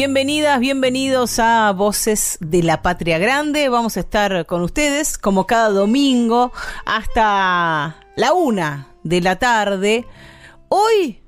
Bienvenidas, 0.00 0.60
bienvenidos 0.60 1.38
a 1.38 1.70
Voces 1.72 2.38
de 2.40 2.62
la 2.62 2.80
Patria 2.80 3.18
Grande. 3.18 3.68
Vamos 3.68 3.98
a 3.98 4.00
estar 4.00 4.46
con 4.46 4.62
ustedes 4.62 5.18
como 5.18 5.46
cada 5.46 5.68
domingo 5.68 6.52
hasta 6.86 8.00
la 8.16 8.32
una 8.32 8.94
de 9.04 9.20
la 9.20 9.38
tarde. 9.38 10.06
Hoy 10.70 11.20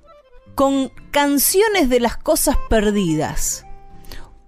con 0.54 0.90
canciones 1.10 1.90
de 1.90 2.00
las 2.00 2.16
cosas 2.16 2.56
perdidas. 2.70 3.66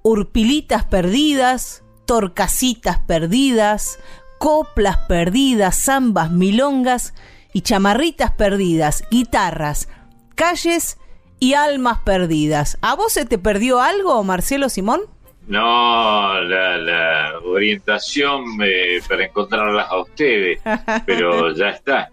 Urpilitas 0.00 0.86
perdidas, 0.86 1.82
torcasitas 2.06 3.00
perdidas, 3.00 3.98
coplas 4.38 4.96
perdidas, 5.06 5.76
zambas, 5.76 6.30
milongas 6.30 7.12
y 7.52 7.60
chamarritas 7.60 8.30
perdidas, 8.30 9.04
guitarras, 9.10 9.90
calles 10.34 10.96
y 11.44 11.52
almas 11.52 11.98
perdidas. 11.98 12.78
¿A 12.80 12.94
vos 12.94 13.12
se 13.12 13.26
te 13.26 13.36
perdió 13.36 13.78
algo, 13.78 14.24
Marcelo 14.24 14.70
Simón? 14.70 15.02
No, 15.46 16.40
la, 16.40 17.38
orientación 17.44 18.44
eh, 18.64 19.02
para 19.06 19.26
encontrarlas 19.26 19.86
a 19.90 20.00
ustedes, 20.00 20.58
pero 21.06 21.54
ya 21.54 21.68
está. 21.68 22.10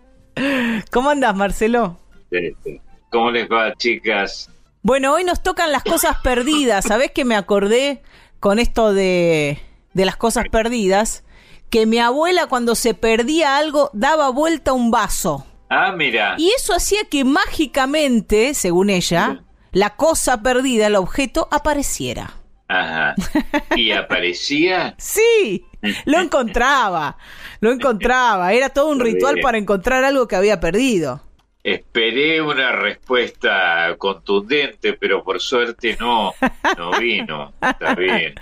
¿Cómo 0.92 1.12
andas, 1.12 1.34
Marcelo? 1.34 1.98
Este, 2.30 2.82
¿Cómo 3.10 3.32
les 3.32 3.50
va, 3.50 3.74
chicas? 3.76 4.50
Bueno, 4.82 5.14
hoy 5.14 5.24
nos 5.24 5.42
tocan 5.42 5.72
las 5.72 5.84
cosas 5.84 6.18
perdidas. 6.22 6.84
¿Sabés 6.84 7.12
que 7.12 7.24
me 7.24 7.38
acordé 7.38 8.02
con 8.42 8.60
esto 8.60 8.94
de, 8.94 9.60
de 9.94 10.06
las 10.06 10.18
cosas 10.18 10.50
perdidas? 10.52 11.24
Que 11.70 11.86
mi 11.86 12.00
abuela 12.00 12.48
cuando 12.48 12.76
se 12.76 12.94
perdía 12.96 13.56
algo 13.56 13.92
daba 13.94 14.30
vuelta 14.30 14.74
un 14.74 14.92
vaso. 14.92 15.46
Ah, 15.74 15.94
mira. 15.96 16.36
Y 16.38 16.52
eso 16.52 16.76
hacía 16.76 17.06
que 17.06 17.24
mágicamente, 17.24 18.54
según 18.54 18.90
ella, 18.90 19.46
la 19.72 19.96
cosa 19.96 20.42
perdida, 20.42 20.88
el 20.88 20.98
objeto, 20.98 21.48
apareciera. 21.50 22.34
Ajá. 22.68 23.16
¿Y 23.78 23.92
aparecía? 23.92 24.96
sí, 24.98 25.66
lo 26.04 26.20
encontraba, 26.20 27.18
lo 27.62 27.72
encontraba. 27.72 28.52
Era 28.52 28.68
todo 28.68 28.90
un 28.90 29.00
ritual 29.00 29.40
para 29.42 29.58
encontrar 29.58 30.04
algo 30.04 30.28
que 30.28 30.36
había 30.36 30.60
perdido. 30.60 31.22
Esperé 31.64 32.42
una 32.42 32.74
respuesta 32.74 33.96
contundente, 33.98 34.92
pero 34.92 35.24
por 35.24 35.40
suerte 35.40 35.96
no, 36.02 36.34
no 36.78 37.00
vino. 37.00 37.54
Está 37.62 37.96
bien. 37.96 38.36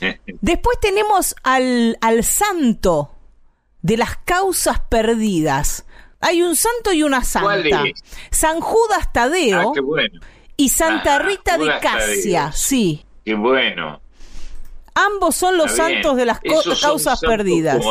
Después 0.40 0.80
tenemos 0.80 1.36
al, 1.44 1.96
al 2.00 2.24
santo 2.24 3.12
de 3.80 3.96
las 3.96 4.16
causas 4.16 4.80
perdidas. 4.80 5.86
Hay 6.24 6.40
un 6.40 6.56
santo 6.56 6.90
y 6.94 7.02
una 7.02 7.22
santa. 7.22 7.84
San 8.30 8.58
Judas 8.60 9.12
Tadeo 9.12 9.74
ah, 9.76 10.02
y 10.56 10.70
Santa 10.70 11.18
Rita 11.18 11.58
de 11.58 11.78
Casia, 11.80 12.50
sí. 12.50 13.04
Qué 13.22 13.34
bueno. 13.34 14.00
Ambos 14.94 15.36
son 15.36 15.58
los 15.58 15.72
santos 15.72 16.16
de 16.16 16.24
las 16.24 16.40
causas 16.80 17.20
perdidas. 17.20 17.84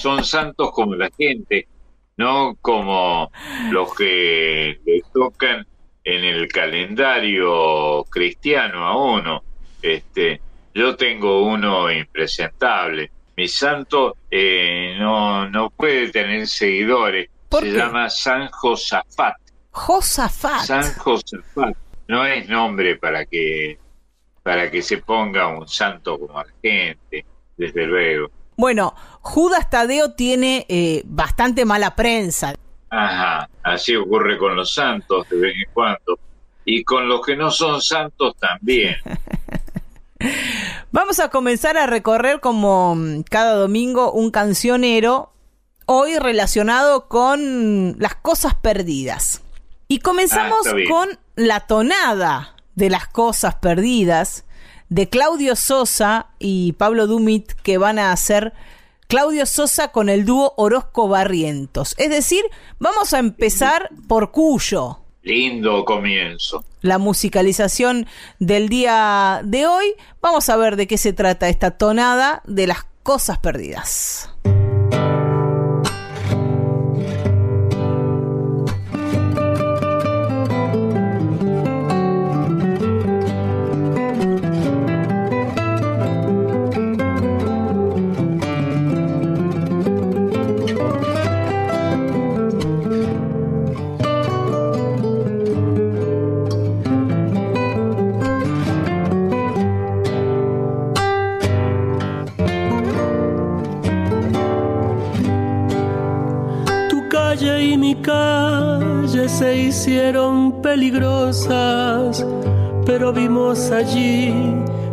son 0.00 0.24
santos 0.24 0.70
como 0.72 0.94
la 0.94 1.10
gente, 1.18 1.68
no 2.16 2.56
como 2.62 3.30
los 3.72 3.94
que 3.94 4.80
le 4.86 5.02
tocan 5.12 5.66
en 6.04 6.24
el 6.24 6.48
calendario 6.48 8.04
cristiano 8.04 8.86
a 8.86 8.96
uno. 8.96 9.42
Este, 9.82 10.40
yo 10.72 10.96
tengo 10.96 11.42
uno 11.44 11.92
impresentable 11.92 13.10
mi 13.38 13.46
santo 13.46 14.16
eh, 14.28 14.96
no, 14.98 15.48
no 15.48 15.70
puede 15.70 16.10
tener 16.10 16.48
seguidores. 16.48 17.30
Se 17.48 17.70
llama 17.70 18.10
San 18.10 18.48
Josafat. 18.48 19.36
Josafat. 19.70 20.62
San 20.62 20.92
Josafat. 20.94 21.76
No 22.08 22.26
es 22.26 22.48
nombre 22.48 22.96
para 22.96 23.24
que, 23.26 23.78
para 24.42 24.68
que 24.68 24.82
se 24.82 24.98
ponga 24.98 25.46
un 25.56 25.68
santo 25.68 26.18
como 26.18 26.42
gente, 26.60 27.24
desde 27.56 27.86
luego. 27.86 28.28
Bueno, 28.56 28.92
Judas 29.20 29.70
Tadeo 29.70 30.14
tiene 30.14 30.66
eh, 30.68 31.02
bastante 31.04 31.64
mala 31.64 31.94
prensa. 31.94 32.56
Ajá, 32.90 33.48
así 33.62 33.94
ocurre 33.94 34.36
con 34.36 34.56
los 34.56 34.74
santos 34.74 35.28
de 35.28 35.36
vez 35.38 35.54
en 35.54 35.72
cuando. 35.72 36.18
Y 36.64 36.82
con 36.82 37.08
los 37.08 37.24
que 37.24 37.36
no 37.36 37.52
son 37.52 37.80
santos 37.80 38.34
también. 38.36 38.96
Vamos 40.90 41.18
a 41.20 41.28
comenzar 41.28 41.76
a 41.76 41.86
recorrer 41.86 42.40
como 42.40 42.94
mm, 42.94 43.22
cada 43.28 43.54
domingo 43.54 44.10
un 44.12 44.30
cancionero, 44.30 45.32
hoy 45.84 46.18
relacionado 46.18 47.08
con 47.08 47.96
las 47.98 48.14
cosas 48.14 48.54
perdidas. 48.54 49.42
Y 49.86 49.98
comenzamos 50.00 50.66
ah, 50.66 50.74
con 50.88 51.18
la 51.36 51.60
tonada 51.60 52.54
de 52.74 52.88
las 52.88 53.06
cosas 53.06 53.56
perdidas 53.56 54.44
de 54.88 55.10
Claudio 55.10 55.56
Sosa 55.56 56.28
y 56.38 56.72
Pablo 56.72 57.06
Dumit 57.06 57.52
que 57.62 57.76
van 57.76 57.98
a 57.98 58.12
hacer 58.12 58.54
Claudio 59.08 59.44
Sosa 59.44 59.88
con 59.88 60.08
el 60.08 60.24
dúo 60.24 60.54
Orozco 60.56 61.08
Barrientos. 61.08 61.94
Es 61.98 62.08
decir, 62.08 62.44
vamos 62.78 63.12
a 63.12 63.18
empezar 63.18 63.90
por 64.08 64.30
Cuyo. 64.30 65.00
Lindo 65.22 65.84
comienzo. 65.84 66.64
La 66.80 66.98
musicalización 66.98 68.06
del 68.38 68.68
día 68.68 69.40
de 69.44 69.66
hoy. 69.66 69.94
Vamos 70.20 70.48
a 70.48 70.56
ver 70.56 70.76
de 70.76 70.86
qué 70.86 70.98
se 70.98 71.12
trata 71.12 71.48
esta 71.48 71.72
tonada 71.72 72.42
de 72.46 72.66
las 72.66 72.86
cosas 73.02 73.38
perdidas. 73.38 74.30
Allí 113.58 114.32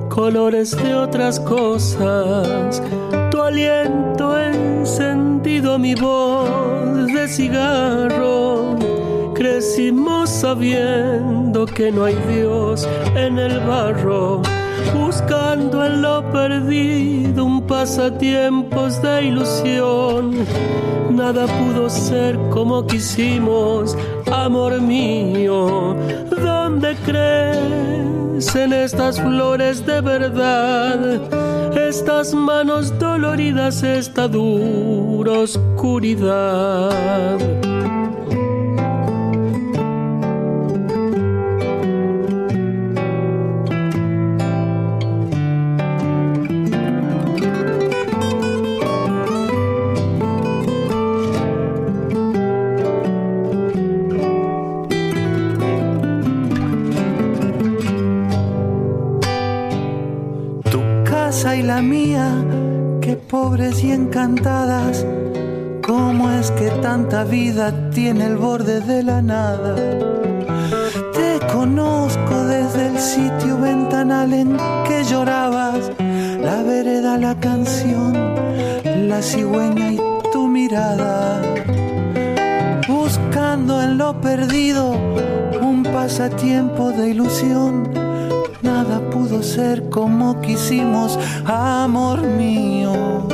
colores 0.09 0.75
de 0.75 0.95
otras 0.95 1.39
cosas. 1.39 2.81
Tu 3.31 3.41
aliento 3.41 4.37
encendido 4.37 5.77
mi 5.77 5.93
voz 5.93 7.07
de 7.07 7.27
cigarro. 7.27 8.75
Crecimos 9.33 10.29
sabiendo 10.29 11.65
que 11.65 11.91
no 11.91 12.05
hay 12.05 12.15
Dios 12.27 12.87
en 13.15 13.37
el 13.37 13.59
barro 13.61 14.41
buscando 14.93 15.85
en 15.85 16.01
lo 16.01 16.23
perdido 16.31 17.45
un 17.45 17.61
pasatiempos 17.67 19.01
de 19.01 19.25
ilusión. 19.25 20.45
Nada 21.09 21.45
pudo 21.47 21.89
ser 21.89 22.37
como 22.49 22.85
quisimos, 22.85 23.97
amor 24.31 24.81
mío. 24.81 25.95
¿Dónde 26.75 26.97
crecen 27.05 28.73
estas 28.73 29.21
flores 29.21 29.85
de 29.85 30.01
verdad? 30.01 31.21
Estas 31.73 32.33
manos 32.33 32.99
doloridas, 32.99 33.81
esta 33.81 34.27
dura 34.27 35.39
oscuridad. 35.39 37.39
Pobres 63.45 63.83
y 63.83 63.91
encantadas, 63.91 65.05
cómo 65.85 66.31
es 66.31 66.49
que 66.51 66.67
tanta 66.81 67.23
vida 67.23 67.91
tiene 67.91 68.25
el 68.25 68.37
borde 68.37 68.81
de 68.81 69.03
la 69.03 69.21
nada. 69.21 69.75
Te 71.13 71.39
conozco 71.53 72.35
desde 72.45 72.87
el 72.87 72.97
sitio 72.97 73.59
ventanal 73.59 74.33
en 74.33 74.57
que 74.87 75.03
llorabas, 75.03 75.91
la 76.41 76.63
vereda, 76.63 77.19
la 77.19 77.39
canción, 77.39 78.13
la 79.11 79.21
cigüeña 79.21 79.91
y 79.91 79.99
tu 80.33 80.47
mirada. 80.47 81.39
Buscando 82.87 83.79
en 83.83 83.99
lo 83.99 84.19
perdido 84.21 84.97
un 85.61 85.83
pasatiempo 85.83 86.89
de 86.89 87.11
ilusión 87.11 87.94
ser 89.43 89.89
como 89.89 90.41
quisimos, 90.41 91.17
amor 91.45 92.21
mío. 92.21 93.27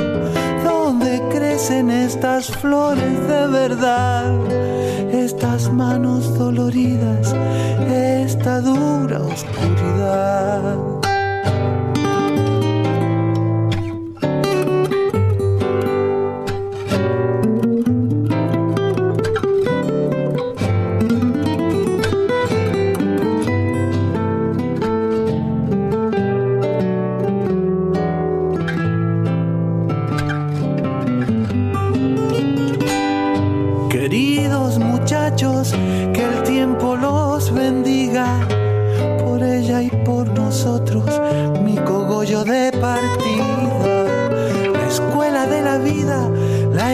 ¿Dónde 0.64 1.22
crecen 1.30 1.90
estas 1.90 2.48
flores 2.48 3.26
de 3.28 3.46
verdad? 3.48 4.32
Estas 5.12 5.72
manos 5.72 6.36
doloridas, 6.38 7.34
esta 7.88 8.60
dura 8.60 9.20
oscuridad. 9.20 10.81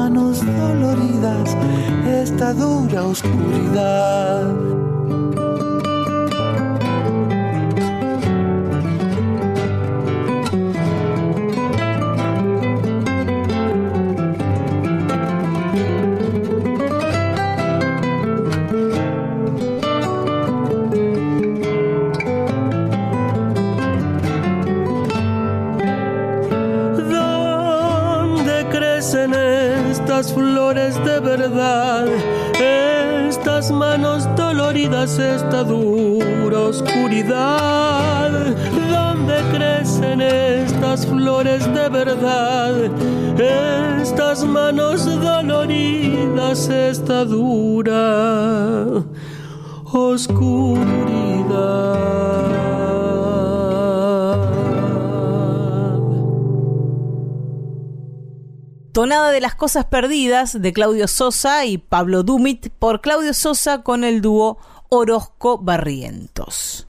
Manos 0.00 0.40
doloridas, 0.40 1.54
esta 2.06 2.54
dura 2.54 3.02
oscuridad. 3.04 4.89
Esta 35.18 35.64
dura 35.64 36.60
oscuridad, 36.60 38.30
donde 38.30 39.34
crecen 39.52 40.20
estas 40.20 41.06
flores 41.06 41.64
de 41.74 41.88
verdad, 41.88 42.74
estas 43.38 44.44
manos 44.44 45.04
doloridas, 45.04 46.68
esta 46.68 47.24
dura 47.24 48.86
oscuridad. 49.92 51.20
Tonada 59.00 59.30
de 59.30 59.40
las 59.40 59.54
Cosas 59.54 59.86
Perdidas 59.86 60.60
de 60.60 60.74
Claudio 60.74 61.08
Sosa 61.08 61.64
y 61.64 61.78
Pablo 61.78 62.22
Dumit 62.22 62.68
por 62.68 63.00
Claudio 63.00 63.32
Sosa 63.32 63.82
con 63.82 64.04
el 64.04 64.20
dúo 64.20 64.58
Orozco 64.90 65.56
Barrientos. 65.56 66.86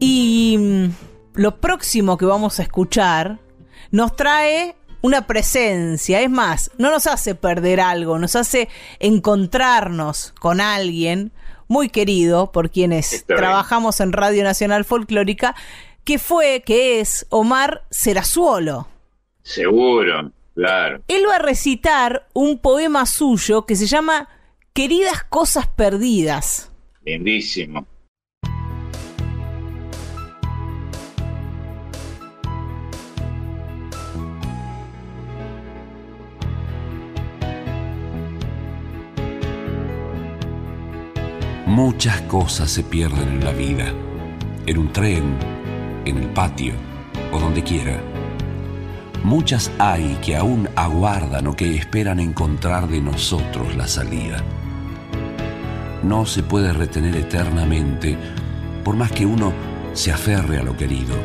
Y 0.00 0.56
mm, 0.58 0.86
lo 1.34 1.60
próximo 1.60 2.18
que 2.18 2.26
vamos 2.26 2.58
a 2.58 2.64
escuchar 2.64 3.38
nos 3.92 4.16
trae 4.16 4.74
una 5.02 5.28
presencia, 5.28 6.20
es 6.20 6.28
más, 6.28 6.72
no 6.78 6.90
nos 6.90 7.06
hace 7.06 7.36
perder 7.36 7.78
algo, 7.80 8.18
nos 8.18 8.34
hace 8.34 8.68
encontrarnos 8.98 10.34
con 10.40 10.60
alguien 10.60 11.30
muy 11.68 11.90
querido 11.90 12.50
por 12.50 12.70
quienes 12.70 13.24
trabajamos 13.26 14.00
en 14.00 14.12
Radio 14.12 14.42
Nacional 14.42 14.84
Folclórica, 14.84 15.54
que 16.06 16.20
fue, 16.20 16.62
que 16.64 17.00
es 17.00 17.26
Omar 17.30 17.84
Serazuolo. 17.90 18.86
Seguro. 19.42 20.30
Claro. 20.54 21.02
Él 21.08 21.24
va 21.28 21.34
a 21.34 21.38
recitar 21.40 22.28
un 22.32 22.60
poema 22.60 23.04
suyo 23.06 23.66
que 23.66 23.74
se 23.74 23.86
llama 23.86 24.28
Queridas 24.72 25.24
Cosas 25.24 25.66
Perdidas. 25.66 26.70
Lindísimo. 27.04 27.86
Muchas 41.66 42.22
cosas 42.22 42.70
se 42.70 42.84
pierden 42.84 43.28
en 43.28 43.44
la 43.44 43.50
vida, 43.50 43.92
en 44.66 44.78
un 44.78 44.92
tren, 44.92 45.55
en 46.06 46.16
el 46.18 46.28
patio 46.30 46.74
o 47.32 47.38
donde 47.38 47.62
quiera 47.62 48.00
muchas 49.26 49.72
hay 49.80 50.16
que 50.22 50.36
aún 50.36 50.68
aguardan 50.76 51.48
o 51.48 51.56
que 51.56 51.74
esperan 51.74 52.20
encontrar 52.20 52.86
de 52.86 53.00
nosotros 53.00 53.74
la 53.76 53.88
salida. 53.88 54.42
No 56.04 56.26
se 56.26 56.44
puede 56.44 56.72
retener 56.72 57.16
eternamente 57.16 58.16
por 58.84 58.94
más 58.94 59.10
que 59.10 59.26
uno 59.26 59.52
se 59.94 60.12
aferre 60.12 60.58
a 60.58 60.62
lo 60.62 60.76
querido. 60.76 61.16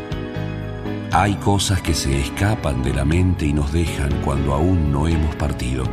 Hay 1.12 1.36
cosas 1.36 1.82
que 1.82 1.94
se 1.94 2.20
escapan 2.20 2.82
de 2.82 2.94
la 2.94 3.06
mente 3.06 3.46
y 3.46 3.54
nos 3.54 3.72
dejan 3.72 4.12
cuando 4.26 4.56
aún 4.56 4.92
no 4.92 5.08
hemos 5.08 5.36
partido. 5.36 5.84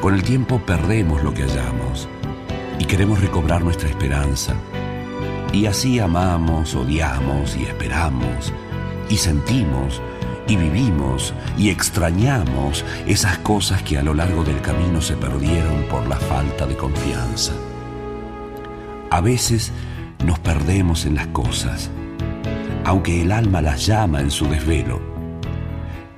Con 0.00 0.14
el 0.14 0.22
tiempo 0.22 0.58
perdemos 0.64 1.22
lo 1.22 1.34
que 1.34 1.42
hallamos 1.42 2.08
y 2.78 2.86
queremos 2.86 3.20
recobrar 3.20 3.62
nuestra 3.62 3.90
esperanza. 3.90 4.54
Y 5.52 5.66
así 5.66 5.98
amamos, 5.98 6.74
odiamos 6.74 7.56
y 7.56 7.64
esperamos 7.64 8.52
y 9.08 9.16
sentimos 9.16 10.00
y 10.46 10.56
vivimos 10.56 11.34
y 11.58 11.70
extrañamos 11.70 12.84
esas 13.06 13.38
cosas 13.38 13.82
que 13.82 13.98
a 13.98 14.02
lo 14.02 14.14
largo 14.14 14.44
del 14.44 14.60
camino 14.60 15.00
se 15.00 15.16
perdieron 15.16 15.82
por 15.90 16.06
la 16.06 16.16
falta 16.16 16.66
de 16.66 16.76
confianza. 16.76 17.52
A 19.10 19.20
veces 19.20 19.72
nos 20.24 20.38
perdemos 20.38 21.04
en 21.04 21.16
las 21.16 21.26
cosas, 21.28 21.90
aunque 22.84 23.22
el 23.22 23.32
alma 23.32 23.60
las 23.60 23.86
llama 23.86 24.20
en 24.20 24.30
su 24.30 24.46
desvelo. 24.46 25.00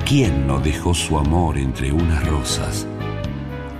¿Quién 0.04 0.46
no 0.46 0.58
dejó 0.60 0.92
su 0.92 1.18
amor 1.18 1.56
entre 1.56 1.92
unas 1.92 2.26
rosas? 2.26 2.86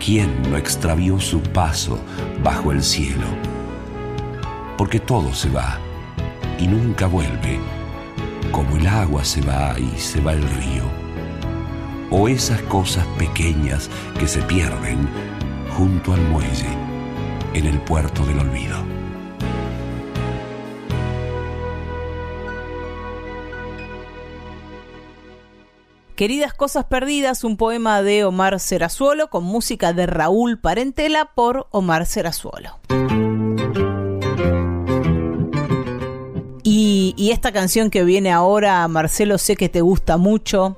¿Quién 0.05 0.51
no 0.51 0.57
extravió 0.57 1.21
su 1.21 1.41
paso 1.41 1.99
bajo 2.43 2.73
el 2.73 2.83
cielo? 2.83 3.52
Porque 4.83 4.99
todo 4.99 5.33
se 5.33 5.49
va 5.49 5.79
y 6.59 6.67
nunca 6.67 7.07
vuelve 7.07 7.61
como 8.51 8.77
el 8.77 8.89
agua 8.89 9.25
se 9.25 9.41
va 9.41 9.79
y 9.79 9.97
se 9.97 10.21
va 10.21 10.33
el 10.33 10.43
río, 10.43 10.83
o 12.11 12.27
esas 12.27 12.61
cosas 12.63 13.07
pequeñas 13.17 13.89
que 14.19 14.27
se 14.27 14.43
pierden 14.43 15.09
junto 15.79 16.15
al 16.15 16.21
muelle 16.23 16.67
en 17.55 17.67
el 17.67 17.81
puerto 17.83 18.27
del 18.27 18.41
olvido. 18.41 18.77
Queridas 26.17 26.55
Cosas 26.55 26.87
Perdidas, 26.87 27.45
un 27.45 27.57
poema 27.57 28.03
de 28.03 28.25
Omar 28.25 28.59
Serazuolo 28.59 29.31
con 29.31 29.45
música 29.45 29.93
de 29.93 30.07
Raúl 30.07 30.59
Parentela 30.59 31.31
por 31.37 31.69
Omar 31.71 32.05
Serazuolo. 32.05 32.81
Y, 36.85 37.15
y, 37.17 37.31
esta 37.31 37.53
canción 37.53 37.91
que 37.91 38.03
viene 38.03 38.33
ahora, 38.33 38.89
Marcelo, 38.89 39.39
sé 39.39 39.55
que 39.55 39.69
te 39.69 39.83
gusta 39.83 40.17
mucho. 40.17 40.77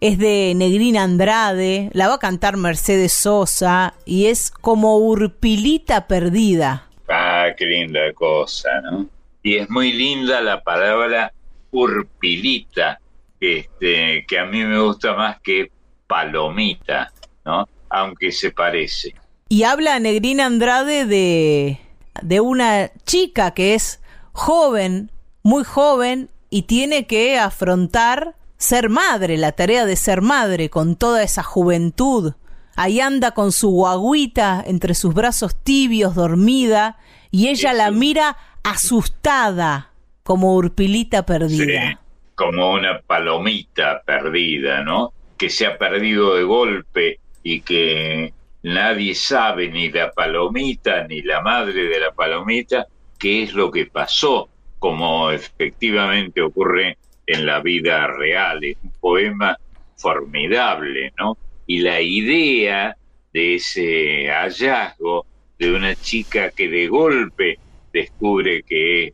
Es 0.00 0.18
de 0.18 0.52
Negrina 0.56 1.04
Andrade, 1.04 1.90
la 1.92 2.08
va 2.08 2.14
a 2.14 2.18
cantar 2.18 2.56
Mercedes 2.56 3.12
Sosa 3.12 3.94
y 4.04 4.26
es 4.26 4.50
como 4.50 4.98
Urpilita 4.98 6.08
Perdida. 6.08 6.88
Ah, 7.08 7.50
qué 7.56 7.66
linda 7.66 8.12
cosa, 8.14 8.80
¿no? 8.80 9.06
Y 9.44 9.58
es 9.58 9.70
muy 9.70 9.92
linda 9.92 10.40
la 10.40 10.60
palabra 10.60 11.32
Urpilita 11.70 12.98
este, 13.38 14.26
que 14.26 14.38
a 14.40 14.44
mí 14.44 14.64
me 14.64 14.80
gusta 14.80 15.14
más 15.14 15.40
que 15.40 15.70
Palomita, 16.08 17.12
¿no? 17.44 17.68
Aunque 17.90 18.32
se 18.32 18.50
parece. 18.50 19.14
Y 19.48 19.62
habla 19.62 20.00
Negrina 20.00 20.46
Andrade 20.46 21.06
de, 21.06 21.78
de 22.22 22.40
una 22.40 22.90
chica 23.06 23.52
que 23.52 23.74
es 23.74 24.02
joven, 24.32 25.12
muy 25.42 25.64
joven, 25.64 26.30
y 26.50 26.62
tiene 26.62 27.06
que 27.06 27.38
afrontar 27.38 28.34
ser 28.56 28.88
madre, 28.88 29.36
la 29.36 29.52
tarea 29.52 29.84
de 29.84 29.96
ser 29.96 30.22
madre 30.22 30.70
con 30.70 30.96
toda 30.96 31.22
esa 31.22 31.42
juventud. 31.42 32.34
Ahí 32.76 33.00
anda 33.00 33.32
con 33.32 33.52
su 33.52 33.70
guaguita 33.70 34.62
entre 34.66 34.94
sus 34.94 35.14
brazos 35.14 35.54
tibios, 35.54 36.14
dormida, 36.14 36.98
y 37.30 37.48
ella 37.48 37.72
la 37.72 37.90
mira 37.90 38.36
asustada, 38.62 39.90
como 40.22 40.54
urpilita 40.54 41.24
perdida 41.26 41.98
como 42.38 42.70
una 42.70 43.00
palomita 43.00 44.00
perdida, 44.06 44.84
¿no? 44.84 45.12
Que 45.36 45.50
se 45.50 45.66
ha 45.66 45.76
perdido 45.76 46.36
de 46.36 46.44
golpe 46.44 47.18
y 47.42 47.62
que 47.62 48.32
nadie 48.62 49.16
sabe, 49.16 49.68
ni 49.68 49.90
la 49.90 50.12
palomita, 50.12 51.04
ni 51.08 51.20
la 51.22 51.40
madre 51.40 51.88
de 51.88 51.98
la 51.98 52.12
palomita, 52.12 52.86
qué 53.18 53.42
es 53.42 53.54
lo 53.54 53.72
que 53.72 53.86
pasó, 53.86 54.48
como 54.78 55.30
efectivamente 55.30 56.40
ocurre 56.40 56.98
en 57.26 57.46
la 57.46 57.60
vida 57.60 58.06
real. 58.06 58.64
Es 58.64 58.76
un 58.82 58.92
poema 59.00 59.56
formidable, 59.96 61.12
¿no? 61.18 61.36
Y 61.66 61.80
la 61.80 62.00
idea 62.00 62.96
de 63.32 63.56
ese 63.56 64.28
hallazgo 64.28 65.26
de 65.58 65.72
una 65.72 65.94
chica 65.94 66.50
que 66.50 66.68
de 66.68 66.86
golpe 66.88 67.58
descubre 67.92 68.62
que 68.62 69.08
es 69.08 69.12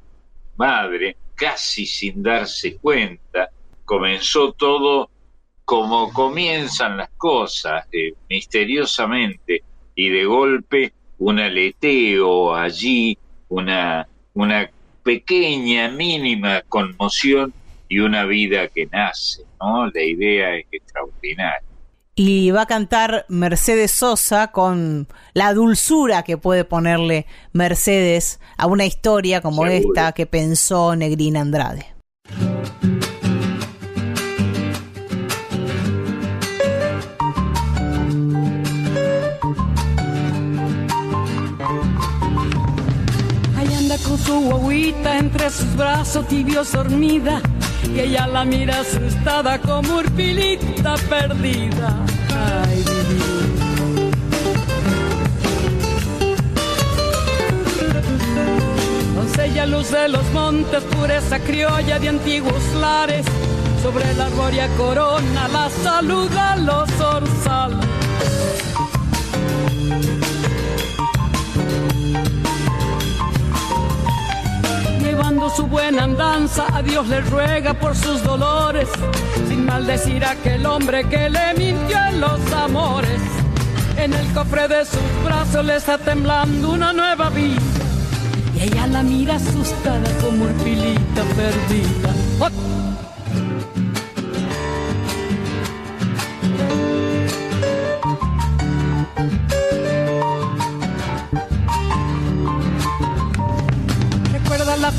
madre, 0.57 1.17
casi 1.35 1.87
sin 1.87 2.23
darse 2.23 2.77
cuenta, 2.77 3.51
comenzó 3.85 4.53
todo 4.53 5.11
como 5.65 6.13
comienzan 6.13 6.99
las 6.99 7.11
cosas, 7.17 7.87
eh, 7.91 8.13
misteriosamente, 8.29 9.63
y 9.95 10.11
de 10.11 10.25
golpe 10.25 10.93
un 11.19 11.39
aleteo 11.39 12.55
allí, 12.55 13.17
una, 13.49 14.07
una 14.35 14.71
pequeña, 15.05 15.89
mínima 15.91 16.63
conmoción 16.63 17.55
y 17.89 18.01
una 18.01 18.25
vida 18.25 18.67
que 18.67 18.87
nace, 18.87 19.43
¿no? 19.61 19.87
La 19.87 20.03
idea 20.03 20.57
es 20.57 20.67
extraordinaria 20.73 21.63
y 22.15 22.51
va 22.53 22.63
a 22.63 22.67
cantar 22.67 23.27
Mercedes 23.29 23.91
Sosa 23.91 24.53
con 24.53 25.09
la 25.33 25.53
dulzura 25.53 26.23
que 26.23 26.39
puede 26.39 26.65
ponerle 26.65 27.27
Mercedes 27.53 28.41
a 28.57 28.67
una 28.67 28.87
historia 28.87 29.41
como 29.41 29.67
esta 29.67 30.13
que 30.13 30.27
pensó 30.27 30.95
Negrina 30.95 31.41
Andrade. 31.41 31.87
Su 44.25 44.41
guaguita 44.41 45.19
entre 45.19 45.51
sus 45.51 45.77
brazos 45.77 46.27
tibios 46.29 46.73
dormida 46.73 47.41
y 47.95 48.01
ella 48.01 48.27
la 48.27 48.45
mira 48.45 48.81
asustada 48.81 49.59
como 49.61 49.97
urpilita 49.99 50.95
perdida. 51.09 51.97
Ay, 52.31 52.85
Doncella 59.15 59.67
luz 59.67 59.91
de 59.91 60.09
los 60.09 60.31
montes, 60.33 60.83
pureza 60.85 61.39
criolla 61.41 61.99
de 61.99 62.09
antiguos 62.09 62.63
lares, 62.81 63.27
sobre 63.83 64.13
la 64.15 64.29
gloria 64.31 64.69
corona 64.77 65.49
la 65.49 65.69
saluda 65.71 66.57
los 66.57 66.89
orzales. 67.01 67.95
Llevando 75.15 75.49
su 75.49 75.67
buena 75.67 76.05
andanza, 76.05 76.67
a 76.75 76.83
Dios 76.83 77.07
le 77.07 77.21
ruega 77.21 77.73
por 77.75 77.95
sus 77.95 78.23
dolores, 78.25 78.89
sin 79.49 79.65
maldecir 79.65 80.25
a 80.25 80.33
aquel 80.33 80.67
hombre 80.67 81.09
que 81.09 81.31
le 81.31 81.55
mintió 81.57 81.97
en 82.09 82.21
los 82.21 82.53
amores. 82.53 83.21
En 83.97 84.13
el 84.13 84.27
cofre 84.33 84.67
de 84.67 84.85
sus 84.85 85.25
brazos 85.25 85.65
le 85.65 85.77
está 85.77 85.99
temblando 85.99 86.71
una 86.73 86.93
nueva 86.93 87.31
vida, 87.31 87.61
y 88.57 88.63
ella 88.63 88.89
la 88.89 89.03
mira 89.03 89.37
asustada 89.37 90.11
como 90.21 90.47
urpilita 90.47 91.23
perdida. 91.37 92.11
la 92.41 92.51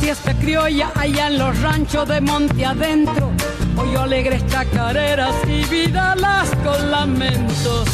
fiesta 0.06 0.36
criolla 0.36 0.92
allá 0.94 1.30
en 1.30 1.40
los 1.40 1.60
ranchos 1.64 2.08
de 2.08 2.22
monte 2.22 2.64
adentro. 2.64 3.32
Hoy 3.76 3.96
alegres 3.96 4.46
chacareras 4.46 5.34
y 5.48 5.64
vidalas 5.64 6.48
con 6.64 6.92
lamentos. 6.92 7.90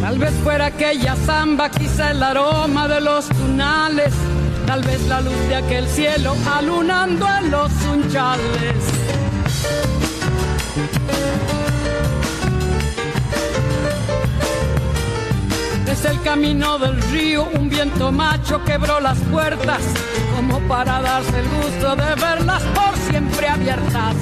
Tal 0.00 0.18
vez 0.18 0.32
fuera 0.42 0.66
aquella 0.66 1.14
zamba, 1.14 1.70
quizá 1.70 2.10
el 2.10 2.20
aroma 2.20 2.88
de 2.88 3.00
los 3.00 3.28
tunales, 3.28 4.12
tal 4.66 4.82
vez 4.82 5.06
la 5.06 5.20
luz 5.20 5.38
de 5.48 5.54
aquel 5.54 5.86
cielo 5.86 6.34
alunando 6.52 7.24
a 7.28 7.40
los 7.42 7.70
unchales. 7.94 9.12
Es 16.02 16.10
el 16.10 16.20
camino 16.22 16.80
del 16.80 17.00
río, 17.12 17.48
un 17.54 17.68
viento 17.68 18.10
macho 18.10 18.60
quebró 18.64 18.98
las 18.98 19.16
puertas, 19.30 19.80
como 20.34 20.58
para 20.66 21.00
darse 21.00 21.38
el 21.38 21.48
gusto 21.48 21.94
de 21.94 22.14
verlas 22.16 22.60
por 22.74 22.96
siempre 23.08 23.46
abiertas. 23.46 24.16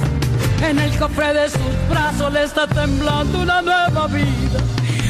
En 0.61 0.77
el 0.77 0.95
cofre 0.99 1.33
de 1.33 1.49
sus 1.49 1.89
brazos 1.89 2.31
le 2.33 2.43
está 2.43 2.67
temblando 2.67 3.41
una 3.41 3.63
nueva 3.63 4.05
vida, 4.05 4.59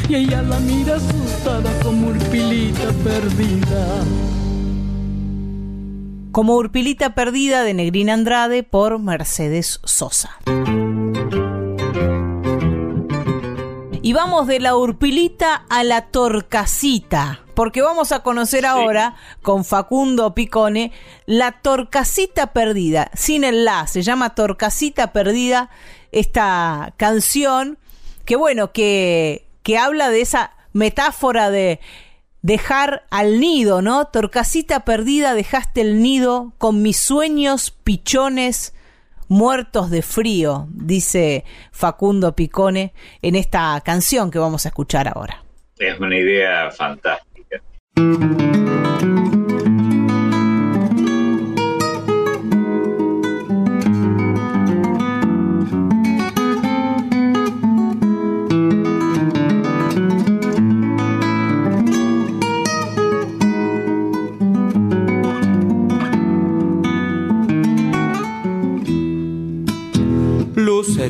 y 0.07 0.15
ella 0.15 0.41
la 0.43 0.59
mira 0.61 0.95
asustada 0.95 1.69
como 1.83 2.07
urpilita 2.07 2.93
perdida. 3.03 4.05
Como 6.31 6.55
Urpilita 6.55 7.13
Perdida 7.13 7.63
de 7.63 7.73
Negrina 7.73 8.13
Andrade 8.13 8.63
por 8.63 8.97
Mercedes 8.97 9.81
Sosa. 9.83 10.39
Y 14.11 14.13
vamos 14.13 14.45
de 14.45 14.59
la 14.59 14.75
urpilita 14.75 15.63
a 15.69 15.85
la 15.85 16.07
torcasita, 16.07 17.45
porque 17.55 17.81
vamos 17.81 18.11
a 18.11 18.23
conocer 18.23 18.65
ahora 18.65 19.15
con 19.41 19.63
Facundo 19.63 20.35
Picone 20.35 20.91
la 21.25 21.53
torcasita 21.61 22.47
perdida, 22.47 23.09
sin 23.13 23.45
el 23.45 23.63
la, 23.63 23.87
se 23.87 24.01
llama 24.01 24.35
Torcasita 24.35 25.13
Perdida 25.13 25.69
esta 26.11 26.93
canción, 26.97 27.77
que 28.25 28.35
bueno, 28.35 28.73
que, 28.73 29.47
que 29.63 29.77
habla 29.77 30.09
de 30.09 30.19
esa 30.19 30.51
metáfora 30.73 31.49
de 31.49 31.79
dejar 32.41 33.05
al 33.11 33.39
nido, 33.39 33.81
¿no? 33.81 34.07
Torcasita 34.07 34.81
perdida, 34.81 35.35
dejaste 35.35 35.79
el 35.79 36.01
nido 36.01 36.51
con 36.57 36.81
mis 36.81 36.97
sueños 36.97 37.71
pichones 37.71 38.73
muertos 39.31 39.89
de 39.89 40.01
frío, 40.01 40.67
dice 40.71 41.45
Facundo 41.71 42.35
Picone 42.35 42.93
en 43.21 43.35
esta 43.35 43.81
canción 43.83 44.29
que 44.29 44.37
vamos 44.37 44.65
a 44.65 44.69
escuchar 44.69 45.07
ahora. 45.07 45.45
Es 45.79 45.97
una 46.01 46.17
idea 46.17 46.69
fantástica. 46.69 47.61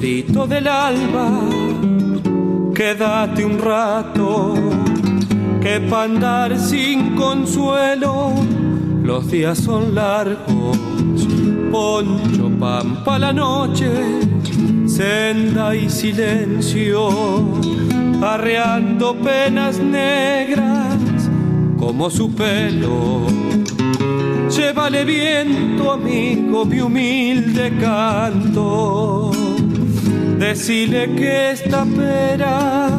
Solecito 0.01 0.47
del 0.47 0.67
alba, 0.67 1.29
quédate 2.73 3.45
un 3.45 3.59
rato, 3.59 4.55
que 5.61 5.79
para 5.79 6.03
andar 6.05 6.57
sin 6.57 7.15
consuelo 7.15 8.31
los 9.03 9.29
días 9.29 9.59
son 9.59 9.93
largos. 9.93 10.79
Poncho, 11.71 12.49
pampa 12.59 13.19
la 13.19 13.31
noche, 13.31 13.91
senda 14.87 15.75
y 15.75 15.87
silencio, 15.87 17.09
arreando 18.23 19.15
penas 19.17 19.77
negras 19.77 21.29
como 21.77 22.09
su 22.09 22.33
pelo. 22.33 23.27
Llévale 24.49 25.05
viento, 25.05 25.91
amigo, 25.91 26.65
mi 26.65 26.79
humilde 26.81 27.71
canto. 27.79 29.40
Decile 30.41 31.13
que 31.13 31.51
esta 31.51 31.85
pera, 31.85 32.89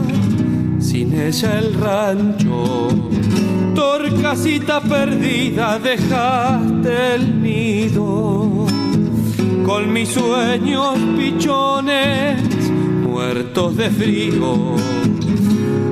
sin 0.78 1.12
ella 1.12 1.58
el 1.58 1.74
rancho, 1.74 2.88
torcasita 3.74 4.80
perdida, 4.80 5.76
dejaste 5.80 7.14
el 7.16 7.42
nido. 7.42 8.64
Con 9.66 9.92
mis 9.92 10.10
sueños 10.10 10.96
pichones, 11.18 12.40
muertos 13.02 13.76
de 13.76 13.90
frío. 13.90 14.76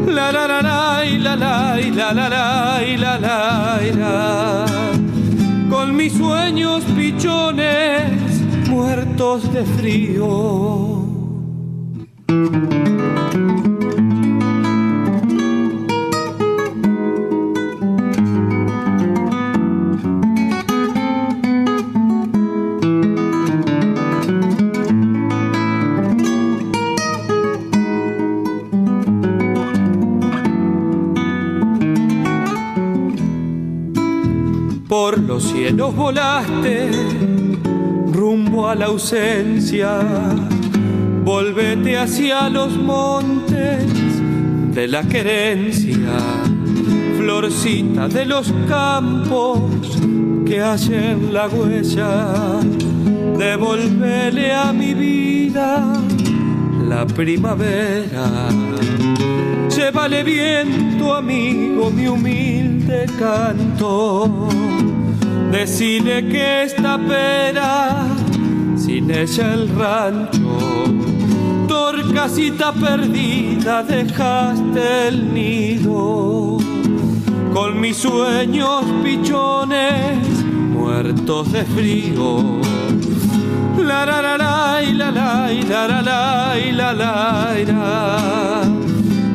La 0.07 0.31
la 0.31 0.47
la 0.47 0.63
la 0.63 1.05
y 1.05 1.19
la 1.19 1.35
la 1.35 1.81
y 1.81 1.91
la 1.91 2.13
la 2.13 2.29
la 2.29 2.81
y 2.87 2.97
la 2.97 3.19
la 3.19 3.81
y 3.83 3.93
la. 3.99 4.67
Con 5.69 5.97
mis 5.97 6.13
sueños 6.13 6.85
pichones, 6.97 8.41
muertos 8.69 9.53
de 9.53 9.65
frío 9.65 11.10
los 35.31 35.45
cielos 35.45 35.95
volaste 35.95 36.91
rumbo 38.13 38.69
a 38.69 38.75
la 38.75 38.87
ausencia. 38.87 40.01
Volvete 41.33 41.97
hacia 41.97 42.51
los 42.51 42.77
montes 42.77 43.85
de 44.75 44.89
la 44.89 45.05
querencia, 45.05 46.19
florcita 47.17 48.09
de 48.09 48.25
los 48.27 48.53
campos 48.69 49.61
que 50.45 50.61
hacen 50.61 51.33
la 51.33 51.47
huella. 51.47 52.33
Devolvele 53.39 54.53
a 54.53 54.73
mi 54.73 54.93
vida 54.93 55.85
la 56.89 57.07
primavera. 57.07 58.49
Llévale 59.69 60.25
bien 60.25 60.99
tu 60.99 61.13
amigo 61.13 61.93
mi 61.93 62.09
humilde 62.09 63.07
canto 63.21 64.49
Decide 65.53 66.29
que 66.29 66.65
esta 66.65 66.97
pera, 66.97 68.07
sin 68.77 69.11
ella 69.11 69.55
el 69.55 69.69
rancho, 69.69 70.70
casita 72.13 72.73
perdida 72.73 73.83
dejaste 73.83 75.09
el 75.09 75.33
nido, 75.33 76.59
con 77.53 77.81
mis 77.81 77.97
sueños 77.97 78.85
pichones 79.03 80.45
muertos 80.45 81.53
de 81.53 81.65
frío. 81.65 82.61
La 83.79 84.05
la 84.05 84.23
la 84.23 84.37
la 84.37 84.81
la 84.93 85.11
la 85.11 85.53
y 85.53 85.63
la 85.63 85.89
la 85.89 86.03
la 86.03 86.59
y 86.59 86.73
la 86.73 86.93
la. 86.93 88.63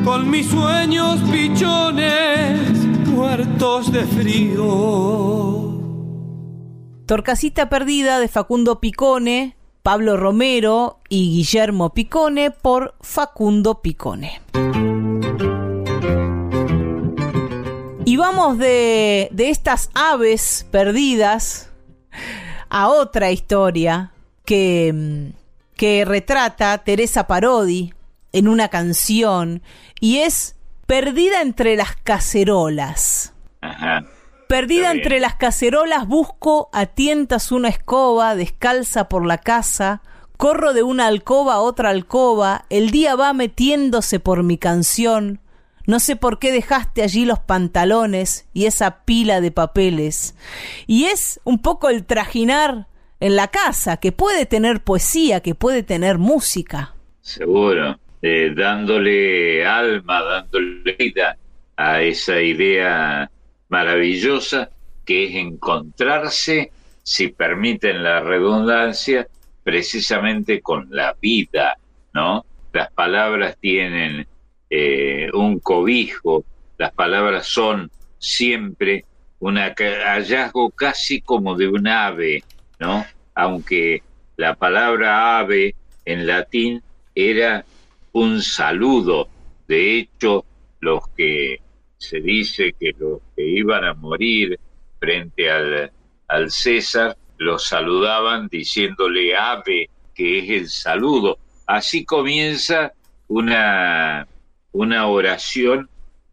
Con 0.04 0.30
mis 0.30 0.46
sueños 0.46 1.20
pichones 1.30 2.60
muertos 3.08 3.90
de 3.92 4.04
frío. 4.04 5.66
Torcasita 7.06 7.68
perdida 7.68 8.18
de 8.18 8.28
Facundo 8.28 8.80
Picone, 8.80 9.55
Pablo 9.86 10.16
Romero 10.16 10.98
y 11.08 11.30
Guillermo 11.30 11.94
Picone 11.94 12.50
por 12.50 12.96
Facundo 13.02 13.82
Picone. 13.82 14.40
Y 18.04 18.16
vamos 18.16 18.58
de, 18.58 19.28
de 19.30 19.48
estas 19.48 19.90
aves 19.94 20.66
perdidas 20.72 21.70
a 22.68 22.88
otra 22.88 23.30
historia 23.30 24.10
que, 24.44 25.30
que 25.76 26.04
retrata 26.04 26.78
Teresa 26.78 27.28
Parodi 27.28 27.94
en 28.32 28.48
una 28.48 28.66
canción 28.66 29.62
y 30.00 30.16
es 30.16 30.56
Perdida 30.86 31.42
entre 31.42 31.76
las 31.76 31.94
cacerolas. 31.94 33.34
Ajá. 33.60 34.04
Perdida 34.48 34.92
entre 34.92 35.18
las 35.18 35.34
cacerolas 35.34 36.06
busco 36.06 36.70
a 36.72 36.86
tientas 36.86 37.50
una 37.50 37.68
escoba, 37.68 38.36
descalza 38.36 39.08
por 39.08 39.26
la 39.26 39.38
casa, 39.38 40.02
corro 40.36 40.72
de 40.72 40.84
una 40.84 41.06
alcoba 41.06 41.54
a 41.54 41.60
otra 41.60 41.90
alcoba, 41.90 42.64
el 42.70 42.90
día 42.90 43.16
va 43.16 43.32
metiéndose 43.32 44.20
por 44.20 44.44
mi 44.44 44.56
canción, 44.56 45.40
no 45.86 45.98
sé 45.98 46.14
por 46.14 46.38
qué 46.38 46.52
dejaste 46.52 47.02
allí 47.02 47.24
los 47.24 47.40
pantalones 47.40 48.48
y 48.52 48.66
esa 48.66 49.04
pila 49.04 49.40
de 49.40 49.50
papeles. 49.50 50.36
Y 50.86 51.04
es 51.04 51.40
un 51.44 51.60
poco 51.60 51.88
el 51.88 52.04
trajinar 52.04 52.86
en 53.18 53.34
la 53.34 53.48
casa, 53.48 53.96
que 53.96 54.12
puede 54.12 54.46
tener 54.46 54.82
poesía, 54.82 55.40
que 55.40 55.54
puede 55.54 55.82
tener 55.82 56.18
música. 56.18 56.94
Seguro, 57.20 57.98
eh, 58.22 58.52
dándole 58.54 59.66
alma, 59.66 60.22
dándole 60.22 60.96
vida 60.98 61.36
a 61.76 62.02
esa 62.02 62.40
idea 62.40 63.30
maravillosa 63.68 64.70
que 65.04 65.24
es 65.24 65.34
encontrarse, 65.36 66.72
si 67.02 67.28
permiten 67.28 68.02
la 68.02 68.20
redundancia, 68.20 69.28
precisamente 69.62 70.60
con 70.60 70.88
la 70.90 71.16
vida, 71.20 71.76
¿no? 72.12 72.44
Las 72.72 72.90
palabras 72.92 73.56
tienen 73.60 74.26
eh, 74.68 75.28
un 75.32 75.60
cobijo, 75.60 76.44
las 76.78 76.92
palabras 76.92 77.46
son 77.46 77.90
siempre 78.18 79.04
un 79.38 79.56
hallazgo 79.56 80.70
casi 80.70 81.20
como 81.20 81.54
de 81.54 81.68
un 81.68 81.86
ave, 81.88 82.42
¿no? 82.78 83.04
Aunque 83.34 84.02
la 84.36 84.54
palabra 84.54 85.38
ave 85.38 85.74
en 86.04 86.26
latín 86.26 86.82
era 87.14 87.64
un 88.12 88.42
saludo. 88.42 89.28
De 89.68 89.98
hecho, 89.98 90.44
los 90.80 91.08
que 91.16 91.60
se 92.08 92.20
dice 92.20 92.74
que 92.78 92.94
los 92.98 93.20
que 93.34 93.44
iban 93.44 93.84
a 93.84 93.94
morir 93.94 94.58
frente 95.00 95.50
al, 95.50 95.90
al 96.28 96.50
César 96.50 97.16
los 97.38 97.66
saludaban 97.66 98.48
diciéndole 98.48 99.36
ave, 99.36 99.90
que 100.14 100.38
es 100.38 100.50
el 100.50 100.68
saludo. 100.68 101.38
Así 101.66 102.04
comienza 102.04 102.92
una, 103.28 104.26
una 104.72 105.06
oración 105.08 105.90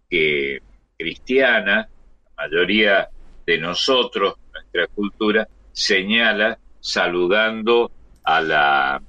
que 0.10 0.62
cristiana, 0.98 1.90
la 2.38 2.44
mayoría 2.44 3.10
de 3.46 3.58
nosotros, 3.58 4.36
nuestra 4.54 4.88
cultura, 4.88 5.48
señala 5.72 6.60
saludando 6.80 7.92
a 8.24 8.42
la 8.42 9.02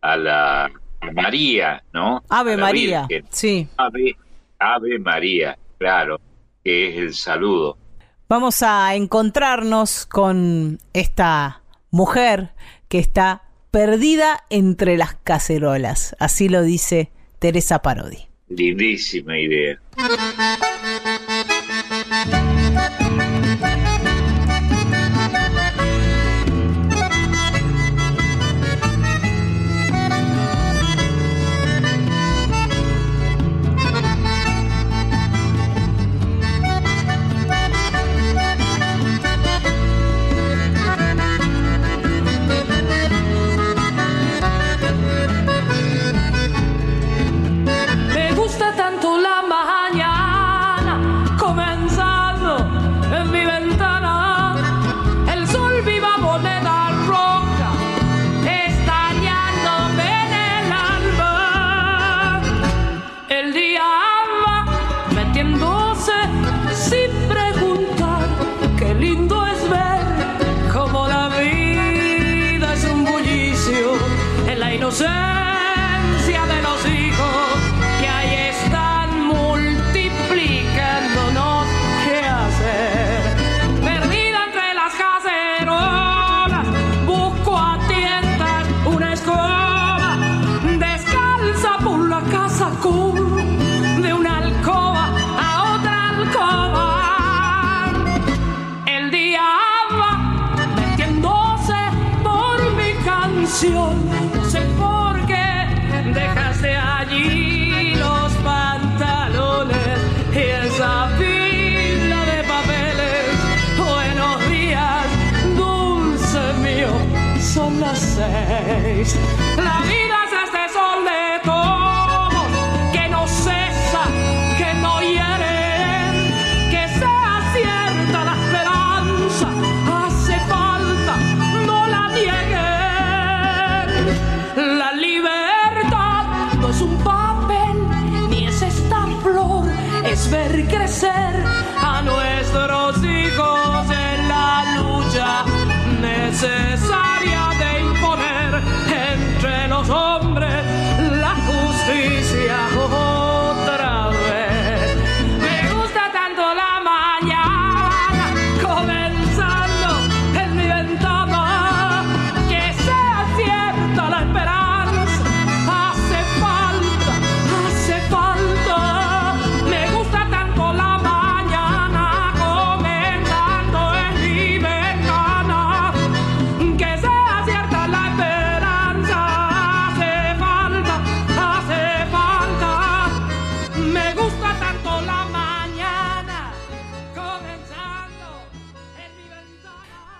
a 0.00 0.16
la 0.16 0.70
María, 1.12 1.82
¿no? 1.92 2.22
Ave 2.28 2.56
María, 2.56 3.06
sí. 3.30 3.68
Ave, 3.76 4.16
Ave 4.58 4.98
María 4.98 5.56
claro, 5.78 6.20
que 6.64 6.88
es 6.88 6.98
el 6.98 7.14
saludo. 7.14 7.78
Vamos 8.28 8.62
a 8.62 8.94
encontrarnos 8.94 10.04
con 10.04 10.78
esta 10.92 11.62
mujer 11.90 12.50
que 12.88 12.98
está 12.98 13.42
perdida 13.70 14.44
entre 14.50 14.96
las 14.96 15.14
cacerolas. 15.14 16.14
Así 16.18 16.48
lo 16.48 16.62
dice 16.62 17.10
Teresa 17.38 17.80
Parodi. 17.80 18.28
Lindísima 18.48 19.38
idea. 19.38 19.80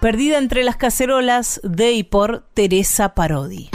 Perdida 0.08 0.38
entre 0.38 0.64
las 0.64 0.78
cacerolas 0.78 1.60
de 1.62 1.92
y 1.92 2.02
por 2.02 2.42
Teresa 2.54 3.14
Parodi. 3.14 3.68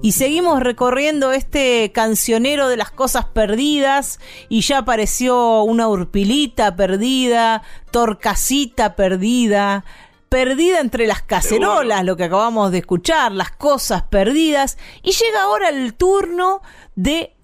Y 0.00 0.12
seguimos 0.12 0.60
recorriendo 0.60 1.32
este 1.32 1.92
cancionero 1.92 2.68
de 2.68 2.78
las 2.78 2.90
cosas 2.90 3.26
perdidas 3.26 4.20
y 4.48 4.62
ya 4.62 4.78
apareció 4.78 5.64
una 5.64 5.86
urpilita 5.86 6.74
perdida, 6.74 7.62
torcasita 7.90 8.96
perdida, 8.96 9.84
perdida 10.30 10.80
entre 10.80 11.06
las 11.06 11.20
cacerolas, 11.20 12.06
lo 12.06 12.16
que 12.16 12.24
acabamos 12.24 12.72
de 12.72 12.78
escuchar, 12.78 13.32
las 13.32 13.50
cosas 13.50 14.04
perdidas. 14.04 14.78
Y 15.02 15.12
llega 15.12 15.42
ahora 15.42 15.68
el 15.68 15.92
turno 15.92 16.62
de 16.94 17.36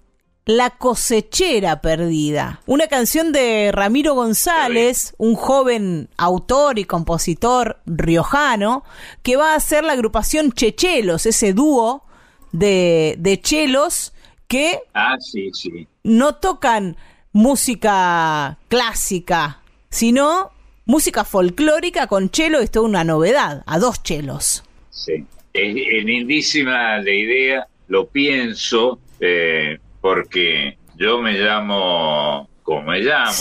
la 0.49 0.71
cosechera 0.71 1.79
perdida, 1.79 2.59
una 2.65 2.87
canción 2.87 3.31
de 3.31 3.71
Ramiro 3.71 4.15
González, 4.15 5.13
un 5.19 5.35
joven 5.35 6.09
autor 6.17 6.79
y 6.79 6.85
compositor 6.85 7.79
riojano, 7.85 8.83
que 9.21 9.35
va 9.35 9.53
a 9.53 9.57
hacer 9.57 9.83
la 9.83 9.93
agrupación 9.93 10.51
Chechelos, 10.51 11.27
ese 11.27 11.53
dúo 11.53 12.03
de, 12.51 13.13
de 13.19 13.39
chelos 13.39 14.11
que 14.47 14.79
ah, 14.95 15.17
sí, 15.19 15.51
sí. 15.53 15.87
no 16.01 16.33
tocan 16.33 16.97
música 17.31 18.57
clásica, 18.69 19.61
sino 19.91 20.49
música 20.85 21.25
folclórica 21.25 22.07
con 22.07 22.31
chelo, 22.31 22.57
esto 22.57 22.79
es 22.79 22.85
una 22.85 23.03
novedad, 23.03 23.61
a 23.67 23.77
dos 23.77 24.01
chelos. 24.01 24.63
Sí, 24.89 25.23
es, 25.53 25.75
lindísima 25.75 26.97
la 26.97 27.11
idea, 27.11 27.67
lo 27.87 28.07
pienso, 28.07 28.97
eh, 29.19 29.77
porque 30.01 30.77
yo 30.95 31.21
me 31.21 31.33
llamo, 31.33 32.49
como 32.63 32.83
me 32.83 32.99
llamo, 32.99 33.31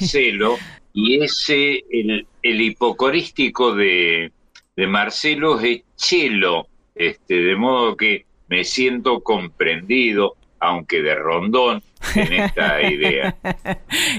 Marcelo, 0.00 0.58
y 0.92 1.22
ese, 1.22 1.84
el, 1.90 2.26
el 2.42 2.60
hipocorístico 2.60 3.74
de, 3.74 4.32
de 4.76 4.86
Marcelo 4.86 5.60
es 5.60 5.82
Chelo, 5.96 6.66
este, 6.94 7.34
de 7.34 7.56
modo 7.56 7.96
que 7.96 8.26
me 8.48 8.64
siento 8.64 9.20
comprendido, 9.20 10.36
aunque 10.60 11.02
de 11.02 11.14
rondón, 11.14 11.82
en 12.14 12.32
esta 12.32 12.82
idea. 12.90 13.36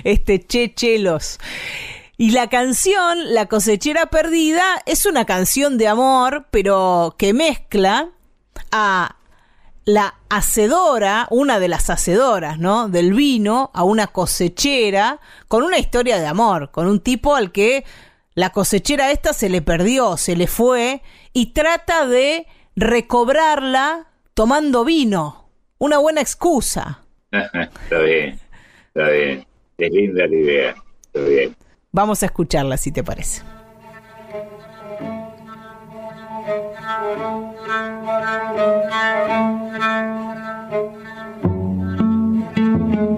Este 0.03 0.39
Che 0.45 0.73
Chelos. 0.73 1.39
Y 2.17 2.32
la 2.32 2.47
canción, 2.47 3.34
La 3.34 3.47
cosechera 3.47 4.08
perdida, 4.08 4.63
es 4.86 5.06
una 5.06 5.25
canción 5.25 5.77
de 5.77 5.88
amor, 5.88 6.47
pero 6.51 7.15
que 7.17 7.34
mezcla 7.34 8.10
a 8.71 9.17
la 9.86 10.15
hacedora, 10.30 11.28
una 11.30 11.60
de 11.60 11.67
las 11.67 11.89
hacedoras, 11.89 12.58
¿no? 12.60 12.89
Del 12.89 13.13
vino 13.13 13.72
a 13.74 13.84
una 13.84 14.08
cosechera 14.08 15.19
con 15.48 15.63
una 15.63 15.78
historia 15.78 16.19
de 16.19 16.28
amor, 16.28 16.72
con 16.72 16.88
un 16.88 17.00
tipo 17.00 17.36
al 17.36 17.52
que 17.52 17.84
la 18.34 18.52
cosechera 18.52 19.12
esta 19.12 19.34
se 19.34 19.50
le 19.50 19.62
perdió, 19.62 20.17
se 20.17 20.36
le 20.36 20.48
fue 20.48 21.02
y 21.34 21.48
trata 21.54 22.08
de 22.08 22.48
recobrarla 22.76 24.08
tomando 24.34 24.86
vino. 24.86 25.50
Una 25.78 25.98
buena 25.98 26.22
excusa. 26.22 27.02
está 27.32 28.00
bien, 28.00 28.39
está 28.88 29.10
bien. 29.10 29.46
Es 29.78 29.91
linda 29.91 30.28
la 30.28 30.36
idea. 30.36 30.76
Está 31.06 31.19
bien. 31.28 31.56
Vamos 31.91 32.24
a 32.24 32.28
escucharla 32.28 32.78
si 32.78 32.91
te 32.91 33.04
parece. 33.04 33.43
Thank 36.45 36.75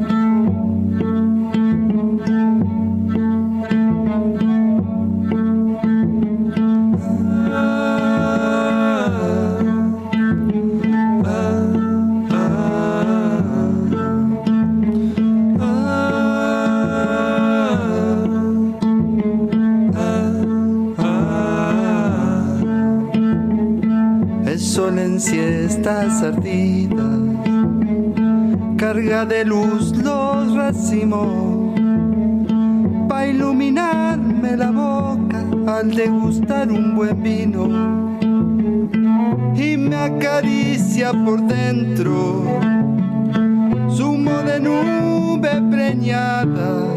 you. 0.09 0.24
Siestas 25.19 26.21
ardidas, 26.21 27.19
carga 28.77 29.25
de 29.25 29.45
luz 29.45 29.95
los 29.97 30.53
racimos, 30.55 31.79
pa' 33.07 33.27
iluminarme 33.27 34.57
la 34.57 34.71
boca 34.71 35.43
al 35.67 35.91
degustar 35.91 36.71
un 36.71 36.95
buen 36.95 37.21
vino, 37.23 37.63
y 39.55 39.77
me 39.77 39.95
acaricia 39.95 41.11
por 41.23 41.41
dentro, 41.41 42.43
zumo 43.95 44.37
de 44.43 44.59
nube 44.59 45.61
preñada. 45.71 46.87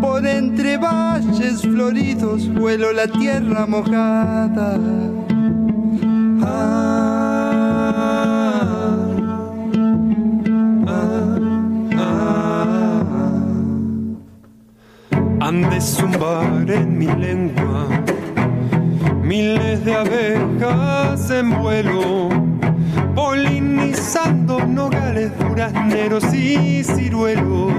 Por 0.00 0.26
entre 0.26 0.76
valles 0.76 1.62
floridos 1.62 2.52
vuelo 2.54 2.92
la 2.92 3.06
tierra 3.06 3.66
mojada 3.66 4.78
han 15.40 15.70
de 15.70 15.80
zumbar 15.80 16.70
en 16.70 16.98
mi 16.98 17.06
lengua 17.06 17.86
miles 19.24 19.84
de 19.84 19.94
abejas 19.94 21.30
en 21.30 21.50
vuelo, 21.60 22.28
polinizando 23.14 24.64
nogales, 24.66 25.30
durazneros 25.38 26.24
y 26.32 26.84
ciruelos. 26.84 27.72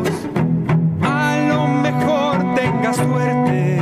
A 1.01 1.38
lo 1.49 1.67
mejor 1.67 2.56
tenga 2.56 2.93
suerte 2.93 3.80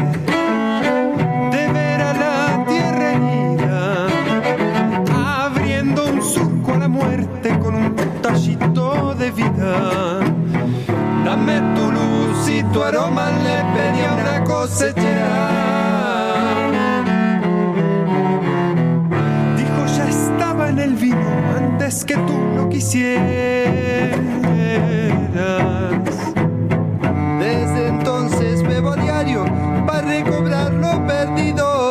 de 8.34 9.30
vida. 9.30 10.19
Dame 11.24 11.62
tu 11.76 11.91
luz 11.91 12.50
y 12.50 12.63
tu 12.74 12.82
aroma 12.82 13.30
le 13.30 13.58
pedía 13.76 14.12
una 14.13 14.43
cosechera. 14.43 15.34
Dijo 19.56 19.86
ya 19.98 20.10
estaba 20.10 20.69
en 20.69 20.80
el 20.80 20.96
vino 20.96 21.30
antes 21.56 22.04
que 22.04 22.15
tú 22.15 22.39
lo 22.56 22.69
quisieras. 22.69 23.19
Desde 27.39 27.88
entonces 27.88 28.63
bebo 28.63 28.96
diario 28.96 29.46
para 29.86 30.08
recobrar 30.08 30.74
lo 30.74 31.06
perdido. 31.06 31.84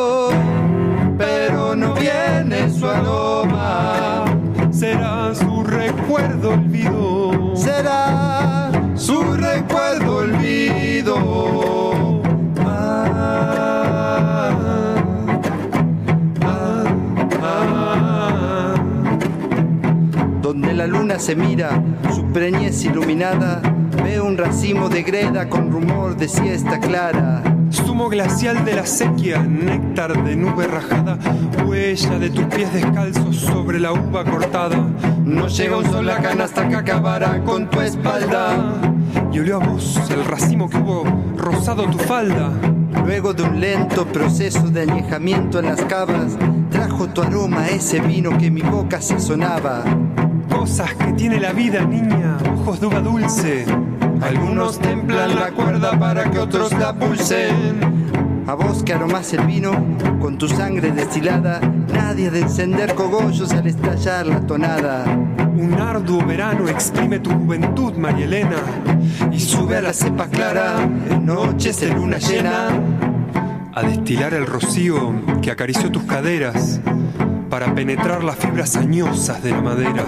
aroma. 2.88 4.24
Será 4.70 5.21
su 5.21 5.21
olvido. 6.50 7.56
Será 7.56 8.70
su 8.94 9.22
recuerdo 9.22 10.16
olvido. 10.16 12.22
Ah, 12.64 14.50
ah, 16.42 16.84
ah. 17.42 18.74
Donde 20.40 20.72
la 20.74 20.86
luna 20.86 21.18
se 21.18 21.36
mira, 21.36 21.82
su 22.14 22.24
preñez 22.32 22.84
iluminada, 22.84 23.60
veo 24.02 24.24
un 24.24 24.36
racimo 24.36 24.88
de 24.88 25.02
greda 25.02 25.48
con 25.48 25.70
rumor 25.70 26.16
de 26.16 26.28
siesta 26.28 26.80
clara. 26.80 27.42
Zumo 27.70 28.08
glacial 28.10 28.64
de 28.64 28.74
la 28.74 28.84
sequía, 28.84 29.42
néctar 29.42 30.22
de 30.24 30.36
nube 30.36 30.66
rajada, 30.66 31.18
huella 31.66 32.18
de 32.18 32.28
tus 32.28 32.44
pies 32.46 32.70
descalzos 32.72 33.36
sobre 33.36 33.80
la 33.80 33.92
uva 33.92 34.24
cortada. 34.24 34.76
No 35.24 35.46
llega 35.46 35.76
un 35.76 35.84
sol 35.84 36.06
la 36.06 36.18
canasta 36.18 36.68
que 36.68 36.76
acabará 36.76 37.42
con 37.44 37.70
tu 37.70 37.80
espalda. 37.80 38.80
Y 39.32 39.38
olió 39.38 39.56
a 39.56 39.66
vos 39.66 40.00
el 40.10 40.24
racimo 40.24 40.68
que 40.68 40.78
hubo 40.78 41.04
rozado 41.36 41.84
tu 41.84 41.98
falda. 41.98 42.50
Luego 43.04 43.32
de 43.32 43.44
un 43.44 43.60
lento 43.60 44.04
proceso 44.06 44.68
de 44.68 44.82
añejamiento 44.82 45.58
en 45.58 45.66
las 45.66 45.80
cavas, 45.84 46.36
trajo 46.70 47.08
tu 47.08 47.22
aroma 47.22 47.68
ese 47.68 48.00
vino 48.00 48.36
que 48.36 48.50
mi 48.50 48.62
boca 48.62 49.00
sazonaba. 49.00 49.84
Cosas 50.50 50.92
que 50.94 51.12
tiene 51.12 51.40
la 51.40 51.52
vida, 51.52 51.84
niña, 51.84 52.36
ojos 52.60 52.80
de 52.80 52.86
uva 52.86 53.00
dulce. 53.00 53.64
Algunos 54.20 54.78
templan 54.78 55.34
la 55.34 55.50
cuerda 55.52 55.98
para 55.98 56.30
que 56.30 56.38
otros 56.38 56.72
la 56.72 56.94
pulsen. 56.94 58.01
A 58.46 58.54
vos 58.54 58.82
que 58.82 58.92
aromás 58.92 59.32
el 59.32 59.46
vino 59.46 59.72
con 60.20 60.36
tu 60.36 60.48
sangre 60.48 60.90
destilada, 60.90 61.60
nadie 61.92 62.30
de 62.30 62.40
encender 62.40 62.94
cogollos 62.94 63.52
al 63.52 63.66
estallar 63.66 64.26
la 64.26 64.40
tonada. 64.40 65.04
Un 65.56 65.74
arduo 65.74 66.24
verano 66.24 66.68
exprime 66.68 67.20
tu 67.20 67.30
juventud, 67.30 67.94
María 67.94 68.24
Elena, 68.24 68.56
Y 69.30 69.38
sube 69.38 69.76
a 69.76 69.82
la 69.82 69.92
cepa 69.92 70.26
clara 70.26 70.82
en 71.10 71.24
noches 71.24 71.80
de 71.80 71.88
luna 71.94 72.18
llena. 72.18 72.68
a 73.74 73.82
destilar 73.82 74.34
el 74.34 74.46
rocío 74.46 75.14
que 75.40 75.50
acarició 75.50 75.90
tus 75.90 76.02
caderas 76.02 76.78
para 77.48 77.74
penetrar 77.74 78.22
las 78.22 78.36
fibras 78.36 78.76
añosas 78.76 79.42
de 79.42 79.50
la 79.50 79.62
madera. 79.62 80.04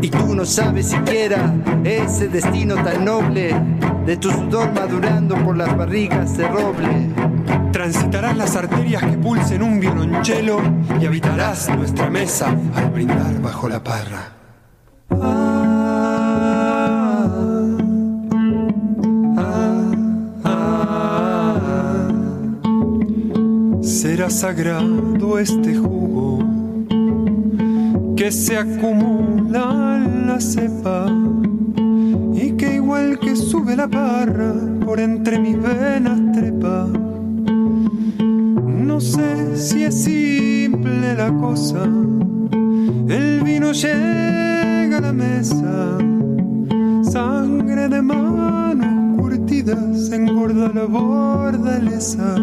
Y 0.00 0.08
tú 0.08 0.34
no 0.34 0.44
sabes 0.44 0.88
siquiera 0.88 1.54
ese 1.84 2.28
destino 2.28 2.74
tan 2.76 3.04
noble 3.04 3.54
de 4.04 4.16
tu 4.16 4.30
sudor 4.30 4.72
madurando 4.72 5.36
por 5.44 5.56
las 5.56 5.76
barrigas 5.76 6.36
de 6.36 6.48
roble. 6.48 7.37
Transitarás 7.78 8.36
las 8.36 8.56
arterias 8.56 9.04
que 9.04 9.16
pulsen 9.18 9.62
un 9.62 9.78
violonchelo 9.78 10.60
y 11.00 11.06
habitarás 11.06 11.68
nuestra 11.76 12.10
mesa 12.10 12.48
al 12.74 12.90
brindar 12.90 13.40
bajo 13.40 13.68
la 13.68 13.80
parra. 13.80 14.32
Será 23.80 24.28
sagrado 24.28 25.38
este 25.38 25.76
jugo 25.76 26.40
que 28.16 28.32
se 28.32 28.58
acumula 28.58 30.02
en 30.04 30.26
la 30.26 30.40
cepa 30.40 31.06
y 32.34 32.56
que 32.56 32.74
igual 32.74 33.20
que 33.20 33.36
sube 33.36 33.76
la 33.76 33.86
parra 33.86 34.52
por 34.84 34.98
entre 34.98 35.38
mis 35.38 35.62
venas 35.62 36.32
trepa. 36.32 37.07
Si 39.54 39.84
es 39.84 40.04
simple 40.04 41.14
la 41.14 41.32
cosa, 41.32 41.84
el 41.84 43.42
vino 43.44 43.72
llega 43.72 44.98
a 44.98 45.00
la 45.00 45.12
mesa, 45.12 45.98
sangre 47.02 47.88
de 47.88 48.00
manos 48.00 49.18
curtidas 49.18 50.12
engorda 50.12 50.70
la 50.74 50.84
bordaleza. 50.84 52.36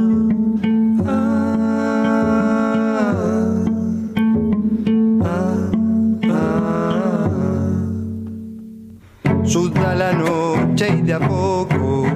Suda 9.46 9.96
la 9.96 10.12
noche 10.12 10.90
y 10.98 11.02
de 11.02 11.14
a 11.14 11.20
poco 11.20 12.08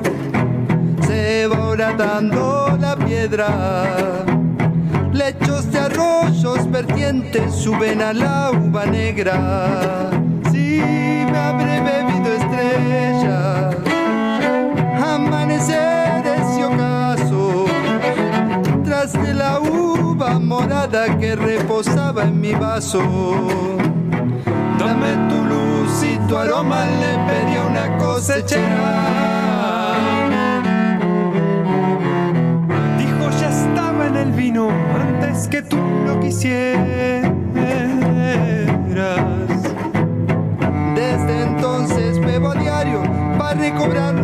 se 1.07 1.47
va 1.47 1.69
horadando 1.69 2.77
la 2.81 2.97
piedra. 2.97 4.08
Vertientes 7.29 7.55
suben 7.55 8.01
a 8.01 8.13
la 8.13 8.51
uva 8.51 8.85
negra. 8.85 10.09
Si 10.51 10.81
me 11.31 11.37
habré 11.37 11.81
bebido 11.81 12.33
estrella, 12.33 13.69
amaneceres 15.15 16.57
y 16.57 16.63
ocasos, 16.63 17.69
tras 18.83 19.13
de 19.13 19.33
la 19.33 19.59
uva 19.59 20.39
morada 20.39 21.17
que 21.17 21.35
reposaba 21.35 22.23
en 22.23 22.39
mi 22.39 22.53
vaso. 22.53 23.01
Dame 24.79 25.13
tu 25.29 25.43
luz 25.45 26.03
y 26.03 26.17
tu 26.27 26.37
aroma, 26.37 26.85
le 26.85 27.13
pedí 27.27 27.57
a 27.57 27.65
una 27.65 27.97
cosechera. 27.97 29.19
Dijo 32.97 33.29
ya 33.39 33.49
estaba 33.49 34.07
en 34.07 34.15
el 34.15 34.31
vino 34.31 34.69
antes 35.29 35.47
que 35.47 35.61
tú 35.61 35.77
lo 36.05 36.19
quisieras. 36.19 37.31
Desde 40.95 41.43
entonces 41.43 42.19
bebo 42.19 42.49
a 42.49 42.55
diario 42.55 43.01
para 43.37 43.59
recobrar 43.59 44.15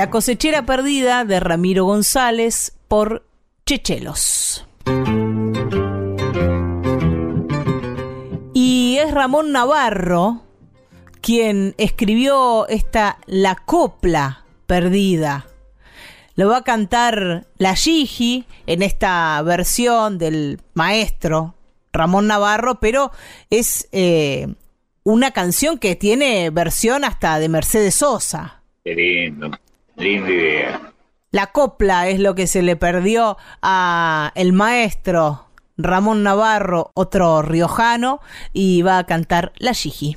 La 0.00 0.08
cosechera 0.08 0.64
perdida 0.64 1.26
de 1.26 1.40
Ramiro 1.40 1.84
González 1.84 2.72
por 2.88 3.26
Chechelos. 3.66 4.66
Y 8.54 8.96
es 8.96 9.10
Ramón 9.12 9.52
Navarro 9.52 10.40
quien 11.20 11.74
escribió 11.76 12.66
esta 12.68 13.18
La 13.26 13.56
Copla 13.56 14.46
Perdida. 14.66 15.46
Lo 16.34 16.48
va 16.48 16.56
a 16.56 16.64
cantar 16.64 17.46
la 17.58 17.76
Gigi 17.76 18.46
en 18.66 18.80
esta 18.80 19.42
versión 19.42 20.16
del 20.16 20.62
maestro 20.72 21.56
Ramón 21.92 22.26
Navarro, 22.26 22.80
pero 22.80 23.12
es 23.50 23.86
eh, 23.92 24.46
una 25.04 25.32
canción 25.32 25.76
que 25.76 25.94
tiene 25.94 26.48
versión 26.48 27.04
hasta 27.04 27.38
de 27.38 27.50
Mercedes 27.50 27.96
Sosa. 27.96 28.62
Linda. 30.00 30.92
La 31.30 31.46
copla 31.48 32.08
es 32.08 32.18
lo 32.18 32.34
que 32.34 32.46
se 32.46 32.62
le 32.62 32.74
perdió 32.74 33.36
a 33.62 34.32
el 34.34 34.52
maestro 34.52 35.46
Ramón 35.76 36.22
Navarro, 36.22 36.90
otro 36.94 37.42
riojano, 37.42 38.20
y 38.52 38.82
va 38.82 38.98
a 38.98 39.06
cantar 39.06 39.52
La 39.58 39.72
Gigi. 39.72 40.16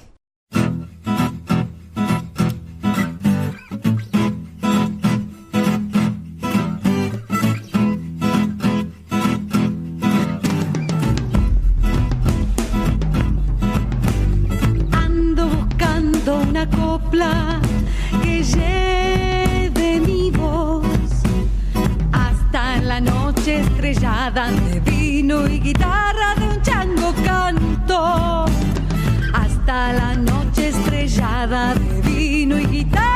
Estrellada 23.94 24.50
de 24.50 24.80
vino 24.80 25.48
y 25.48 25.60
guitarra 25.60 26.34
de 26.40 26.48
un 26.48 26.62
chango 26.64 27.14
canto. 27.24 28.46
Hasta 29.34 29.94
la 29.94 30.16
noche 30.16 30.70
estrellada 30.70 31.76
de 31.76 32.02
vino 32.02 32.58
y 32.58 32.66
guitarra 32.66 33.12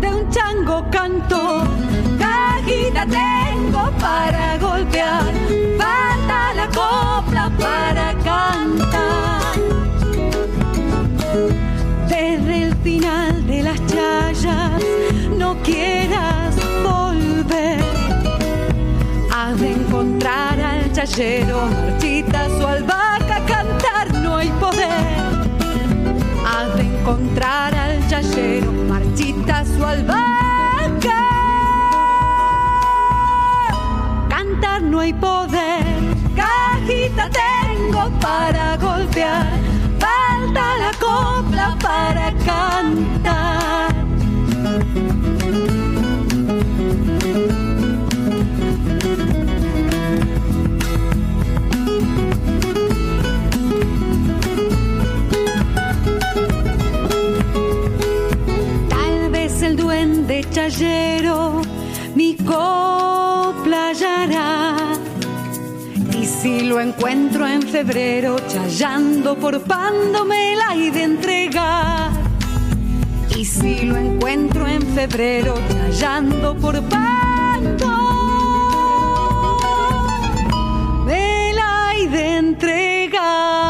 de 0.00 0.08
un 0.08 0.30
chango 0.30 0.84
canto. 0.90 1.62
Cajita 2.18 3.06
tengo 3.06 3.90
para 4.00 4.58
golpear, 4.58 5.32
falta 5.78 6.54
la 6.54 6.66
copla 6.68 7.50
para 7.56 8.14
cantar. 8.24 9.54
Desde 12.08 12.62
el 12.64 12.74
final 12.78 13.46
de 13.46 13.62
las 13.62 13.78
chayas 13.86 14.82
no 15.38 15.56
quieras 15.62 16.39
chayero, 20.92 21.66
marchita 21.66 22.48
su 22.48 22.66
albahaca, 22.66 23.40
cantar 23.46 24.12
no 24.14 24.36
hay 24.36 24.48
poder. 24.60 25.16
Has 26.44 26.76
de 26.76 26.82
encontrar 26.82 27.74
al 27.74 28.08
chayero, 28.08 28.72
marchita 28.88 29.64
su 29.64 29.84
albahaca, 29.84 31.28
cantar 34.28 34.82
no 34.82 35.00
hay 35.00 35.12
poder. 35.12 35.84
Cajita 36.34 37.30
tengo 37.30 38.10
para 38.20 38.76
golpear, 38.76 39.46
falta 39.98 40.76
la 40.78 40.92
copla 40.98 41.76
para 41.80 42.32
cantar. 42.44 43.59
Duende 60.30 60.48
chayero 60.50 61.60
mi 62.14 62.36
copla. 62.36 63.92
Y 66.16 66.24
si 66.24 66.60
lo 66.60 66.80
encuentro 66.80 67.46
en 67.46 67.62
febrero, 67.62 68.36
chayando 68.46 69.36
por 69.36 69.60
pando 69.62 70.24
me 70.24 70.54
la 70.54 70.76
he 70.76 70.90
de 70.90 71.02
entregar. 71.02 72.10
Y 73.36 73.44
si 73.44 73.82
lo 73.82 73.96
encuentro 73.96 74.66
en 74.66 74.82
febrero, 74.94 75.54
chayando 75.72 76.56
por 76.56 76.80
pando, 76.88 77.88
me 81.06 81.52
la 81.54 81.92
he 81.96 82.08
de 82.08 82.36
entregar. 82.36 83.69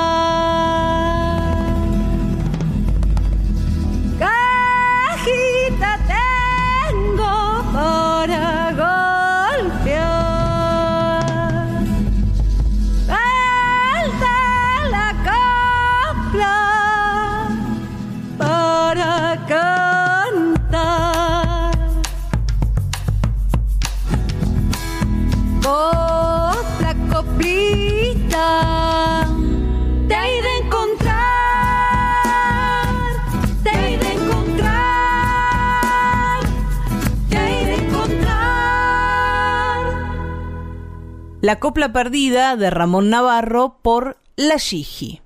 Copla 41.71 41.93
perdida 41.93 42.57
de 42.57 42.69
Ramón 42.69 43.11
Navarro 43.11 43.77
por 43.81 44.17
La 44.35 44.59
Gigi. 44.59 45.21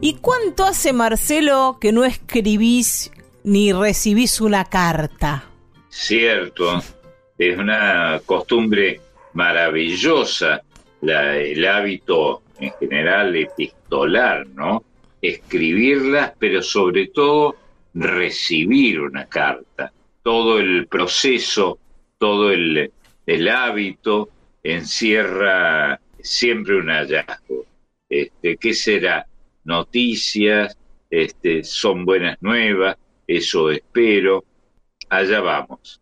¿Y 0.00 0.14
cuánto 0.14 0.64
hace 0.64 0.92
Marcelo 0.92 1.78
que 1.80 1.92
no 1.92 2.04
escribís 2.04 3.12
ni 3.44 3.72
recibís 3.72 4.40
una 4.40 4.64
carta? 4.64 5.44
Cierto, 5.90 6.82
es 7.38 7.56
una 7.56 8.20
costumbre 8.26 9.00
maravillosa 9.34 10.60
el 11.00 11.64
hábito 11.68 12.42
en 12.58 12.72
general 12.80 13.36
epistolar, 13.36 14.44
¿no? 14.48 14.82
Escribirlas, 15.22 16.32
pero 16.36 16.60
sobre 16.62 17.06
todo 17.06 17.54
recibir 17.94 19.02
una 19.02 19.26
carta. 19.26 19.92
Todo 20.24 20.58
el 20.58 20.88
proceso, 20.88 21.78
todo 22.18 22.50
el, 22.50 22.92
el 23.26 23.48
hábito 23.48 24.30
encierra 24.62 26.00
siempre 26.20 26.76
un 26.76 26.88
hallazgo. 26.88 27.64
Este, 28.08 28.56
¿Qué 28.56 28.74
será? 28.74 29.26
Noticias, 29.64 30.76
este, 31.10 31.64
son 31.64 32.04
buenas 32.04 32.38
nuevas, 32.40 32.96
eso 33.26 33.70
espero. 33.70 34.44
Allá 35.08 35.40
vamos. 35.40 36.00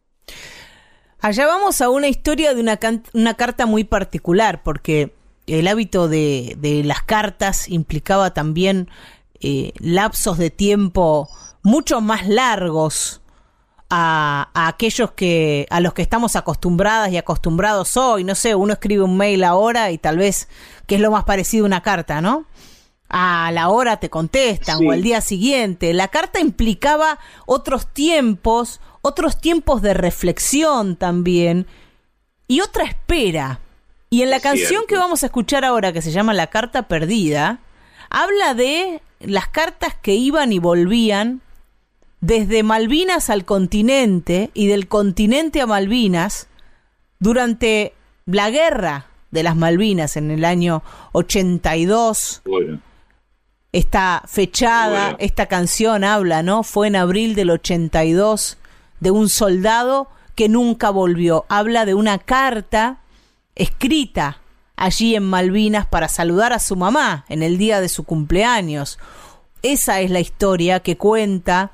Allá 1.20 1.46
vamos 1.46 1.80
a 1.80 1.88
una 1.88 2.08
historia 2.08 2.54
de 2.54 2.60
una, 2.60 2.78
una 3.14 3.34
carta 3.34 3.64
muy 3.64 3.84
particular, 3.84 4.62
porque 4.62 5.12
el 5.46 5.66
hábito 5.68 6.08
de, 6.08 6.54
de 6.58 6.84
las 6.84 7.02
cartas 7.02 7.68
implicaba 7.68 8.34
también 8.34 8.88
eh, 9.40 9.72
lapsos 9.78 10.38
de 10.38 10.50
tiempo 10.50 11.28
mucho 11.62 12.00
más 12.00 12.28
largos 12.28 13.22
a, 13.96 14.48
a 14.54 14.66
aquellos 14.66 15.12
que 15.12 15.66
a 15.70 15.78
los 15.78 15.94
que 15.94 16.02
estamos 16.02 16.34
acostumbradas 16.34 17.12
y 17.12 17.16
acostumbrados 17.16 17.96
hoy. 17.96 18.24
No 18.24 18.34
sé, 18.34 18.56
uno 18.56 18.72
escribe 18.72 19.04
un 19.04 19.16
mail 19.16 19.44
ahora 19.44 19.92
y 19.92 19.98
tal 19.98 20.18
vez 20.18 20.48
que 20.86 20.96
es 20.96 21.00
lo 21.00 21.12
más 21.12 21.22
parecido 21.24 21.64
a 21.64 21.66
una 21.68 21.80
carta, 21.82 22.20
¿no? 22.20 22.44
A 23.08 23.50
la 23.52 23.68
hora 23.68 23.98
te 23.98 24.10
contestan 24.10 24.78
Sí. 24.78 24.86
o 24.88 24.90
al 24.90 25.02
día 25.02 25.20
siguiente. 25.20 25.92
La 25.92 26.08
carta 26.08 26.40
implicaba 26.40 27.20
otros 27.46 27.86
tiempos, 27.86 28.80
otros 29.02 29.40
tiempos 29.40 29.80
de 29.80 29.94
reflexión 29.94 30.96
también 30.96 31.66
y 32.48 32.60
otra 32.62 32.82
espera. 32.84 33.60
Y 34.10 34.22
en 34.22 34.30
la 34.30 34.36
Es 34.36 34.42
canción 34.42 34.68
cierto. 34.68 34.86
que 34.88 34.96
vamos 34.96 35.22
a 35.22 35.26
escuchar 35.26 35.64
ahora, 35.64 35.92
que 35.92 36.02
se 36.02 36.10
llama 36.10 36.34
La 36.34 36.48
Carta 36.48 36.88
Perdida, 36.88 37.60
habla 38.10 38.54
de 38.54 39.02
las 39.20 39.46
cartas 39.48 39.94
que 40.02 40.14
iban 40.14 40.52
y 40.52 40.58
volvían 40.58 41.40
desde 42.24 42.62
Malvinas 42.62 43.28
al 43.28 43.44
continente 43.44 44.50
y 44.54 44.66
del 44.66 44.88
continente 44.88 45.60
a 45.60 45.66
Malvinas 45.66 46.48
durante 47.18 47.92
la 48.24 48.48
guerra 48.48 49.08
de 49.30 49.42
las 49.42 49.56
Malvinas 49.56 50.16
en 50.16 50.30
el 50.30 50.46
año 50.46 50.82
82. 51.12 52.40
Bueno, 52.46 52.80
Está 53.72 54.22
fechada, 54.26 55.02
Bueno. 55.02 55.16
esta 55.20 55.46
canción 55.46 56.02
habla, 56.04 56.42
¿no? 56.42 56.62
Fue 56.62 56.86
en 56.86 56.96
abril 56.96 57.34
del 57.34 57.50
82 57.50 58.56
de 59.00 59.10
un 59.10 59.28
soldado 59.28 60.08
que 60.34 60.48
nunca 60.48 60.88
volvió. 60.88 61.44
Habla 61.50 61.84
de 61.84 61.92
una 61.92 62.18
carta 62.18 63.00
escrita 63.54 64.38
allí 64.76 65.14
en 65.14 65.24
Malvinas 65.24 65.86
para 65.86 66.08
saludar 66.08 66.54
a 66.54 66.58
su 66.58 66.74
mamá 66.76 67.26
en 67.28 67.42
el 67.42 67.58
día 67.58 67.80
de 67.82 67.90
su 67.90 68.04
cumpleaños. 68.04 68.98
Esa 69.62 70.00
es 70.00 70.10
la 70.10 70.20
historia 70.20 70.80
que 70.80 70.96
cuenta 70.96 71.72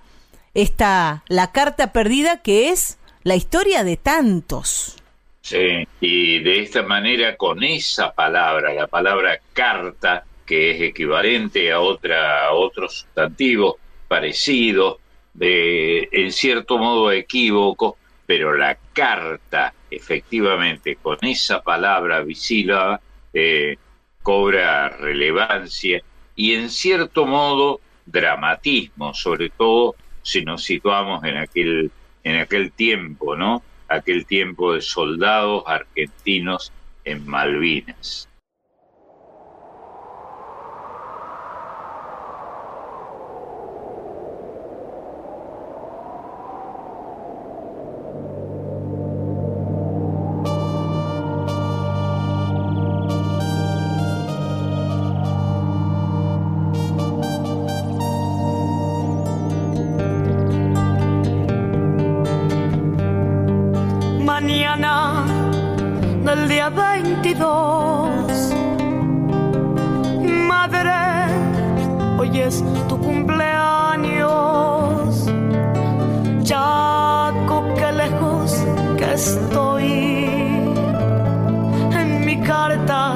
esta 0.55 1.25
la 1.29 1.53
carta 1.53 1.93
perdida 1.93 2.43
que 2.43 2.71
es 2.71 2.99
la 3.23 3.37
historia 3.37 3.85
de 3.85 3.97
tantos. 3.97 4.97
Sí, 5.43 5.87
y 6.01 6.39
de 6.41 6.61
esta 6.61 6.83
manera, 6.83 7.37
con 7.37 7.63
esa 7.63 8.13
palabra, 8.13 8.73
la 8.73 8.87
palabra 8.87 9.41
carta, 9.53 10.25
que 10.47 10.73
es 10.73 10.81
equivalente 10.81 11.73
a, 11.73 11.81
otra, 11.81 12.47
a 12.47 12.53
otro 12.53 12.89
sustantivo 12.89 13.79
parecido, 14.07 14.99
de, 15.33 16.09
en 16.13 16.33
cierto 16.33 16.79
modo 16.79 17.13
equívoco, 17.13 17.97
pero 18.27 18.57
la 18.57 18.77
carta, 18.93 19.73
efectivamente, 19.91 20.97
con 20.97 21.19
esa 21.23 21.63
palabra 21.63 22.21
bisílaba, 22.23 23.01
eh, 23.33 23.77
cobra 24.23 24.89
relevancia 24.89 26.03
y 26.37 26.55
en 26.55 26.71
cierto 26.71 27.27
modo 27.27 27.81
dramatismo, 28.07 29.15
sobre 29.15 29.51
todo 29.51 29.95
si 30.31 30.45
nos 30.45 30.65
situamos 30.65 31.25
en 31.25 31.37
aquel, 31.37 31.91
en 32.25 32.37
aquel 32.37 32.73
tiempo, 32.73 33.37
¿no? 33.37 33.63
Aquel 33.89 34.25
tiempo 34.25 34.75
de 34.75 34.81
soldados 34.81 35.65
argentinos 35.67 36.73
en 37.05 37.27
Malvinas. 37.27 38.30
22. 67.35 68.55
Madre, 70.49 71.29
hoy 72.19 72.41
es 72.41 72.65
tu 72.89 72.99
cumpleaños. 72.99 74.29
Chaco, 76.43 77.65
qué 77.77 77.93
lejos 77.93 78.65
que 78.97 79.13
estoy. 79.13 80.27
En 81.93 82.25
mi 82.27 82.41
carta 82.41 83.15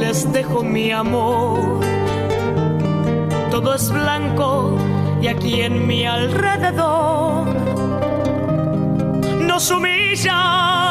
les 0.00 0.32
dejo 0.32 0.62
mi 0.62 0.92
amor. 0.92 1.80
Todo 3.50 3.74
es 3.74 3.90
blanco 3.90 4.78
y 5.20 5.26
aquí 5.26 5.62
en 5.62 5.86
mi 5.86 6.04
alrededor 6.04 7.46
nos 9.40 9.70
humillan 9.70 10.83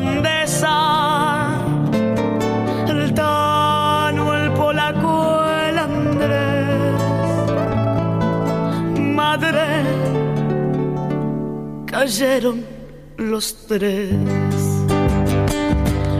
con 0.00 0.22
grandeza. 0.22 1.48
El 2.88 3.14
Tano, 3.14 4.34
el 4.34 4.52
Polaco, 4.52 5.44
el 5.68 5.78
Andrés. 5.78 7.02
Madre, 8.98 9.84
cayeron 11.86 12.64
los 13.16 13.66
tres. 13.66 14.14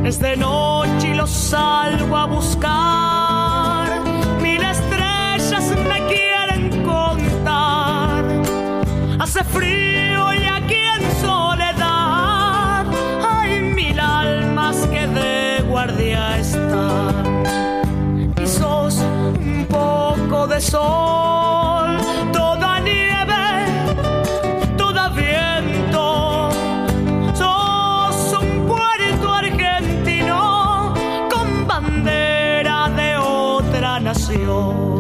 Es 0.05 0.19
de 0.19 0.37
noche 0.37 1.09
y 1.09 1.15
los 1.15 1.31
salgo 1.31 2.17
a 2.17 2.27
buscar. 2.27 4.03
Mil 4.41 4.63
estrellas 4.63 5.75
me 5.89 5.99
quieren 6.07 6.85
contar. 6.85 8.25
Hace 9.21 9.45
frío 9.45 9.90
guardia 15.81 16.39
están. 16.39 17.43
Y 18.43 18.47
sos 18.47 18.97
un 18.99 19.67
poco 19.67 20.47
de 20.47 20.61
sol, 20.61 21.97
toda 22.33 22.81
nieve, 22.81 23.45
toda 24.77 25.09
viento. 25.09 26.51
Sos 27.33 28.39
un 28.43 28.67
puerto 28.69 29.33
argentino 29.33 30.93
con 31.33 31.67
bandera 31.67 32.91
de 32.91 33.17
otra 33.17 34.01
nación. 34.01 34.91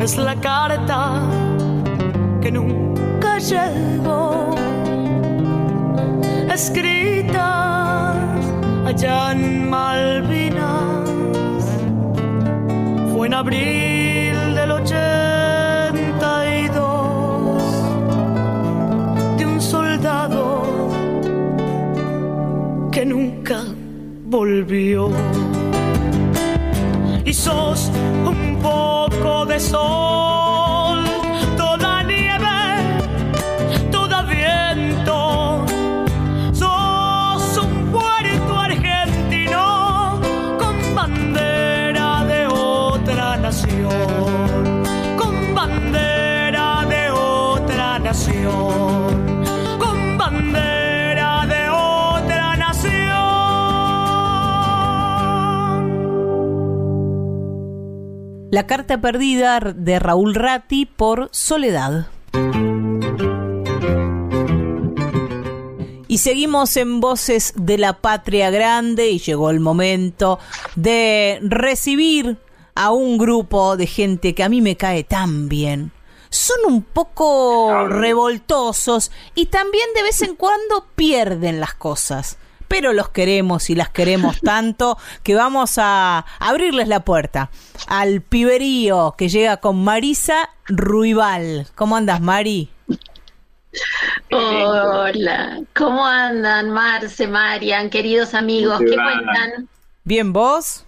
es 0.00 0.16
la 0.16 0.36
carta 0.36 1.17
escrita 6.58 8.14
allá 8.84 9.30
en 9.30 9.70
Malvinas. 9.70 11.08
Fue 13.12 13.28
en 13.28 13.34
abril 13.34 14.54
del 14.56 14.72
82 14.72 17.62
de 19.38 19.46
un 19.46 19.60
soldado 19.60 20.64
que 22.90 23.06
nunca 23.06 23.62
volvió 24.26 25.12
y 27.24 27.32
sos 27.32 27.87
La 58.58 58.66
carta 58.66 59.00
perdida 59.00 59.60
de 59.60 60.00
Raúl 60.00 60.34
Ratti 60.34 60.84
por 60.84 61.28
Soledad. 61.30 62.08
Y 66.08 66.18
seguimos 66.18 66.76
en 66.76 66.98
Voces 66.98 67.52
de 67.54 67.78
la 67.78 68.00
Patria 68.00 68.50
Grande 68.50 69.10
y 69.10 69.20
llegó 69.20 69.50
el 69.50 69.60
momento 69.60 70.40
de 70.74 71.38
recibir 71.42 72.38
a 72.74 72.90
un 72.90 73.16
grupo 73.16 73.76
de 73.76 73.86
gente 73.86 74.34
que 74.34 74.42
a 74.42 74.48
mí 74.48 74.60
me 74.60 74.76
cae 74.76 75.04
tan 75.04 75.48
bien. 75.48 75.92
Son 76.28 76.58
un 76.66 76.82
poco 76.82 77.86
revoltosos 77.86 79.12
y 79.36 79.46
también 79.46 79.86
de 79.94 80.02
vez 80.02 80.20
en 80.22 80.34
cuando 80.34 80.84
pierden 80.96 81.60
las 81.60 81.74
cosas. 81.74 82.38
Pero 82.68 82.92
los 82.92 83.08
queremos 83.08 83.70
y 83.70 83.74
las 83.74 83.88
queremos 83.88 84.40
tanto 84.42 84.98
que 85.22 85.34
vamos 85.34 85.74
a 85.78 86.24
abrirles 86.38 86.88
la 86.88 87.00
puerta 87.04 87.50
al 87.86 88.20
piberío 88.20 89.14
que 89.16 89.28
llega 89.28 89.56
con 89.58 89.82
Marisa 89.82 90.50
Ruibal. 90.66 91.66
¿Cómo 91.74 91.96
andas, 91.96 92.20
Mari? 92.20 92.70
Hola, 94.30 95.60
¿cómo 95.74 96.04
andan 96.06 96.70
Marce, 96.70 97.26
Marian, 97.26 97.90
queridos 97.90 98.34
amigos? 98.34 98.74
¿Cómo 98.78 98.84
te 98.90 98.90
¿Qué 98.90 98.96
cuentan? 98.96 99.68
¿Bien 100.04 100.32
vos? 100.32 100.84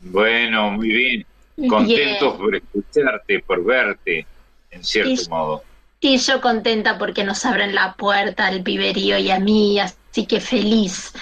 Bueno, 0.00 0.70
muy 0.72 0.88
bien. 0.88 1.26
Contentos 1.68 2.34
por 2.36 2.56
escucharte, 2.56 3.40
por 3.40 3.64
verte, 3.64 4.26
en 4.70 4.84
cierto 4.84 5.10
Y- 5.22 5.28
modo. 5.28 5.62
Y 6.00 6.16
yo 6.16 6.40
contenta 6.40 6.98
porque 6.98 7.22
nos 7.22 7.44
abren 7.44 7.76
la 7.76 7.94
puerta 7.94 8.46
al 8.46 8.62
piberío 8.64 9.18
y 9.18 9.30
a 9.30 9.38
mí, 9.38 9.78
así 10.12 10.26
que 10.26 10.40
feliz. 10.40 11.12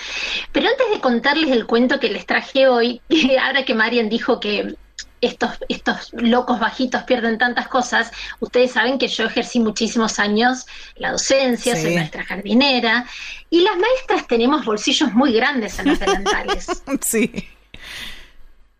Pero 0.52 0.68
antes 0.68 0.90
de 0.90 1.00
contarles 1.00 1.50
el 1.50 1.66
cuento 1.66 2.00
que 2.00 2.10
les 2.10 2.26
traje 2.26 2.66
hoy, 2.68 3.00
ahora 3.40 3.64
que 3.64 3.74
Marian 3.74 4.08
dijo 4.08 4.40
que 4.40 4.74
estos, 5.20 5.50
estos 5.68 6.08
locos 6.12 6.58
bajitos 6.58 7.02
pierden 7.04 7.38
tantas 7.38 7.68
cosas, 7.68 8.10
ustedes 8.40 8.72
saben 8.72 8.98
que 8.98 9.06
yo 9.06 9.26
ejercí 9.26 9.60
muchísimos 9.60 10.18
años 10.18 10.66
la 10.96 11.12
docencia, 11.12 11.76
Sí. 11.76 11.82
soy 11.82 11.94
maestra 11.94 12.24
jardinera, 12.24 13.06
y 13.48 13.60
las 13.60 13.76
maestras 13.76 14.26
tenemos 14.26 14.64
bolsillos 14.64 15.12
muy 15.12 15.32
grandes 15.32 15.78
en 15.78 15.88
los 15.88 15.98
delantales. 16.00 16.66
Sí. 17.02 17.48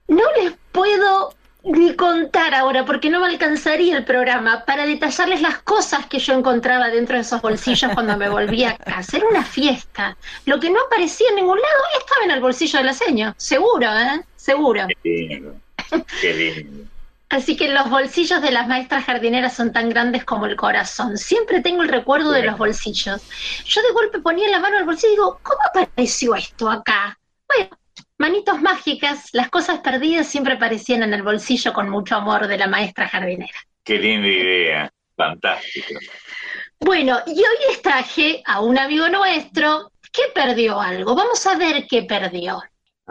No 0.09 0.23
les 0.43 0.55
puedo 0.73 1.35
ni 1.65 1.95
contar 1.95 2.55
ahora 2.55 2.85
porque 2.85 3.11
no 3.11 3.21
me 3.21 3.27
alcanzaría 3.27 3.97
el 3.97 4.05
programa 4.05 4.65
para 4.65 4.87
detallarles 4.87 5.43
las 5.43 5.59
cosas 5.59 6.07
que 6.07 6.19
yo 6.19 6.35
encontraba 6.35 6.89
dentro 6.89 7.17
de 7.17 7.23
esos 7.23 7.43
bolsillos 7.43 7.93
cuando 7.93 8.17
me 8.17 8.29
volvía 8.29 8.71
a 8.71 8.77
casa. 8.77 9.19
Era 9.19 9.29
una 9.29 9.45
fiesta. 9.45 10.17
Lo 10.47 10.59
que 10.59 10.71
no 10.71 10.81
aparecía 10.81 11.29
en 11.31 11.37
ningún 11.37 11.59
lado 11.59 11.83
estaba 11.99 12.25
en 12.25 12.31
el 12.31 12.41
bolsillo 12.41 12.79
de 12.79 12.85
la 12.85 12.95
seño. 12.95 13.35
Seguro, 13.37 13.87
¿eh? 13.93 14.23
Seguro. 14.37 14.87
Qué 15.03 15.11
lindo. 15.11 15.55
Qué 16.21 16.35
lindo. 16.35 16.91
Así 17.31 17.57
que 17.57 17.69
los 17.69 17.89
bolsillos 17.89 18.43
de 18.43 18.51
las 18.51 18.67
maestras 18.67 19.05
jardineras 19.05 19.55
son 19.55 19.73
tan 19.73 19.89
grandes 19.89 20.25
como 20.25 20.47
el 20.47 20.57
corazón. 20.57 21.17
Siempre 21.17 21.61
tengo 21.61 21.83
el 21.83 21.89
recuerdo 21.89 22.33
de 22.33 22.43
los 22.43 22.59
bolsillos. 22.59 23.23
Yo 23.65 23.83
de 23.83 23.93
golpe 23.93 24.19
ponía 24.19 24.49
la 24.49 24.59
mano 24.59 24.79
al 24.79 24.85
bolsillo 24.85 25.13
y 25.13 25.17
digo, 25.17 25.41
¿cómo 25.43 25.61
apareció 25.65 26.35
esto 26.35 26.69
acá? 26.69 27.17
Bueno, 27.47 27.71
manitos 28.21 28.61
mágicas, 28.61 29.31
las 29.33 29.49
cosas 29.49 29.81
perdidas 29.81 30.29
siempre 30.29 30.55
aparecían 30.55 31.03
en 31.03 31.15
el 31.15 31.23
bolsillo 31.23 31.73
con 31.73 31.89
mucho 31.89 32.17
amor 32.17 32.47
de 32.47 32.59
la 32.59 32.67
maestra 32.69 33.09
jardinera. 33.09 33.59
Qué 33.83 33.99
linda 33.99 34.29
idea. 34.29 34.93
Fantástico. 35.17 35.99
Bueno, 36.79 37.19
y 37.27 37.39
hoy 37.39 37.57
les 37.69 37.83
traje 37.83 38.43
a 38.45 38.61
un 38.61 38.79
amigo 38.79 39.09
nuestro 39.09 39.91
que 40.13 40.23
perdió 40.35 40.81
algo. 40.81 41.15
Vamos 41.15 41.47
a 41.47 41.57
ver 41.57 41.87
qué 41.89 42.03
perdió. 42.03 42.63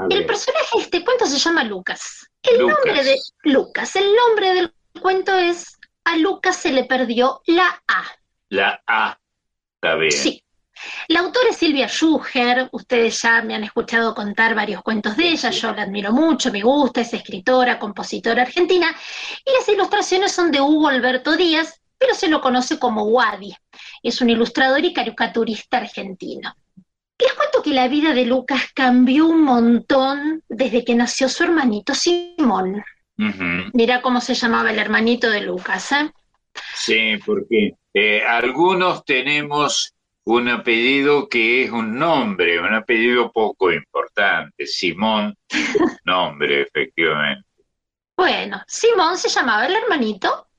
El 0.09 0.25
personaje 0.25 0.77
de 0.77 0.81
este 0.83 1.03
cuento 1.03 1.25
se 1.25 1.37
llama 1.37 1.63
Lucas. 1.63 2.29
El 2.43 2.59
Lucas. 2.59 2.77
nombre 2.77 3.03
de 3.03 3.15
Lucas, 3.43 3.95
el 3.95 4.15
nombre 4.15 4.53
del 4.53 4.73
cuento 5.01 5.37
es 5.37 5.77
A 6.05 6.17
Lucas 6.17 6.55
se 6.55 6.71
le 6.71 6.85
perdió 6.85 7.41
la 7.47 7.81
A. 7.87 8.03
La 8.49 8.81
A. 8.87 9.19
Está 9.75 9.95
bien. 9.95 10.11
Sí. 10.11 10.43
La 11.07 11.21
autora 11.21 11.49
es 11.49 11.57
Silvia 11.57 11.87
Schuger, 11.87 12.69
ustedes 12.71 13.21
ya 13.21 13.41
me 13.41 13.55
han 13.55 13.63
escuchado 13.63 14.13
contar 14.13 14.55
varios 14.55 14.81
cuentos 14.81 15.17
de 15.17 15.29
ella, 15.29 15.49
yo 15.49 15.73
la 15.73 15.83
admiro 15.83 16.11
mucho, 16.11 16.51
me 16.51 16.61
gusta, 16.61 17.01
es 17.01 17.13
escritora, 17.13 17.79
compositora 17.79 18.43
argentina, 18.43 18.95
y 19.45 19.51
las 19.57 19.67
ilustraciones 19.67 20.31
son 20.31 20.51
de 20.51 20.61
Hugo 20.61 20.87
Alberto 20.87 21.35
Díaz, 21.35 21.81
pero 21.97 22.13
se 22.13 22.29
lo 22.29 22.39
conoce 22.41 22.79
como 22.79 23.03
Wadi. 23.03 23.53
Es 24.01 24.21
un 24.21 24.29
ilustrador 24.29 24.83
y 24.85 24.93
caricaturista 24.93 25.77
argentino. 25.77 26.53
Les 27.19 27.33
cuento 27.33 27.61
que 27.61 27.71
la 27.71 27.89
vida 27.89 28.13
de 28.13 28.25
Lucas 28.25 28.69
cambió 28.73 29.27
un 29.27 29.43
montón 29.43 30.41
desde 30.47 30.85
que 30.85 30.95
nació 30.95 31.27
su 31.27 31.43
hermanito 31.43 31.93
Simón. 31.93 32.81
Mira 33.73 34.01
cómo 34.01 34.21
se 34.21 34.33
llamaba 34.33 34.71
el 34.71 34.79
hermanito 34.79 35.29
de 35.29 35.41
Lucas, 35.41 35.91
¿eh? 35.91 36.09
Sí, 36.73 37.17
¿por 37.25 37.45
qué? 37.49 37.73
Eh, 37.93 38.23
algunos 38.23 39.03
tenemos 39.03 39.93
un 40.25 40.49
apellido 40.49 41.27
que 41.27 41.63
es 41.63 41.71
un 41.71 41.97
nombre, 41.97 42.59
un 42.59 42.73
apellido 42.73 43.31
poco 43.31 43.71
importante. 43.71 44.67
Simón, 44.67 45.35
nombre, 46.05 46.61
efectivamente. 46.61 47.47
Bueno, 48.15 48.61
Simón 48.67 49.17
se 49.17 49.29
llamaba 49.29 49.65
el 49.65 49.75
hermanito 49.75 50.49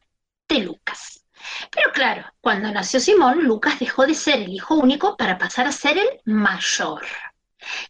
de 0.48 0.60
Lucas. 0.60 1.24
Pero 1.70 1.92
claro, 1.92 2.24
cuando 2.40 2.70
nació 2.70 3.00
Simón, 3.00 3.44
Lucas 3.44 3.78
dejó 3.78 4.06
de 4.06 4.14
ser 4.14 4.40
el 4.40 4.48
hijo 4.48 4.74
único 4.74 5.16
para 5.16 5.38
pasar 5.38 5.66
a 5.66 5.72
ser 5.72 5.98
el 5.98 6.20
mayor. 6.24 7.02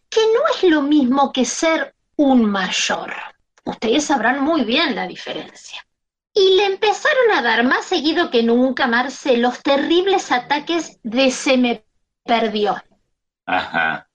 Que 0.09 0.21
no 0.33 0.41
es 0.53 0.63
lo 0.69 0.81
mismo 0.81 1.31
que 1.31 1.45
ser 1.45 1.95
un 2.17 2.49
mayor. 2.49 3.13
Ustedes 3.63 4.05
sabrán 4.05 4.41
muy 4.41 4.63
bien 4.63 4.95
la 4.95 5.07
diferencia. 5.07 5.85
Y 6.33 6.55
le 6.55 6.65
empezaron 6.65 7.31
a 7.31 7.41
dar 7.41 7.63
más 7.63 7.85
seguido 7.85 8.29
que 8.29 8.43
nunca, 8.43 8.87
Marce, 8.87 9.37
los 9.37 9.61
terribles 9.61 10.31
ataques 10.31 10.99
de 11.03 11.29
se 11.31 11.57
me 11.57 11.85
perdió. 12.23 12.81
Ajá. 13.45 14.07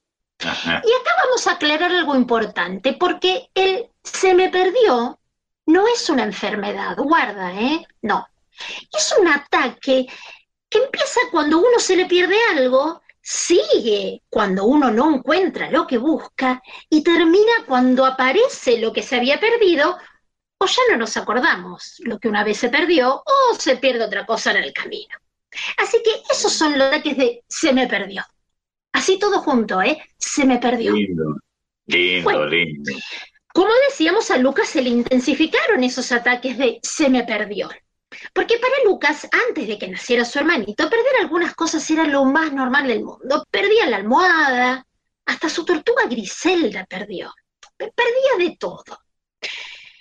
Ajá. 0.45 0.83
Y 0.85 0.93
acá 1.01 1.11
vamos 1.25 1.47
a 1.47 1.53
aclarar 1.53 1.93
algo 1.93 2.14
importante, 2.14 2.93
porque 2.93 3.49
el 3.55 3.91
se 4.03 4.35
me 4.35 4.49
perdió 4.49 5.19
no 5.67 5.87
es 5.89 6.09
una 6.09 6.23
enfermedad, 6.23 6.97
guarda, 6.97 7.53
¿eh? 7.53 7.87
No. 8.03 8.27
Es 8.97 9.14
un 9.19 9.29
ataque 9.29 10.07
que 10.69 10.79
empieza 10.79 11.21
cuando 11.31 11.59
uno 11.59 11.79
se 11.79 11.97
le 11.97 12.07
pierde 12.07 12.37
algo, 12.53 13.03
sigue 13.21 14.23
cuando 14.31 14.64
uno 14.64 14.91
no 14.91 15.12
encuentra 15.12 15.71
lo 15.71 15.87
que 15.87 15.99
busca 15.99 16.62
y 16.89 17.03
termina 17.03 17.53
cuando 17.67 18.07
aparece 18.07 18.79
lo 18.79 18.93
que 18.93 19.03
se 19.03 19.17
había 19.17 19.41
perdido 19.41 19.99
o 20.59 20.66
ya 20.66 20.82
no 20.90 20.96
nos 20.98 21.16
acordamos 21.16 21.96
lo 22.00 22.18
que 22.18 22.28
una 22.28 22.44
vez 22.44 22.59
se 22.59 22.68
perdió 22.68 23.22
o 23.24 23.54
se 23.59 23.76
pierde 23.76 24.04
otra 24.04 24.24
cosa 24.26 24.50
en 24.52 24.59
el 24.59 24.72
camino. 24.72 25.16
Así 25.76 26.02
que 26.04 26.11
esos 26.30 26.52
son 26.52 26.78
los 26.78 26.88
ataques 26.88 27.16
de 27.16 27.44
se 27.48 27.72
me 27.72 27.86
perdió. 27.86 28.24
Así 28.92 29.18
todo 29.18 29.40
junto, 29.40 29.82
¿eh? 29.82 30.02
Se 30.18 30.44
me 30.44 30.59
perdió. 30.59 30.92
Lindo, 30.92 31.36
lindo, 31.86 32.24
Bueno. 32.24 32.46
lindo. 32.46 32.92
Como 33.52 33.70
decíamos, 33.88 34.30
a 34.30 34.36
Lucas 34.36 34.68
se 34.68 34.82
le 34.82 34.90
intensificaron 34.90 35.82
esos 35.82 36.12
ataques 36.12 36.59
de 36.59 36.78
se 36.82 37.09
me 37.09 37.24
perdió. 37.24 37.70
Porque 38.32 38.59
para 38.59 38.74
Lucas, 38.84 39.26
antes 39.48 39.66
de 39.66 39.78
que 39.78 39.88
naciera 39.88 40.24
su 40.24 40.38
hermanito, 40.38 40.88
perder 40.88 41.16
algunas 41.20 41.54
cosas 41.54 41.88
era 41.90 42.04
lo 42.04 42.24
más 42.24 42.52
normal 42.52 42.86
del 42.86 43.02
mundo. 43.02 43.44
Perdía 43.50 43.86
la 43.86 43.96
almohada, 43.96 44.86
hasta 45.26 45.48
su 45.48 45.64
tortuga 45.64 46.07
Griselda 46.07 46.84
perdió. 46.86 47.32
Perdía 47.76 48.36
de 48.38 48.57
todo. 48.59 48.84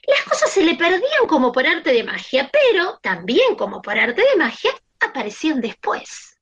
Las 0.08 0.24
cosas 0.24 0.52
se 0.52 0.64
le 0.64 0.76
perdían 0.76 1.28
como 1.28 1.52
por 1.52 1.66
arte 1.66 1.92
de 1.92 2.04
magia, 2.04 2.50
pero 2.52 3.00
también 3.02 3.56
como 3.56 3.82
por 3.82 3.98
arte 3.98 4.22
de 4.22 4.38
magia 4.38 4.72
aparecían 5.00 5.62
después. 5.62 6.38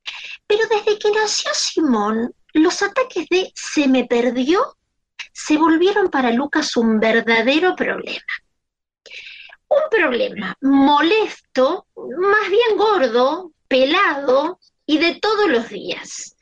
Pero 0.46 0.66
desde 0.68 0.98
que 0.98 1.10
nació 1.10 1.50
Simón, 1.54 2.34
los 2.52 2.82
ataques 2.82 3.26
de 3.30 3.52
se 3.54 3.88
me 3.88 4.04
perdió 4.04 4.76
se 5.32 5.56
volvieron 5.56 6.10
para 6.10 6.30
Lucas 6.30 6.76
un 6.76 7.00
verdadero 7.00 7.74
problema. 7.74 8.22
Un 9.68 9.82
problema 9.90 10.56
molesto, 10.60 11.86
más 11.96 12.48
bien 12.48 12.76
gordo, 12.76 13.52
pelado 13.66 14.60
y 14.86 14.98
de 14.98 15.16
todos 15.16 15.48
los 15.48 15.68
días. 15.68 16.36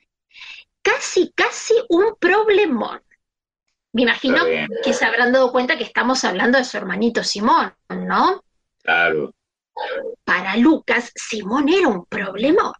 Casi, 0.82 1.32
casi 1.34 1.74
un 1.88 2.16
problemón. 2.18 3.00
Me 3.92 4.02
imagino 4.02 4.44
que 4.82 4.92
se 4.92 5.04
habrán 5.04 5.32
dado 5.32 5.52
cuenta 5.52 5.76
que 5.76 5.84
estamos 5.84 6.24
hablando 6.24 6.58
de 6.58 6.64
su 6.64 6.76
hermanito 6.76 7.22
Simón, 7.22 7.74
¿no? 7.88 8.42
Claro. 8.82 9.34
Para 10.24 10.56
Lucas, 10.56 11.12
Simón 11.14 11.68
era 11.68 11.88
un 11.88 12.06
problemón. 12.06 12.72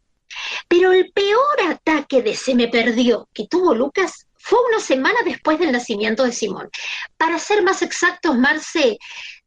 Pero 0.69 0.93
el 0.93 1.13
peor 1.13 1.61
ataque 1.69 2.23
de 2.23 2.35
se 2.35 2.55
me 2.55 2.69
perdió 2.69 3.29
que 3.35 3.47
tuvo 3.47 3.75
Lucas 3.75 4.27
fue 4.39 4.59
una 4.69 4.81
semana 4.81 5.19
después 5.25 5.59
del 5.59 5.73
nacimiento 5.73 6.25
de 6.25 6.33
Simón. 6.33 6.71
Para 7.17 7.39
ser 7.39 7.63
más 7.63 7.83
exactos, 7.83 8.37
Marce, 8.37 8.99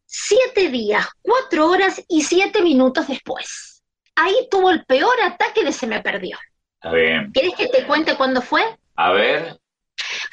siete 0.06 0.70
días, 0.70 1.08
cuatro 1.22 1.68
horas 1.68 2.02
y 2.08 2.22
siete 2.22 2.62
minutos 2.62 3.08
después. 3.08 3.84
Ahí 4.16 4.48
tuvo 4.50 4.70
el 4.70 4.86
peor 4.86 5.20
ataque 5.24 5.64
de 5.64 5.74
se 5.74 5.88
me 5.88 6.02
perdió. 6.02 6.38
Está 6.76 6.96
bien. 6.96 7.32
¿Querés 7.34 7.56
que 7.56 7.68
te 7.68 7.86
cuente 7.86 8.16
cuándo 8.16 8.42
fue? 8.42 8.64
A 8.96 9.12
ver, 9.12 9.60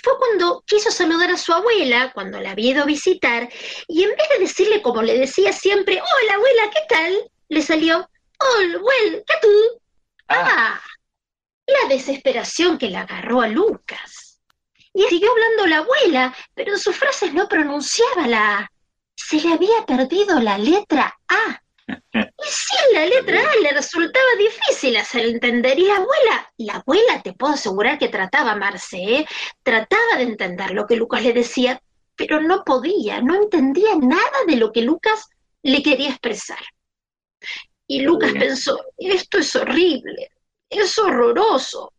Fue 0.02 0.18
cuando 0.18 0.62
quiso 0.66 0.90
saludar 0.90 1.30
a 1.30 1.36
su 1.36 1.52
abuela, 1.52 2.10
cuando 2.12 2.40
la 2.40 2.50
había 2.50 2.72
ido 2.72 2.82
a 2.82 2.86
visitar, 2.86 3.48
y 3.86 4.02
en 4.02 4.10
vez 4.10 4.28
de 4.30 4.38
decirle 4.40 4.82
como 4.82 5.02
le 5.02 5.16
decía 5.16 5.52
siempre, 5.52 5.94
hola 5.94 6.34
abuela, 6.34 6.70
¿qué 6.70 6.80
tal? 6.88 7.30
Le 7.48 7.62
salió, 7.62 8.08
hola, 8.38 8.78
well, 8.78 9.24
¿qué 9.26 9.34
tú? 9.40 9.82
Ah, 10.28 10.80
la 11.66 11.88
desesperación 11.88 12.78
que 12.78 12.88
le 12.88 12.96
agarró 12.96 13.42
a 13.42 13.48
Lucas. 13.48 14.40
Y 14.92 15.04
siguió 15.04 15.30
hablando 15.30 15.66
la 15.66 15.78
abuela, 15.78 16.36
pero 16.54 16.72
en 16.72 16.78
sus 16.78 16.96
frases 16.96 17.32
no 17.32 17.48
pronunciaba 17.48 18.26
la 18.26 18.58
A. 18.58 18.72
Se 19.14 19.40
le 19.40 19.54
había 19.54 19.86
perdido 19.86 20.40
la 20.40 20.58
letra 20.58 21.16
A. 21.28 21.61
Y 22.12 22.48
sin 22.48 22.94
la 22.94 23.06
letra 23.06 23.40
A 23.40 23.56
le 23.62 23.72
resultaba 23.72 24.26
difícil 24.38 24.96
hacer 24.96 25.26
entender. 25.26 25.78
Y 25.78 25.86
la 25.86 25.96
abuela, 25.96 26.52
la 26.58 26.74
abuela 26.74 27.22
te 27.22 27.32
puedo 27.32 27.54
asegurar 27.54 27.98
que 27.98 28.08
trataba 28.08 28.52
a 28.52 28.56
Marce, 28.56 28.96
¿eh? 28.96 29.26
trataba 29.62 30.16
de 30.16 30.24
entender 30.24 30.70
lo 30.72 30.86
que 30.86 30.96
Lucas 30.96 31.22
le 31.22 31.32
decía, 31.32 31.80
pero 32.16 32.40
no 32.40 32.64
podía, 32.64 33.20
no 33.20 33.34
entendía 33.34 33.96
nada 33.96 34.44
de 34.46 34.56
lo 34.56 34.72
que 34.72 34.82
Lucas 34.82 35.28
le 35.62 35.82
quería 35.82 36.10
expresar. 36.10 36.60
Y 37.86 38.00
Lucas 38.00 38.32
pensó, 38.32 38.78
esto 38.96 39.38
es 39.38 39.54
horrible, 39.56 40.30
es 40.80 40.98
horroroso. 40.98 41.92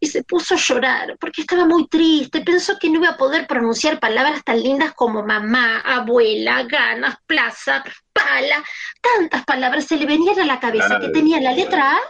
Y 0.00 0.06
se 0.06 0.24
puso 0.24 0.54
a 0.54 0.58
llorar 0.58 1.16
porque 1.18 1.42
estaba 1.42 1.64
muy 1.66 1.86
triste, 1.88 2.40
pensó 2.42 2.78
que 2.78 2.88
no 2.90 2.98
iba 3.00 3.10
a 3.10 3.16
poder 3.16 3.46
pronunciar 3.46 4.00
palabras 4.00 4.42
tan 4.44 4.60
lindas 4.62 4.94
como 4.94 5.22
mamá, 5.24 5.80
abuela, 5.80 6.62
ganas, 6.64 7.16
plaza, 7.26 7.84
pala, 8.12 8.64
tantas 9.00 9.44
palabras 9.44 9.86
se 9.86 9.96
le 9.96 10.06
venían 10.06 10.38
a 10.40 10.44
la 10.46 10.60
cabeza 10.60 10.86
Claro, 10.88 11.06
que 11.06 11.12
tenía 11.12 11.40
la 11.40 11.54
claro. 11.54 11.56
letra 11.56 11.96
A 11.96 12.00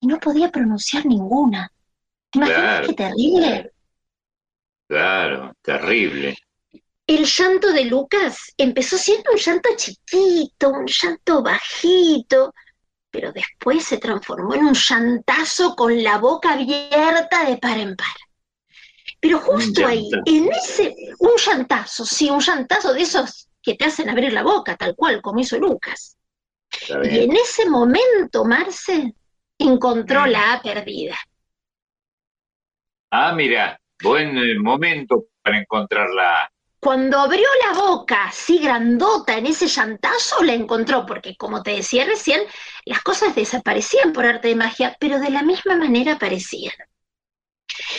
y 0.00 0.06
no 0.06 0.18
podía 0.18 0.50
pronunciar 0.50 1.06
ninguna. 1.06 1.70
¿Te 2.30 2.38
imaginas 2.38 2.80
Claro. 2.80 2.86
qué 2.88 2.94
terrible? 2.94 3.72
claro, 4.86 5.52
terrible. 5.62 6.36
El 7.06 7.24
llanto 7.24 7.72
de 7.72 7.84
Lucas 7.86 8.52
empezó 8.56 8.96
siendo 8.98 9.32
un 9.32 9.38
llanto 9.38 9.70
chiquito, 9.76 10.70
un 10.70 10.86
llanto 10.86 11.42
bajito, 11.42 12.54
pero 13.10 13.32
después 13.32 13.84
se 13.84 13.98
transformó 13.98 14.54
en 14.54 14.66
un 14.66 14.74
llantazo 14.74 15.74
con 15.74 16.02
la 16.02 16.18
boca 16.18 16.52
abierta 16.54 17.44
de 17.44 17.56
par 17.56 17.78
en 17.78 17.96
par. 17.96 18.06
Pero 19.20 19.38
justo 19.40 19.86
ahí, 19.86 20.08
en 20.26 20.48
ese, 20.52 20.94
un 21.18 21.32
llantazo, 21.36 22.04
sí, 22.04 22.30
un 22.30 22.40
llantazo 22.40 22.92
de 22.94 23.02
esos 23.02 23.48
que 23.62 23.74
te 23.74 23.86
hacen 23.86 24.08
abrir 24.08 24.32
la 24.32 24.42
boca, 24.42 24.76
tal 24.76 24.94
cual 24.94 25.20
como 25.20 25.40
hizo 25.40 25.58
Lucas. 25.58 26.16
Y 27.04 27.20
en 27.20 27.32
ese 27.34 27.68
momento, 27.68 28.44
Marce 28.44 29.14
encontró 29.58 30.26
Mm. 30.26 30.30
la 30.30 30.52
A 30.52 30.62
perdida. 30.62 31.16
Ah, 33.10 33.32
mira, 33.34 33.80
buen 34.02 34.36
eh, 34.36 34.58
momento 34.58 35.26
para 35.42 35.58
encontrarla. 35.58 36.50
Cuando 36.88 37.18
abrió 37.18 37.46
la 37.66 37.78
boca 37.78 38.28
así 38.28 38.60
grandota 38.60 39.36
en 39.36 39.44
ese 39.44 39.66
llantazo, 39.66 40.42
la 40.42 40.54
encontró, 40.54 41.04
porque 41.04 41.36
como 41.36 41.62
te 41.62 41.72
decía 41.72 42.06
recién, 42.06 42.40
las 42.86 43.02
cosas 43.02 43.34
desaparecían 43.34 44.14
por 44.14 44.24
arte 44.24 44.48
de 44.48 44.54
magia, 44.54 44.96
pero 44.98 45.20
de 45.20 45.28
la 45.28 45.42
misma 45.42 45.76
manera 45.76 46.14
aparecían. 46.14 46.72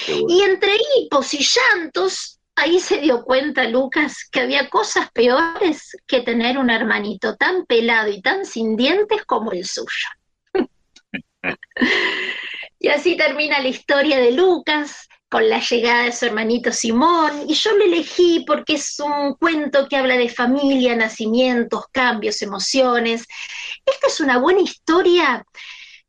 Bueno. 0.07 0.25
Y 0.29 0.41
entre 0.41 0.71
hipos 0.95 1.35
y 1.35 1.45
llantos, 1.45 2.39
ahí 2.55 2.79
se 2.79 2.97
dio 2.97 3.23
cuenta 3.23 3.65
Lucas 3.65 4.27
que 4.31 4.39
había 4.39 4.71
cosas 4.71 5.11
peores 5.11 5.95
que 6.07 6.21
tener 6.21 6.57
un 6.57 6.71
hermanito 6.71 7.35
tan 7.35 7.67
pelado 7.67 8.09
y 8.09 8.23
tan 8.23 8.43
sin 8.43 8.75
dientes 8.75 9.23
como 9.23 9.51
el 9.51 9.67
suyo. 9.67 10.07
Y 12.81 12.87
así 12.87 13.17
termina 13.17 13.59
la 13.59 13.67
historia 13.67 14.17
de 14.19 14.31
Lucas 14.31 15.08
con 15.29 15.47
la 15.47 15.59
llegada 15.59 16.03
de 16.03 16.11
su 16.11 16.25
hermanito 16.25 16.71
Simón. 16.71 17.45
Y 17.47 17.53
yo 17.53 17.75
lo 17.77 17.85
elegí 17.85 18.43
porque 18.45 18.73
es 18.73 18.99
un 18.99 19.35
cuento 19.35 19.87
que 19.87 19.95
habla 19.95 20.17
de 20.17 20.29
familia, 20.29 20.95
nacimientos, 20.95 21.85
cambios, 21.91 22.41
emociones. 22.41 23.25
Esta 23.85 24.07
es 24.07 24.19
una 24.19 24.39
buena 24.39 24.61
historia 24.61 25.45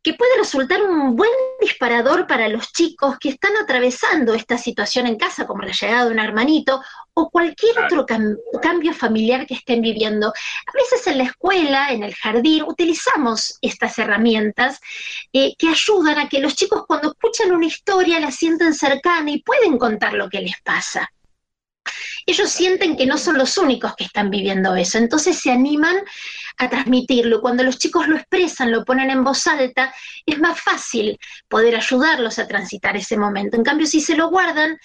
que 0.03 0.15
puede 0.15 0.39
resultar 0.39 0.83
un 0.83 1.15
buen 1.15 1.31
disparador 1.61 2.27
para 2.27 2.49
los 2.49 2.73
chicos 2.73 3.19
que 3.19 3.29
están 3.29 3.55
atravesando 3.59 4.33
esta 4.33 4.57
situación 4.57 5.07
en 5.07 5.17
casa, 5.17 5.47
como 5.47 5.63
la 5.63 5.73
llegada 5.73 6.07
de 6.07 6.11
un 6.13 6.19
hermanito, 6.19 6.83
o 7.13 7.29
cualquier 7.29 7.79
otro 7.81 8.07
cam- 8.07 8.39
cambio 8.63 8.95
familiar 8.95 9.47
que 9.47 9.55
estén 9.55 9.83
viviendo. 9.83 10.29
A 10.29 10.73
veces 10.73 11.07
en 11.07 11.19
la 11.19 11.25
escuela, 11.25 11.91
en 11.91 12.03
el 12.03 12.15
jardín, 12.15 12.65
utilizamos 12.67 13.59
estas 13.61 13.99
herramientas 13.99 14.81
eh, 15.35 15.55
que 15.59 15.69
ayudan 15.69 16.19
a 16.19 16.29
que 16.31 16.41
los 16.41 16.55
chicos 16.57 16.85
cuando 16.87 17.11
escuchan 17.11 17.53
una 17.53 17.67
historia 17.67 18.21
la 18.21 18.31
sienten 18.31 18.73
cercana 18.73 19.31
y 19.31 19.43
pueden 19.43 19.77
contar 19.77 20.15
lo 20.15 20.31
que 20.31 20.41
les 20.41 20.59
pasa. 20.63 21.11
ellos 22.27 22.51
sienten 22.51 22.97
que 22.97 23.07
no 23.07 23.19
son 23.19 23.37
los 23.37 23.59
únicos 23.59 23.95
que 23.97 24.05
están 24.05 24.31
viviendo 24.31 24.75
eso, 24.77 24.99
entonces 24.99 25.39
se 25.39 25.51
animan 25.51 25.97
a 26.61 26.69
transmitirlo. 26.69 27.41
Cuando 27.41 27.63
los 27.63 27.79
chicos 27.79 28.07
lo 28.07 28.17
expresan, 28.17 28.71
lo 28.71 28.85
ponen 28.85 29.11
en 29.11 29.25
voz 29.25 29.47
alta, 29.47 29.95
es 30.27 30.39
más 30.39 30.61
fácil 30.61 31.19
poder 31.49 31.75
ayudarlos 31.75 32.39
a 32.39 32.47
transitar 32.47 32.97
ese 32.99 33.17
momento. 33.17 33.57
En 33.57 33.65
cambio, 33.65 33.87
si 33.87 34.01
se 34.03 34.15
lo 34.15 34.29
guardan, 34.29 34.79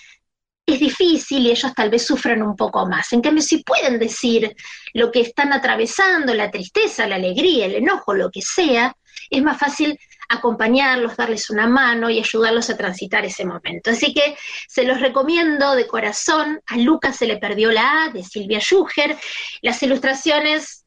es 0.65 0.79
difícil 0.79 1.45
y 1.45 1.51
ellos 1.51 1.73
tal 1.75 1.89
vez 1.89 2.05
sufren 2.05 2.41
un 2.41 2.55
poco 2.55 2.87
más. 2.87 3.11
En 3.11 3.21
cambio, 3.21 3.43
si 3.43 3.61
pueden 3.61 3.99
decir 3.99 4.55
lo 4.93 5.11
que 5.11 5.19
están 5.19 5.51
atravesando, 5.51 6.33
la 6.33 6.49
tristeza, 6.49 7.07
la 7.07 7.17
alegría, 7.17 7.65
el 7.65 7.75
enojo, 7.75 8.13
lo 8.13 8.31
que 8.31 8.41
sea, 8.41 8.95
es 9.29 9.43
más 9.43 9.59
fácil 9.59 9.99
acompañarlos, 10.29 11.17
darles 11.17 11.49
una 11.49 11.67
mano 11.67 12.09
y 12.09 12.19
ayudarlos 12.19 12.69
a 12.69 12.77
transitar 12.77 13.25
ese 13.25 13.45
momento. 13.45 13.91
Así 13.91 14.13
que 14.13 14.37
se 14.67 14.85
los 14.85 15.01
recomiendo 15.01 15.75
de 15.75 15.87
corazón. 15.87 16.61
A 16.67 16.77
Lucas 16.77 17.17
se 17.17 17.27
le 17.27 17.35
perdió 17.37 17.69
la 17.71 18.05
A 18.05 18.09
de 18.09 18.23
Silvia 18.23 18.59
Schuger. 18.59 19.17
Las 19.61 19.83
ilustraciones 19.83 20.84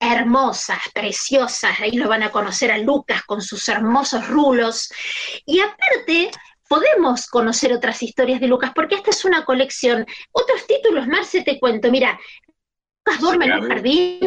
hermosas, 0.00 0.78
preciosas, 0.94 1.80
ahí 1.80 1.92
lo 1.92 2.08
van 2.08 2.22
a 2.22 2.30
conocer 2.30 2.70
a 2.70 2.78
Lucas 2.78 3.22
con 3.24 3.42
sus 3.42 3.68
hermosos 3.68 4.28
rulos. 4.28 4.90
Y 5.44 5.60
aparte, 5.60 6.30
podemos 6.68 7.26
conocer 7.26 7.72
otras 7.72 8.02
historias 8.02 8.40
de 8.40 8.48
Lucas, 8.48 8.72
porque 8.74 8.94
esta 8.96 9.10
es 9.10 9.24
una 9.24 9.44
colección. 9.44 10.06
Otros 10.32 10.66
títulos, 10.66 11.06
Marce, 11.06 11.42
te 11.42 11.58
cuento, 11.58 11.90
mira, 11.90 12.18
Lucas 13.04 13.20
duerme 13.20 13.46
en 13.46 13.52
un 13.52 13.68
jardín, 13.68 14.20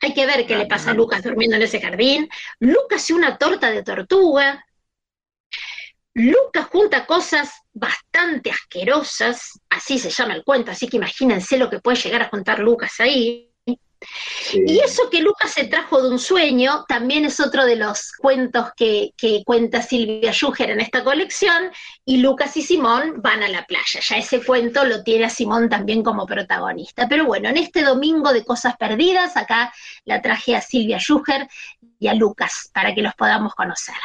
hay 0.00 0.12
que 0.14 0.26
ver 0.26 0.46
qué 0.46 0.56
le 0.56 0.66
pasa 0.66 0.90
a 0.90 0.94
Lucas 0.94 1.22
durmiendo 1.22 1.56
en 1.56 1.62
ese 1.62 1.80
jardín. 1.80 2.28
Lucas 2.60 3.08
y 3.08 3.12
una 3.12 3.38
torta 3.38 3.70
de 3.70 3.82
tortuga. 3.82 4.64
Lucas 6.14 6.66
junta 6.66 7.06
cosas 7.06 7.50
bastante 7.72 8.50
asquerosas, 8.50 9.60
así 9.68 9.98
se 9.98 10.08
llama 10.08 10.34
el 10.34 10.44
cuento, 10.44 10.70
así 10.70 10.88
que 10.88 10.96
imagínense 10.96 11.58
lo 11.58 11.68
que 11.68 11.78
puede 11.78 11.98
llegar 11.98 12.22
a 12.22 12.28
juntar 12.28 12.58
Lucas 12.58 13.00
ahí. 13.00 13.52
Y 14.52 14.78
eso 14.80 15.10
que 15.10 15.22
Lucas 15.22 15.52
se 15.52 15.66
trajo 15.66 16.02
de 16.02 16.10
un 16.10 16.18
sueño 16.18 16.84
también 16.88 17.24
es 17.24 17.40
otro 17.40 17.64
de 17.64 17.76
los 17.76 18.12
cuentos 18.12 18.70
que, 18.76 19.12
cuenta 19.44 19.82
Silvia 19.82 20.32
Schuger 20.32 20.70
en 20.70 20.80
esta 20.80 21.02
colección, 21.02 21.70
y 22.04 22.18
Lucas 22.18 22.56
y 22.56 22.62
Simón 22.62 23.20
van 23.22 23.42
a 23.42 23.48
la 23.48 23.64
playa. 23.64 24.00
Ya 24.00 24.16
ese 24.16 24.44
cuento 24.44 24.84
lo 24.84 25.02
tiene 25.02 25.24
a 25.24 25.30
Simón 25.30 25.68
también 25.68 26.02
como 26.02 26.26
protagonista. 26.26 27.08
Pero 27.08 27.24
bueno, 27.24 27.48
en 27.48 27.56
este 27.56 27.82
domingo 27.82 28.32
de 28.32 28.44
Cosas 28.44 28.76
Perdidas, 28.76 29.36
acá 29.36 29.72
la 30.04 30.22
traje 30.22 30.54
a 30.54 30.60
Silvia 30.60 30.98
Schuger 30.98 31.48
y 31.98 32.08
a 32.08 32.14
Lucas 32.14 32.70
para 32.72 32.94
que 32.94 33.02
los 33.02 33.14
podamos 33.14 33.54
conocer. 33.54 33.96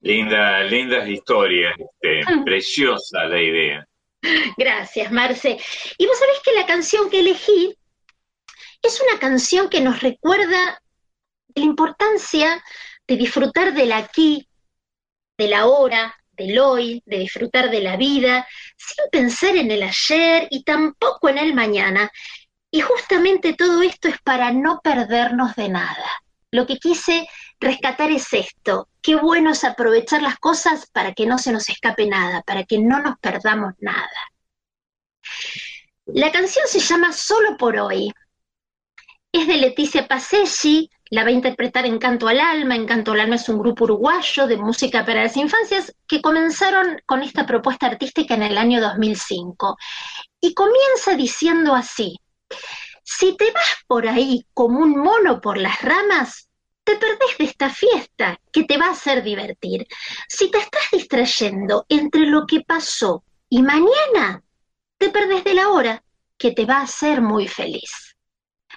Linda, 0.00 0.62
lindas 0.62 1.08
historias, 1.08 1.74
este, 1.76 2.32
mm. 2.32 2.44
preciosa 2.44 3.24
la 3.24 3.40
idea. 3.40 3.88
Gracias, 4.56 5.10
Marce. 5.10 5.58
Y 5.96 6.06
vos 6.06 6.18
sabés 6.18 6.40
que 6.44 6.52
la 6.52 6.66
canción 6.66 7.10
que 7.10 7.20
elegí 7.20 7.74
es 8.82 9.00
una 9.00 9.18
canción 9.18 9.68
que 9.68 9.80
nos 9.80 10.00
recuerda 10.00 10.80
la 11.54 11.62
importancia 11.62 12.62
de 13.06 13.16
disfrutar 13.16 13.74
del 13.74 13.92
aquí, 13.92 14.48
de 15.36 15.48
la 15.48 15.66
hora, 15.66 16.14
del 16.32 16.58
hoy, 16.58 17.02
de 17.06 17.18
disfrutar 17.18 17.70
de 17.70 17.80
la 17.80 17.96
vida, 17.96 18.46
sin 18.76 19.04
pensar 19.10 19.56
en 19.56 19.70
el 19.70 19.82
ayer 19.82 20.46
y 20.50 20.62
tampoco 20.62 21.28
en 21.28 21.38
el 21.38 21.54
mañana. 21.54 22.10
Y 22.70 22.80
justamente 22.80 23.54
todo 23.54 23.82
esto 23.82 24.08
es 24.08 24.20
para 24.22 24.52
no 24.52 24.80
perdernos 24.82 25.56
de 25.56 25.68
nada. 25.68 26.06
Lo 26.50 26.66
que 26.66 26.78
quise 26.78 27.26
rescatar 27.60 28.10
es 28.10 28.32
esto. 28.32 28.88
Qué 29.02 29.16
bueno 29.16 29.50
es 29.50 29.64
aprovechar 29.64 30.22
las 30.22 30.38
cosas 30.38 30.88
para 30.92 31.12
que 31.12 31.26
no 31.26 31.38
se 31.38 31.52
nos 31.52 31.68
escape 31.68 32.06
nada, 32.06 32.42
para 32.42 32.64
que 32.64 32.78
no 32.78 33.00
nos 33.00 33.18
perdamos 33.18 33.74
nada. 33.80 34.08
La 36.06 36.30
canción 36.30 36.66
se 36.68 36.80
llama 36.80 37.12
Solo 37.12 37.56
por 37.56 37.76
hoy 37.76 38.12
es 39.32 39.46
de 39.46 39.56
Leticia 39.56 40.06
Paseggi, 40.06 40.90
la 41.10 41.22
va 41.22 41.28
a 41.28 41.32
interpretar 41.32 41.86
en 41.86 41.98
Canto 41.98 42.28
al 42.28 42.40
Alma. 42.40 42.76
En 42.76 42.86
Canto 42.86 43.12
al 43.12 43.20
Alma 43.20 43.36
es 43.36 43.48
un 43.48 43.58
grupo 43.58 43.84
uruguayo 43.84 44.46
de 44.46 44.56
música 44.56 45.04
para 45.04 45.22
las 45.22 45.36
infancias 45.36 45.94
que 46.06 46.20
comenzaron 46.20 47.00
con 47.06 47.22
esta 47.22 47.46
propuesta 47.46 47.86
artística 47.86 48.34
en 48.34 48.42
el 48.42 48.58
año 48.58 48.80
2005. 48.80 49.76
Y 50.40 50.54
comienza 50.54 51.14
diciendo 51.16 51.74
así, 51.74 52.18
si 53.02 53.36
te 53.36 53.50
vas 53.52 53.76
por 53.86 54.06
ahí 54.06 54.46
como 54.54 54.80
un 54.80 54.98
mono 54.98 55.40
por 55.40 55.58
las 55.58 55.80
ramas, 55.82 56.48
te 56.84 56.96
perdés 56.96 57.38
de 57.38 57.44
esta 57.44 57.70
fiesta 57.70 58.38
que 58.50 58.64
te 58.64 58.78
va 58.78 58.86
a 58.86 58.92
hacer 58.92 59.22
divertir. 59.22 59.86
Si 60.28 60.50
te 60.50 60.58
estás 60.58 60.84
distrayendo 60.92 61.84
entre 61.88 62.22
lo 62.22 62.46
que 62.46 62.60
pasó 62.60 63.24
y 63.48 63.62
mañana, 63.62 64.42
te 64.96 65.10
perdés 65.10 65.44
de 65.44 65.54
la 65.54 65.68
hora 65.68 66.02
que 66.38 66.52
te 66.52 66.64
va 66.64 66.78
a 66.78 66.82
hacer 66.82 67.20
muy 67.20 67.46
feliz. 67.46 68.07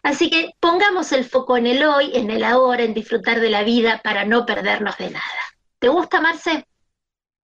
Así 0.04 0.30
que 0.30 0.52
pongamos 0.60 1.12
el 1.12 1.26
foco 1.26 1.58
en 1.58 1.68
el 1.68 1.84
hoy, 1.84 2.12
en 2.14 2.32
el 2.32 2.44
ahora, 2.44 2.84
en 2.84 2.94
disfrutar 2.94 3.40
de 3.40 3.50
la 3.50 3.64
vida 3.64 4.02
para 4.04 4.26
no 4.26 4.46
perdernos 4.46 4.98
de 4.98 5.12
nada. 5.12 5.42
¿Te 5.80 5.90
gusta, 5.90 6.20
Marce? 6.20 6.66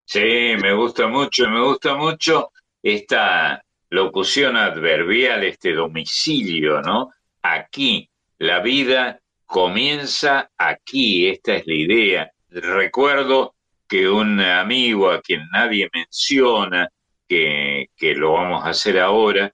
Sí, 0.06 0.56
me 0.62 0.74
gusta 0.74 1.08
mucho, 1.08 1.50
me 1.50 1.62
gusta 1.62 1.96
mucho 1.96 2.52
esta 2.82 3.62
locución 3.90 4.56
adverbial, 4.56 5.44
este 5.44 5.74
domicilio, 5.74 6.82
¿no? 6.82 7.12
Aquí, 7.42 8.10
la 8.38 8.60
vida 8.60 9.20
comienza 9.46 10.50
aquí, 10.58 11.28
esta 11.28 11.56
es 11.56 11.68
la 11.68 11.74
idea. 11.74 12.32
Recuerdo 12.50 13.56
que 13.88 14.08
un 14.08 14.40
amigo 14.40 15.12
a 15.12 15.22
quien 15.22 15.48
nadie 15.52 15.90
menciona, 15.94 16.90
que, 17.28 17.90
que 17.96 18.16
lo 18.16 18.34
vamos 18.34 18.64
a 18.64 18.70
hacer 18.70 19.00
ahora, 19.00 19.54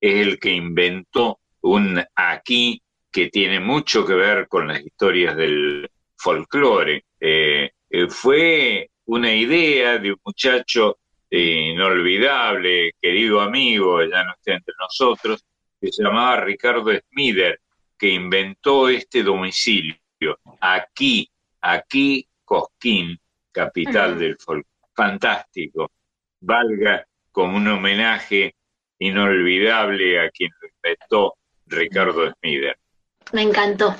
es 0.00 0.26
el 0.26 0.38
que 0.38 0.50
inventó 0.50 1.40
un 1.66 2.02
aquí 2.14 2.80
que 3.10 3.28
tiene 3.28 3.60
mucho 3.60 4.06
que 4.06 4.14
ver 4.14 4.46
con 4.48 4.68
las 4.68 4.80
historias 4.80 5.36
del 5.36 5.90
folclore. 6.16 7.04
Eh, 7.20 7.70
eh, 7.90 8.08
fue 8.08 8.90
una 9.06 9.32
idea 9.32 9.98
de 9.98 10.12
un 10.12 10.20
muchacho 10.24 10.98
eh, 11.30 11.72
inolvidable, 11.72 12.92
querido 13.00 13.40
amigo, 13.40 14.02
ya 14.04 14.24
no 14.24 14.32
está 14.32 14.54
entre 14.54 14.74
nosotros, 14.78 15.44
que 15.80 15.90
se 15.92 16.02
llamaba 16.02 16.40
Ricardo 16.40 16.92
Smider, 16.92 17.60
que 17.98 18.10
inventó 18.10 18.88
este 18.88 19.22
domicilio, 19.22 19.96
aquí, 20.60 21.28
aquí 21.60 22.28
Cosquín, 22.44 23.18
capital 23.50 24.18
del 24.18 24.36
folclore. 24.38 24.68
Fantástico, 24.94 25.90
valga 26.40 27.06
como 27.32 27.56
un 27.56 27.68
homenaje 27.68 28.54
inolvidable 28.98 30.20
a 30.20 30.30
quien 30.30 30.50
lo 30.60 30.68
inventó 30.68 31.34
Ricardo 31.66 32.32
Smider. 32.32 32.76
Me 33.32 33.42
encantó, 33.42 33.94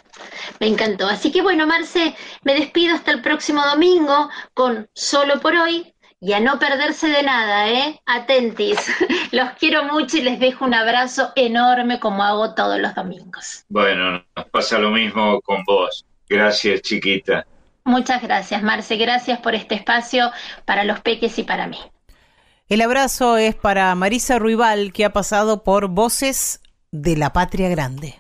me 0.61 0.69
encantó. 0.69 1.09
Así 1.09 1.33
que 1.33 1.43
bueno, 1.43 1.67
Marce, 1.67 2.15
me 2.43 2.55
despido 2.55 2.95
hasta 2.95 3.11
el 3.11 3.23
próximo 3.23 3.65
domingo 3.65 4.31
con 4.55 4.89
Solo 4.95 5.41
por 5.41 5.55
hoy 5.55 5.93
y 6.21 6.33
a 6.33 6.41
no 6.41 6.59
perderse 6.59 7.09
de 7.09 7.23
nada, 7.23 7.69
¿eh? 7.69 8.01
Atentis. 8.07 8.79
Los 9.33 9.51
quiero 9.59 9.85
mucho 9.85 10.17
y 10.17 10.23
les 10.23 10.39
dejo 10.39 10.65
un 10.65 10.75
abrazo 10.75 11.33
enorme 11.35 11.99
como 12.01 12.23
hago 12.23 12.55
todos 12.55 12.79
los 12.79 12.95
domingos. 12.95 13.65
Bueno, 13.69 14.25
nos 14.35 14.47
pasa 14.47 14.79
lo 14.79 14.91
mismo 14.91 15.41
con 15.43 15.63
vos. 15.65 16.07
Gracias, 16.29 16.83
chiquita. 16.83 17.47
Muchas 17.85 18.23
gracias, 18.23 18.63
Marce. 18.63 18.97
Gracias 18.97 19.39
por 19.41 19.55
este 19.55 19.75
espacio 19.75 20.31
para 20.65 20.85
los 20.85 21.01
peques 21.01 21.39
y 21.39 21.43
para 21.43 21.67
mí. 21.67 21.79
El 22.69 22.81
abrazo 22.81 23.37
es 23.37 23.55
para 23.55 23.95
Marisa 23.95 24.39
Ruibal, 24.39 24.93
que 24.93 25.05
ha 25.05 25.13
pasado 25.13 25.63
por 25.63 25.89
Voces 25.89 26.61
de 27.03 27.17
la 27.17 27.33
patria 27.33 27.69
grande. 27.69 28.15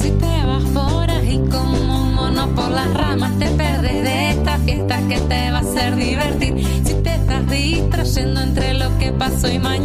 Si 0.00 0.10
te 0.10 0.44
vas 0.44 0.64
por 0.74 1.10
ahí 1.10 1.40
como 1.50 2.02
un 2.02 2.14
mono 2.14 2.48
por 2.54 2.70
las 2.70 2.92
ramas, 2.94 3.38
te 3.38 3.46
perdes 3.50 4.02
de 4.02 4.30
esta 4.30 4.58
fiesta 4.58 4.98
que 5.08 5.20
te 5.20 5.50
va 5.50 5.58
a 5.58 5.60
hacer 5.60 5.96
divertir. 5.96 6.54
Si 6.84 6.94
te 6.94 7.14
estás 7.14 7.48
distrayendo 7.48 8.40
entre 8.40 8.74
lo 8.74 8.98
que 8.98 9.12
pasó 9.12 9.48
y 9.48 9.58
mañana, 9.58 9.79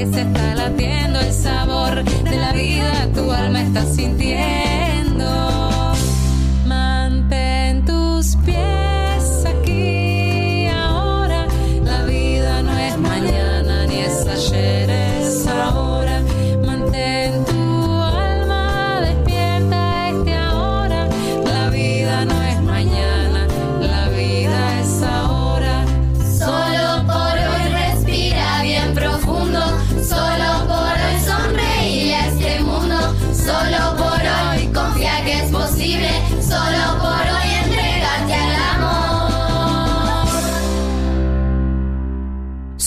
pies 0.00 0.16
está 0.16 0.54
latiendo 0.54 1.20
el 1.20 1.32
sabor 1.32 2.02
de 2.04 2.36
la 2.36 2.52
vida, 2.52 3.08
tu 3.14 3.30
alma 3.30 3.60
está 3.60 3.84
sintiendo. 3.84 4.59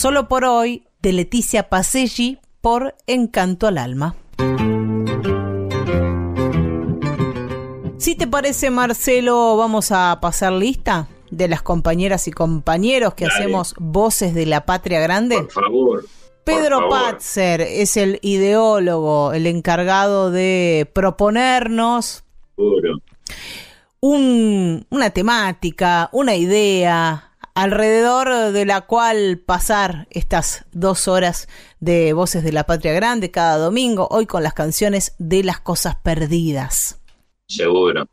Solo 0.04 0.28
por 0.28 0.44
hoy, 0.44 0.82
de 1.00 1.14
Leticia 1.14 1.70
Paselli 1.70 2.38
por 2.60 2.94
Encanto 3.06 3.66
al 3.66 3.78
Alma. 3.78 4.14
Si 7.96 8.14
te 8.14 8.26
parece, 8.26 8.68
Marcelo, 8.68 9.56
vamos 9.56 9.92
a 9.92 10.18
pasar 10.20 10.52
lista 10.52 11.08
de 11.30 11.48
las 11.48 11.62
compañeras 11.62 12.28
y 12.28 12.32
compañeros 12.32 13.14
que 13.14 13.24
Dale. 13.24 13.34
hacemos 13.34 13.74
Voces 13.78 14.34
de 14.34 14.44
la 14.44 14.66
Patria 14.66 15.00
Grande. 15.00 15.36
Por 15.38 15.50
favor. 15.52 16.04
Pedro. 16.44 16.90
Patzer 16.90 17.62
es 17.62 17.96
el 17.96 18.18
ideólogo, 18.20 19.32
el 19.32 19.46
encargado 19.46 20.30
de 20.30 20.86
proponernos 20.92 22.24
un- 24.00 24.86
una 24.90 25.08
temática, 25.08 26.10
una 26.12 26.34
idea 26.36 27.30
alrededor 27.54 28.52
de 28.52 28.66
la 28.66 28.82
cual 28.82 29.38
pasar 29.38 30.06
estas 30.10 30.66
dos 30.72 31.08
horas 31.08 31.48
de 31.80 32.12
Voces 32.12 32.44
de 32.44 32.52
la 32.52 32.64
Patria 32.64 32.92
Grande 32.92 33.30
cada 33.30 33.58
domingo, 33.58 34.08
hoy 34.10 34.26
con 34.26 34.42
las 34.42 34.54
canciones 34.54 35.14
de 35.18 35.44
las 35.44 35.60
cosas 35.60 35.96
perdidas. 35.96 37.00
Seguro. 37.46 38.06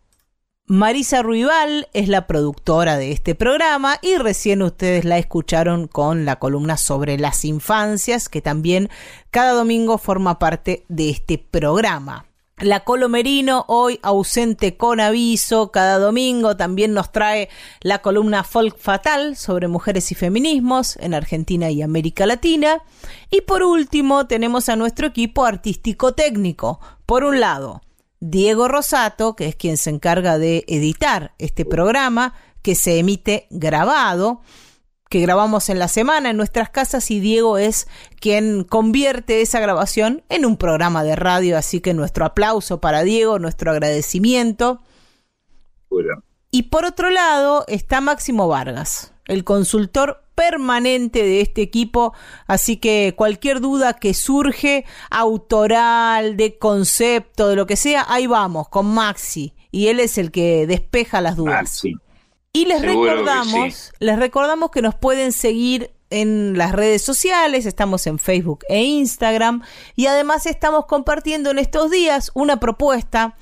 Marisa 0.68 1.22
Ruibal 1.22 1.90
es 1.94 2.08
la 2.08 2.28
productora 2.28 2.98
de 2.98 3.12
este 3.12 3.36
programa 3.36 3.98
y 4.02 4.16
recién 4.16 4.62
ustedes 4.62 5.04
la 5.04 5.18
escucharon 5.18 5.88
con 5.88 6.24
la 6.24 6.38
columna 6.38 6.78
sobre 6.78 7.18
las 7.18 7.44
infancias, 7.44 8.30
que 8.30 8.42
también 8.42 8.90
cada 9.32 9.52
domingo 9.52 9.98
forma 9.98 10.40
parte 10.40 10.86
de 10.88 11.10
este 11.10 11.38
programa. 11.38 12.31
La 12.62 12.82
Colomerino, 12.82 13.66
hoy 13.68 14.00
ausente 14.04 14.78
con 14.78 15.00
aviso, 15.00 15.72
cada 15.72 15.98
domingo 15.98 16.56
también 16.58 16.94
nos 16.94 17.12
trae 17.12 17.50
la 17.82 18.04
columna 18.04 18.44
Folk 18.44 18.78
Fatal 18.78 19.36
sobre 19.36 19.68
mujeres 19.68 20.12
y 20.12 20.16
feminismos 20.16 20.96
en 20.98 21.16
Argentina 21.16 21.72
y 21.72 21.82
América 21.82 22.28
Latina. 22.28 22.84
Y 23.32 23.42
por 23.42 23.64
último 23.64 24.28
tenemos 24.28 24.70
a 24.70 24.76
nuestro 24.76 25.08
equipo 25.08 25.44
artístico 25.44 26.14
técnico. 26.14 26.80
Por 27.08 27.24
un 27.24 27.40
lado, 27.40 27.82
Diego 28.20 28.68
Rosato, 28.68 29.36
que 29.36 29.48
es 29.48 29.56
quien 29.56 29.78
se 29.78 29.90
encarga 29.90 30.38
de 30.38 30.64
editar 30.68 31.34
este 31.40 31.66
programa, 31.66 32.36
que 32.62 32.76
se 32.76 33.00
emite 33.00 33.48
grabado, 33.50 34.42
que 35.12 35.20
grabamos 35.20 35.68
en 35.68 35.78
la 35.78 35.90
semana 35.90 36.30
en 36.30 36.38
nuestras 36.38 36.70
casas 36.70 37.12
y 37.12 37.20
Diego 37.20 37.58
es 37.58 37.90
quien 38.22 38.64
convierte 38.64 39.42
esa 39.42 39.60
grabación 39.60 40.24
en 40.30 40.46
un 40.46 40.56
programa 40.56 41.04
de 41.04 41.18
radio, 41.18 41.58
así 41.58 41.82
que 41.82 41.94
nuestro 41.94 42.24
aplauso 42.24 42.80
para 42.80 43.04
Diego, 43.04 43.38
nuestro 43.38 43.72
agradecimiento. 43.72 44.80
Y 46.50 46.64
por 46.64 46.86
otro 46.86 47.10
lado 47.10 47.66
está 47.68 48.00
Máximo 48.00 48.48
Vargas, 48.48 49.14
el 49.26 49.44
consultor 49.44 50.24
permanente 50.34 51.24
de 51.24 51.42
este 51.42 51.62
equipo, 51.62 52.14
así 52.48 52.78
que 52.78 53.14
cualquier 53.18 53.60
duda 53.60 53.96
que 53.96 54.14
surge, 54.14 54.86
autoral, 55.10 56.38
de 56.38 56.58
concepto, 56.58 57.50
de 57.50 57.58
lo 57.58 57.66
que 57.68 57.76
sea, 57.76 58.06
ahí 58.08 58.28
vamos, 58.28 58.70
con 58.70 58.86
Maxi, 58.86 59.56
y 59.72 59.88
él 59.88 60.00
es 60.00 60.18
el 60.18 60.32
que 60.32 60.66
despeja 60.68 61.20
las 61.20 61.36
dudas. 61.36 61.64
Maxi. 61.64 61.96
Y 62.54 62.66
les 62.66 62.82
Seguro 62.82 63.12
recordamos, 63.12 63.74
sí. 63.74 63.92
les 64.00 64.20
recordamos 64.20 64.72
que 64.72 64.82
nos 64.82 64.96
pueden 64.96 65.32
seguir 65.32 65.92
en 66.10 66.58
las 66.58 66.74
redes 66.74 67.02
sociales, 67.02 67.66
estamos 67.66 68.06
en 68.08 68.20
Facebook 68.20 68.66
e 68.68 68.84
Instagram 68.84 69.64
y 69.96 70.08
además 70.08 70.46
estamos 70.46 70.86
compartiendo 70.86 71.50
en 71.52 71.60
estos 71.60 71.90
días 71.90 72.32
una 72.34 72.60
propuesta 72.60 73.36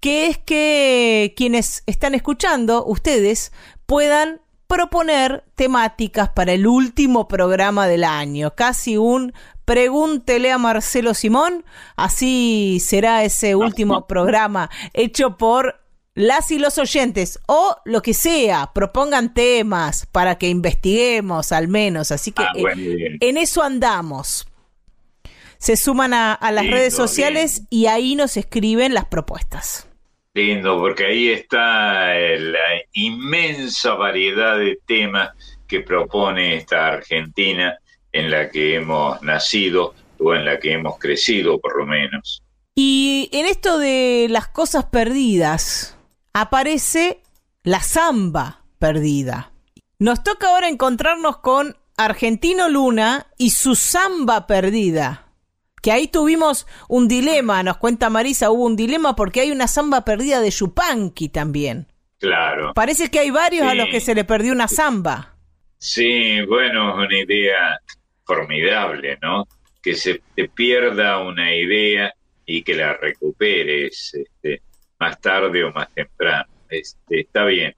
que 0.00 0.26
es 0.26 0.38
que 0.38 1.34
quienes 1.36 1.84
están 1.86 2.14
escuchando, 2.14 2.84
ustedes, 2.84 3.52
puedan 3.86 4.40
proponer 4.66 5.44
temáticas 5.54 6.30
para 6.30 6.52
el 6.52 6.66
último 6.66 7.28
programa 7.28 7.86
del 7.86 8.04
año, 8.04 8.54
casi 8.56 8.96
un 8.96 9.32
pregúntele 9.64 10.50
a 10.50 10.58
Marcelo 10.58 11.14
Simón, 11.14 11.64
así 11.96 12.80
será 12.84 13.22
ese 13.22 13.54
último 13.54 14.06
programa 14.08 14.70
hecho 14.92 15.36
por 15.36 15.79
las 16.20 16.50
y 16.50 16.58
los 16.58 16.78
oyentes 16.78 17.38
o 17.46 17.76
lo 17.84 18.02
que 18.02 18.14
sea, 18.14 18.70
propongan 18.74 19.34
temas 19.34 20.06
para 20.06 20.38
que 20.38 20.48
investiguemos 20.48 21.52
al 21.52 21.68
menos, 21.68 22.12
así 22.12 22.32
que 22.32 22.42
Ah, 22.42 22.52
eh, 22.54 22.60
bueno, 22.60 22.82
en 23.20 23.36
eso 23.36 23.62
andamos. 23.62 24.46
Se 25.58 25.76
suman 25.76 26.14
a, 26.14 26.32
a 26.32 26.52
las 26.52 26.64
Lindo, 26.64 26.76
redes 26.76 26.94
sociales 26.94 27.62
y 27.68 27.86
ahí 27.86 28.14
nos 28.14 28.36
escriben 28.36 28.94
las 28.94 29.06
propuestas. 29.06 29.86
Lindo, 30.32 30.78
porque 30.78 31.06
ahí 31.06 31.28
está 31.28 32.14
la 32.14 32.82
inmensa 32.92 33.94
variedad 33.94 34.58
de 34.58 34.78
temas 34.86 35.30
que 35.66 35.80
propone 35.80 36.56
esta 36.56 36.88
Argentina 36.88 37.78
en 38.12 38.30
la 38.30 38.48
que 38.48 38.76
hemos 38.76 39.20
nacido 39.22 39.94
o 40.18 40.34
en 40.34 40.44
la 40.44 40.58
que 40.58 40.72
hemos 40.72 40.98
crecido, 40.98 41.58
por 41.58 41.78
lo 41.78 41.86
menos. 41.86 42.42
Y 42.74 43.28
en 43.32 43.46
esto 43.46 43.78
de 43.78 44.28
las 44.30 44.48
cosas 44.48 44.86
perdidas, 44.86 45.96
aparece 46.32 47.22
la 47.62 47.80
samba 47.80 48.64
perdida. 48.78 49.52
Nos 49.98 50.22
toca 50.22 50.48
ahora 50.48 50.68
encontrarnos 50.68 51.38
con 51.38 51.76
Argentino 51.96 52.68
Luna 52.68 53.26
y 53.36 53.50
su 53.50 53.74
samba 53.74 54.46
perdida. 54.46 55.26
Que 55.82 55.92
ahí 55.92 56.08
tuvimos 56.08 56.66
un 56.88 57.08
dilema, 57.08 57.62
nos 57.62 57.78
cuenta 57.78 58.10
Marisa, 58.10 58.50
hubo 58.50 58.64
un 58.64 58.76
dilema 58.76 59.16
porque 59.16 59.40
hay 59.40 59.50
una 59.50 59.66
samba 59.66 60.04
perdida 60.04 60.40
de 60.40 60.50
Yupanqui 60.50 61.28
también. 61.28 61.86
Claro. 62.18 62.72
Parece 62.74 63.10
que 63.10 63.18
hay 63.18 63.30
varios 63.30 63.66
a 63.66 63.74
los 63.74 63.88
que 63.88 64.00
se 64.00 64.14
le 64.14 64.24
perdió 64.24 64.52
una 64.52 64.68
samba. 64.68 65.36
Sí, 65.78 66.42
bueno, 66.42 66.90
es 66.90 67.06
una 67.06 67.18
idea 67.18 67.80
formidable, 68.24 69.18
¿no? 69.22 69.48
Que 69.82 69.94
se 69.94 70.22
te 70.34 70.48
pierda 70.48 71.18
una 71.22 71.54
idea 71.54 72.12
y 72.44 72.62
que 72.62 72.74
la 72.74 72.94
recuperes 72.94 74.14
este, 74.14 74.62
más 75.00 75.20
tarde 75.20 75.64
o 75.64 75.72
más 75.72 75.88
temprano. 75.92 76.48
Este, 76.68 77.22
está 77.22 77.44
bien. 77.44 77.74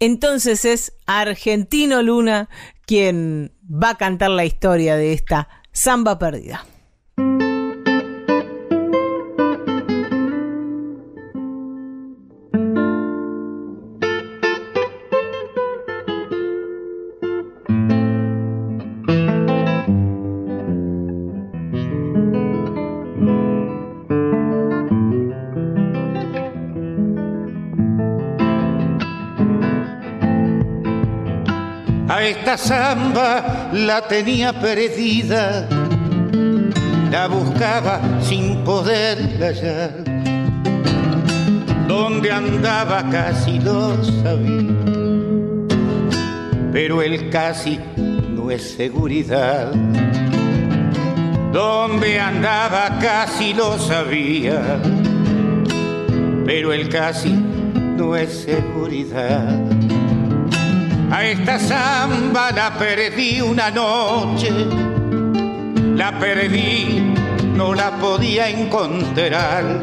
Entonces 0.00 0.64
es 0.64 0.96
Argentino 1.06 2.02
Luna 2.02 2.48
quien 2.86 3.52
va 3.62 3.90
a 3.90 3.96
cantar 3.96 4.30
la 4.30 4.44
historia 4.44 4.96
de 4.96 5.12
esta 5.12 5.48
samba 5.72 6.18
perdida. 6.18 6.64
Esta 32.24 32.56
samba 32.56 33.70
la 33.72 34.06
tenía 34.08 34.52
perdida, 34.52 35.68
la 37.10 37.26
buscaba 37.28 38.00
sin 38.22 38.64
poderla 38.64 39.48
hallar. 39.48 40.04
Donde 41.86 42.32
andaba 42.32 43.08
casi 43.10 43.60
lo 43.60 44.02
sabía, 44.02 44.74
pero 46.72 47.02
el 47.02 47.30
casi 47.30 47.78
no 47.96 48.50
es 48.50 48.74
seguridad. 48.74 49.70
Donde 51.52 52.18
andaba 52.18 52.98
casi 53.00 53.52
lo 53.54 53.78
sabía, 53.78 54.80
pero 56.44 56.72
el 56.72 56.88
casi 56.88 57.32
no 57.96 58.16
es 58.16 58.44
seguridad. 58.44 59.73
A 61.14 61.24
esta 61.24 61.60
samba 61.60 62.50
la 62.50 62.76
perdí 62.76 63.40
una 63.40 63.70
noche, 63.70 64.50
la 65.94 66.18
perdí, 66.18 67.14
no 67.54 67.72
la 67.72 67.92
podía 68.00 68.48
encontrar. 68.48 69.80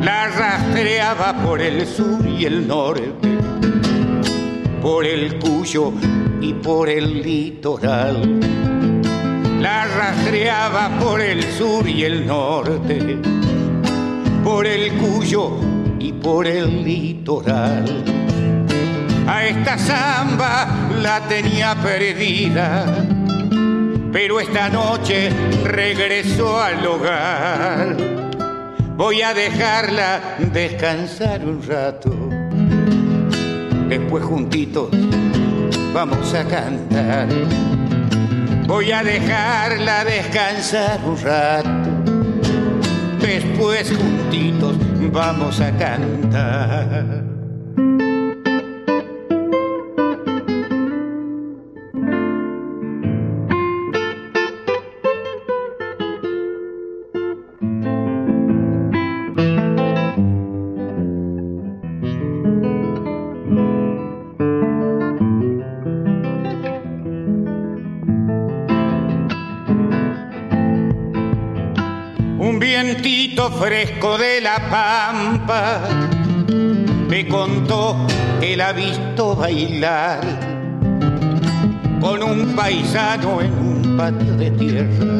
La 0.00 0.28
rastreaba 0.28 1.34
por 1.42 1.60
el 1.60 1.84
sur 1.84 2.24
y 2.24 2.44
el 2.44 2.68
norte, 2.68 3.12
por 4.80 5.04
el 5.04 5.36
Cuyo 5.40 5.94
y 6.40 6.52
por 6.54 6.88
el 6.88 7.22
litoral. 7.22 8.38
La 9.60 9.84
rastreaba 9.88 10.96
por 11.00 11.20
el 11.20 11.42
sur 11.42 11.88
y 11.88 12.04
el 12.04 12.24
norte, 12.24 13.18
por 14.44 14.64
el 14.64 14.92
Cuyo 14.92 15.56
y 15.98 16.12
por 16.12 16.46
el 16.46 16.84
litoral. 16.84 18.19
A 19.32 19.46
esta 19.46 19.78
samba 19.78 20.66
la 21.00 21.20
tenía 21.20 21.76
perdida, 21.76 22.84
pero 24.10 24.40
esta 24.40 24.68
noche 24.68 25.30
regresó 25.62 26.60
al 26.60 26.84
hogar. 26.84 27.96
Voy 28.96 29.22
a 29.22 29.32
dejarla 29.32 30.20
descansar 30.52 31.44
un 31.44 31.62
rato. 31.62 32.10
Después 33.88 34.24
juntitos 34.24 34.90
vamos 35.94 36.34
a 36.34 36.44
cantar. 36.44 37.28
Voy 38.66 38.90
a 38.90 39.04
dejarla 39.04 40.04
descansar 40.06 40.98
un 41.04 41.16
rato. 41.22 41.88
Después 43.20 43.96
juntitos 43.96 44.76
vamos 45.12 45.60
a 45.60 45.70
cantar. 45.70 47.19
Fresco 73.60 74.16
de 74.16 74.40
la 74.40 74.56
pampa 74.70 75.82
me 77.10 77.28
contó 77.28 77.94
que 78.40 78.56
la 78.56 78.68
ha 78.68 78.72
visto 78.72 79.36
bailar 79.36 80.20
con 82.00 82.22
un 82.22 82.56
paisano 82.56 83.42
en 83.42 83.52
un 83.52 83.96
patio 83.98 84.34
de 84.38 84.50
tierra 84.52 85.14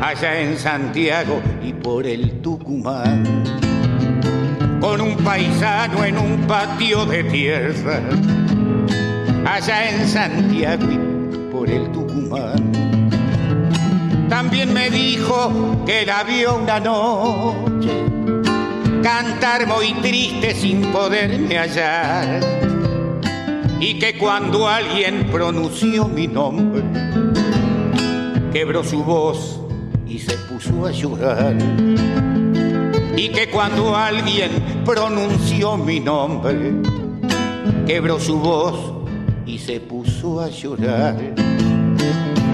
allá 0.00 0.40
en 0.40 0.56
Santiago 0.56 1.42
y 1.60 1.72
por 1.72 2.06
el 2.06 2.40
Tucumán 2.40 3.24
con 4.80 5.00
un 5.00 5.16
paisano 5.16 6.04
en 6.04 6.16
un 6.16 6.46
patio 6.46 7.04
de 7.04 7.24
tierra 7.24 8.00
allá 9.44 9.90
en 9.90 10.06
Santiago 10.06 10.86
y 10.88 11.52
por 11.52 11.68
el 11.68 11.90
Tucumán 11.90 12.65
también 14.46 14.72
me 14.72 14.90
dijo 14.90 15.82
que 15.84 16.06
la 16.06 16.22
vio 16.22 16.54
una 16.54 16.78
noche 16.78 17.90
cantar 19.02 19.66
muy 19.66 19.92
triste 19.94 20.54
sin 20.54 20.82
poderme 20.92 21.58
hallar. 21.58 22.38
Y 23.80 23.98
que 23.98 24.16
cuando 24.16 24.68
alguien 24.68 25.26
pronunció 25.32 26.06
mi 26.06 26.28
nombre, 26.28 26.84
quebró 28.52 28.84
su 28.84 29.02
voz 29.02 29.58
y 30.06 30.20
se 30.20 30.36
puso 30.38 30.86
a 30.86 30.92
llorar. 30.92 31.56
Y 33.16 33.28
que 33.30 33.50
cuando 33.50 33.96
alguien 33.96 34.50
pronunció 34.84 35.76
mi 35.76 35.98
nombre, 35.98 36.72
quebró 37.84 38.20
su 38.20 38.38
voz 38.38 39.08
y 39.44 39.58
se 39.58 39.80
puso 39.80 40.40
a 40.40 40.48
llorar 40.48 41.55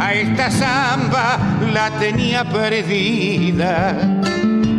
a 0.02 0.14
esta 0.14 0.50
samba 0.50 1.38
la 1.72 1.88
tenía 1.90 2.44
perdida, 2.44 3.96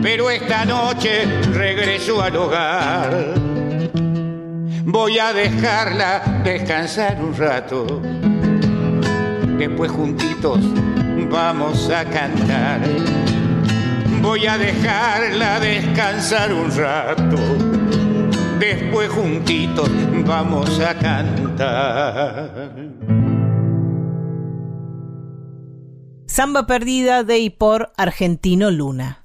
pero 0.02 0.30
esta 0.30 0.66
noche 0.66 1.26
regresó 1.54 2.22
al 2.22 2.36
hogar. 2.36 3.34
Voy 4.84 5.20
a 5.20 5.32
dejarla 5.32 6.42
descansar 6.44 7.24
un 7.24 7.38
rato, 7.38 8.02
después 9.58 9.92
juntitos 9.92 10.60
vamos 11.32 11.90
a 11.90 12.04
cantar. 12.04 12.82
Voy 14.22 14.46
a 14.46 14.58
dejarla 14.58 15.62
descansar 15.62 16.54
un 16.54 16.70
rato, 16.70 17.38
después 18.60 19.10
juntitos 19.10 19.90
vamos 20.26 20.82
a 20.82 20.94
cantar. 20.96 22.93
Samba 26.34 26.66
Perdida 26.66 27.24
de 27.24 27.38
y 27.38 27.52
por 27.52 27.92
Argentino 27.96 28.72
Luna. 28.72 29.22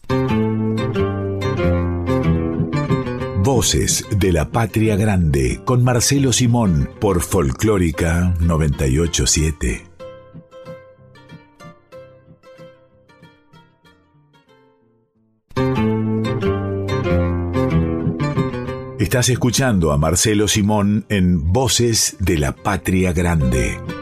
Voces 3.42 4.04
de 4.14 4.30
la 4.30 4.50
Patria 4.50 4.94
Grande 4.94 5.62
con 5.64 5.82
Marcelo 5.82 6.34
Simón 6.34 6.90
por 7.00 7.22
Folclórica 7.22 8.34
987. 8.40 9.86
Estás 18.98 19.30
escuchando 19.30 19.92
a 19.92 19.96
Marcelo 19.96 20.46
Simón 20.46 21.06
en 21.08 21.54
Voces 21.54 22.18
de 22.20 22.36
la 22.36 22.52
Patria 22.52 23.14
Grande. 23.14 23.97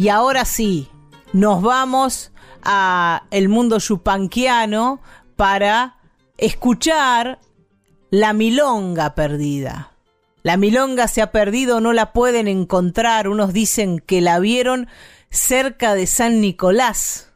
Y 0.00 0.08
ahora 0.08 0.46
sí, 0.46 0.88
nos 1.34 1.60
vamos 1.60 2.32
a 2.62 3.26
el 3.30 3.50
mundo 3.50 3.76
yupanquiano 3.76 5.02
para 5.36 5.98
escuchar 6.38 7.38
la 8.08 8.32
milonga 8.32 9.14
perdida. 9.14 9.92
La 10.42 10.56
milonga 10.56 11.06
se 11.06 11.20
ha 11.20 11.32
perdido, 11.32 11.82
no 11.82 11.92
la 11.92 12.14
pueden 12.14 12.48
encontrar. 12.48 13.28
Unos 13.28 13.52
dicen 13.52 13.98
que 13.98 14.22
la 14.22 14.38
vieron 14.38 14.88
cerca 15.28 15.94
de 15.94 16.06
San 16.06 16.40
Nicolás. 16.40 17.34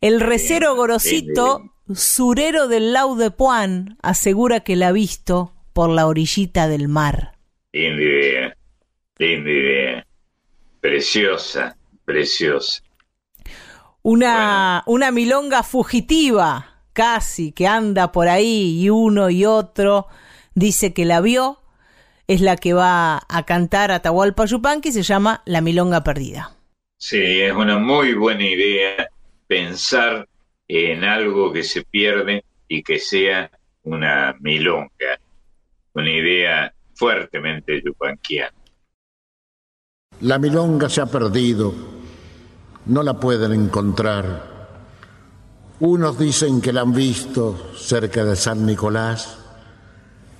El 0.00 0.20
recero 0.20 0.76
Gorosito, 0.76 1.74
surero 1.92 2.68
del 2.68 2.92
Lau 2.92 3.16
de 3.16 3.32
Puan, 3.32 3.98
asegura 4.02 4.60
que 4.60 4.76
la 4.76 4.86
ha 4.86 4.92
visto 4.92 5.52
por 5.72 5.90
la 5.90 6.06
orillita 6.06 6.68
del 6.68 6.86
mar. 6.86 7.32
Preciosa, 10.82 11.76
preciosa. 12.04 12.82
Una, 14.02 14.82
una 14.86 15.12
milonga 15.12 15.62
fugitiva, 15.62 16.82
casi, 16.92 17.52
que 17.52 17.68
anda 17.68 18.10
por 18.10 18.26
ahí 18.26 18.80
y 18.82 18.90
uno 18.90 19.30
y 19.30 19.44
otro 19.44 20.08
dice 20.56 20.92
que 20.92 21.04
la 21.04 21.20
vio. 21.20 21.60
Es 22.26 22.40
la 22.40 22.56
que 22.56 22.72
va 22.72 23.22
a 23.28 23.46
cantar 23.46 23.92
Atahualpa 23.92 24.44
Yupanqui, 24.44 24.90
se 24.90 25.02
llama 25.02 25.42
La 25.44 25.60
Milonga 25.60 26.02
Perdida. 26.02 26.50
Sí, 26.98 27.40
es 27.40 27.52
una 27.52 27.78
muy 27.78 28.14
buena 28.14 28.44
idea 28.44 29.08
pensar 29.46 30.28
en 30.66 31.04
algo 31.04 31.52
que 31.52 31.62
se 31.62 31.84
pierde 31.84 32.44
y 32.66 32.82
que 32.82 32.98
sea 32.98 33.52
una 33.84 34.34
milonga, 34.40 35.20
una 35.94 36.10
idea 36.10 36.74
fuertemente 36.94 37.80
yupanquiana. 37.84 38.61
La 40.22 40.38
milonga 40.38 40.88
se 40.88 41.00
ha 41.00 41.06
perdido, 41.06 41.74
no 42.86 43.02
la 43.02 43.18
pueden 43.18 43.52
encontrar. 43.52 44.52
Unos 45.80 46.16
dicen 46.16 46.60
que 46.60 46.72
la 46.72 46.82
han 46.82 46.92
visto 46.92 47.72
cerca 47.76 48.24
de 48.24 48.36
San 48.36 48.64
Nicolás. 48.64 49.36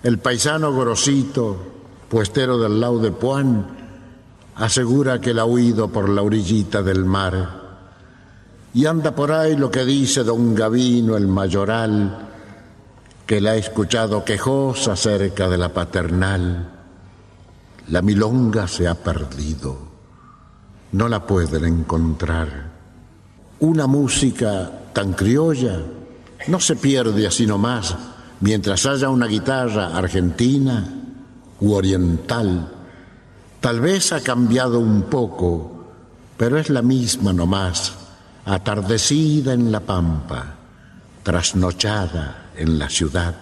El 0.04 0.20
paisano 0.20 0.72
Gorosito, 0.72 1.56
puestero 2.08 2.58
del 2.58 2.78
Lau 2.78 3.00
de 3.00 3.10
Puan, 3.10 3.66
asegura 4.54 5.20
que 5.20 5.34
la 5.34 5.42
ha 5.42 5.46
huido 5.46 5.88
por 5.88 6.08
la 6.08 6.22
orillita 6.22 6.80
del 6.80 7.04
mar. 7.04 7.60
Y 8.74 8.86
anda 8.86 9.16
por 9.16 9.32
ahí 9.32 9.56
lo 9.56 9.68
que 9.68 9.84
dice 9.84 10.22
don 10.22 10.54
Gavino 10.54 11.16
el 11.16 11.26
mayoral, 11.26 12.28
que 13.26 13.40
la 13.40 13.50
ha 13.50 13.56
escuchado 13.56 14.24
quejosa 14.24 14.94
cerca 14.94 15.48
de 15.48 15.58
la 15.58 15.70
paternal. 15.70 16.71
La 17.88 18.00
milonga 18.00 18.68
se 18.68 18.86
ha 18.86 18.94
perdido, 18.94 19.76
no 20.92 21.08
la 21.08 21.26
pueden 21.26 21.64
encontrar. 21.64 22.70
Una 23.58 23.86
música 23.86 24.70
tan 24.92 25.14
criolla 25.14 25.80
no 26.46 26.60
se 26.60 26.76
pierde 26.76 27.26
así 27.26 27.46
nomás 27.46 27.96
mientras 28.40 28.86
haya 28.86 29.08
una 29.10 29.26
guitarra 29.26 29.96
argentina 29.96 30.84
u 31.60 31.72
oriental. 31.72 32.72
Tal 33.60 33.80
vez 33.80 34.12
ha 34.12 34.20
cambiado 34.20 34.78
un 34.78 35.02
poco, 35.02 35.86
pero 36.36 36.58
es 36.58 36.70
la 36.70 36.82
misma 36.82 37.32
nomás, 37.32 37.94
atardecida 38.44 39.52
en 39.52 39.72
la 39.72 39.80
pampa, 39.80 40.54
trasnochada 41.22 42.50
en 42.56 42.78
la 42.78 42.88
ciudad. 42.88 43.34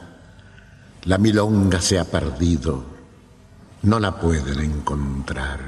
La 1.05 1.19
milonga 1.19 1.81
se 1.81 1.99
ha 1.99 2.05
perdido 2.05 2.90
no 3.83 3.99
la 3.99 4.13
pueden 4.21 4.61
encontrar. 4.61 5.59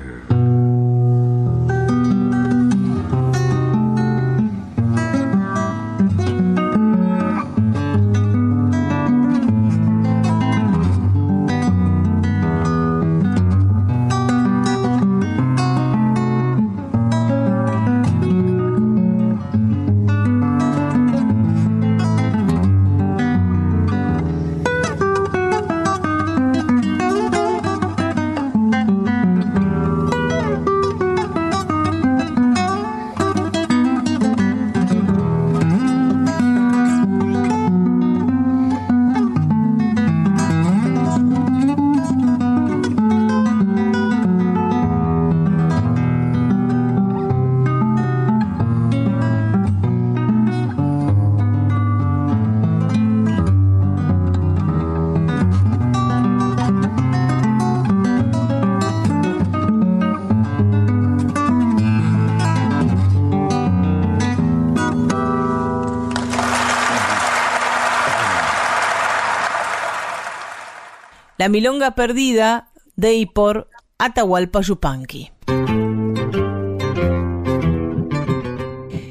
Milonga 71.52 71.90
Perdida 71.90 72.70
de 72.96 73.12
y 73.12 73.26
por 73.26 73.68
Atahualpa 73.98 74.62
Yupanqui. 74.62 75.32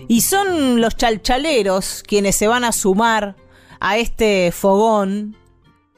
Y 0.07 0.21
son 0.21 0.81
los 0.81 0.97
chalchaleros 0.97 2.01
quienes 2.01 2.35
se 2.35 2.47
van 2.47 2.63
a 2.63 2.71
sumar 2.71 3.35
a 3.79 3.99
este 3.99 4.51
fogón, 4.51 5.37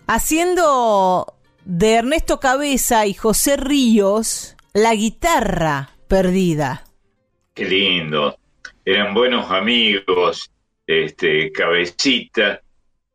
haciendo 0.06 1.34
de 1.64 1.94
Ernesto 1.94 2.42
Cabeza 2.42 3.06
y 3.06 3.14
José 3.14 3.56
Ríos 3.56 4.58
la 4.74 4.94
guitarra 4.96 5.92
perdida. 6.10 6.84
Qué 7.54 7.64
lindo. 7.64 8.36
Eran 8.84 9.14
buenos 9.14 9.50
amigos, 9.50 10.52
este, 10.86 11.54
Cabecita, 11.54 12.62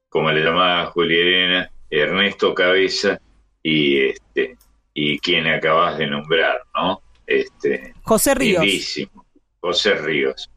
como 0.08 0.32
le 0.32 0.42
llamaba 0.42 0.86
Juliana, 0.86 1.70
Ernesto 1.90 2.54
Cabeza 2.54 3.20
y 3.62 4.08
este 4.08 4.56
y 4.94 5.18
quien 5.20 5.46
acabas 5.46 5.98
de 5.98 6.08
nombrar, 6.08 6.60
¿no? 6.74 7.00
Este, 7.26 7.94
José 8.02 8.34
Ríos. 8.34 8.64
José 9.60 9.94
Ríos. 9.94 10.50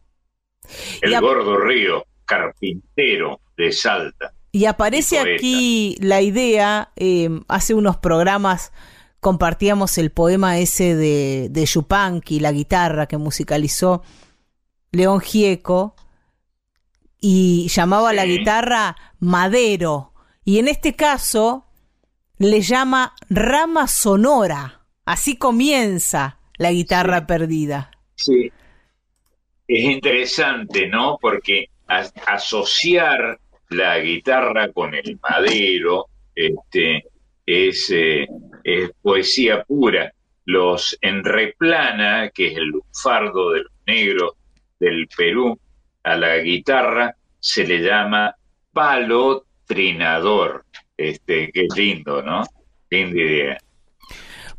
El 1.02 1.20
gordo 1.22 1.58
Río, 1.58 2.06
carpintero 2.26 3.40
de 3.56 3.72
Salta. 3.72 4.34
Y 4.52 4.66
aparece 4.66 5.18
poeta. 5.18 5.36
aquí 5.36 5.96
la 6.00 6.22
idea, 6.22 6.92
eh, 6.96 7.30
hace 7.48 7.74
unos 7.74 7.98
programas 7.98 8.72
compartíamos 9.20 9.98
el 10.00 10.12
poema 10.12 10.58
ese 10.58 10.96
de, 10.96 11.48
de 11.52 11.66
Yupanqui, 11.66 12.40
la 12.40 12.52
guitarra 12.52 13.06
que 13.06 13.18
musicalizó 13.18 14.02
León 14.92 15.22
Gieco, 15.22 15.96
y 17.20 17.68
llamaba 17.70 18.10
a 18.10 18.14
la 18.14 18.26
guitarra 18.26 18.98
Madero. 19.20 20.11
Y 20.52 20.60
en 20.60 20.68
este 20.68 20.98
caso 20.98 21.66
le 22.38 22.60
llama 22.60 23.16
Rama 23.30 23.88
Sonora. 23.88 24.82
Así 25.06 25.38
comienza 25.38 26.40
la 26.58 26.74
guitarra 26.74 27.26
perdida. 27.26 27.90
Sí. 28.16 28.52
Es 29.66 29.84
interesante, 29.86 30.90
¿no? 30.90 31.18
Porque 31.22 31.68
as- 31.88 32.12
asociar 32.28 33.40
la 33.70 33.98
guitarra 34.00 34.74
con 34.74 34.94
el 34.94 35.18
madero 35.24 36.08
este, 36.36 37.06
es, 37.46 37.90
eh, 37.92 38.28
es 38.66 38.92
poesía 39.02 39.64
pura. 39.64 40.12
Los 40.44 40.98
enreplana, 41.00 42.30
que 42.30 42.48
es 42.48 42.58
el 42.58 42.66
lunfardo 42.66 43.52
de 43.52 43.60
los 43.62 43.72
negros 43.88 44.34
del 44.82 45.08
Perú, 45.16 45.58
a 46.04 46.18
la 46.18 46.40
guitarra 46.40 47.16
se 47.40 47.66
le 47.66 47.78
llama 47.80 48.36
palo 48.74 49.46
trinador. 49.72 50.66
Este, 50.98 51.50
qué 51.52 51.68
lindo, 51.76 52.22
¿no? 52.22 52.44
Linda 52.90 53.20
idea. 53.20 53.58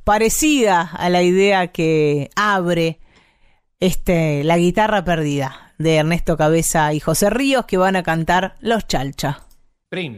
Parecida 0.05 0.81
a 0.81 1.09
la 1.11 1.23
idea 1.23 1.69
que 1.69 2.31
abre 2.35 2.99
este, 3.79 4.43
la 4.43 4.57
guitarra 4.57 5.05
perdida 5.05 5.75
de 5.79 5.97
Ernesto 5.97 6.37
Cabeza 6.37 6.93
y 6.95 7.01
José 7.01 7.31
Ríos 7.31 7.67
que 7.67 7.77
van 7.77 7.97
a 7.97 8.03
cantar 8.03 8.57
Los 8.61 8.87
Chalcha. 8.87 9.41
Prim. 9.89 10.17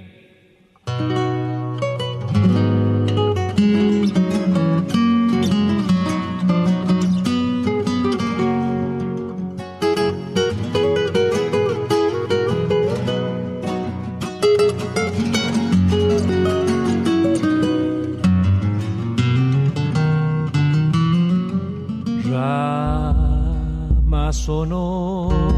Sonora 24.35 25.55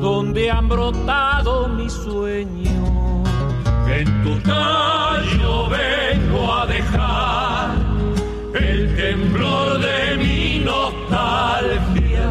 donde 0.00 0.50
han 0.50 0.68
brotado 0.68 1.68
mis 1.68 1.92
sueños. 1.92 3.28
En 3.88 4.06
tu 4.24 4.38
tallo 4.40 5.68
vengo 5.68 6.54
a 6.54 6.66
dejar 6.66 7.74
el 8.54 8.96
temblor 8.96 9.80
de 9.80 10.16
mi 10.22 10.64
nostalgia. 10.64 12.30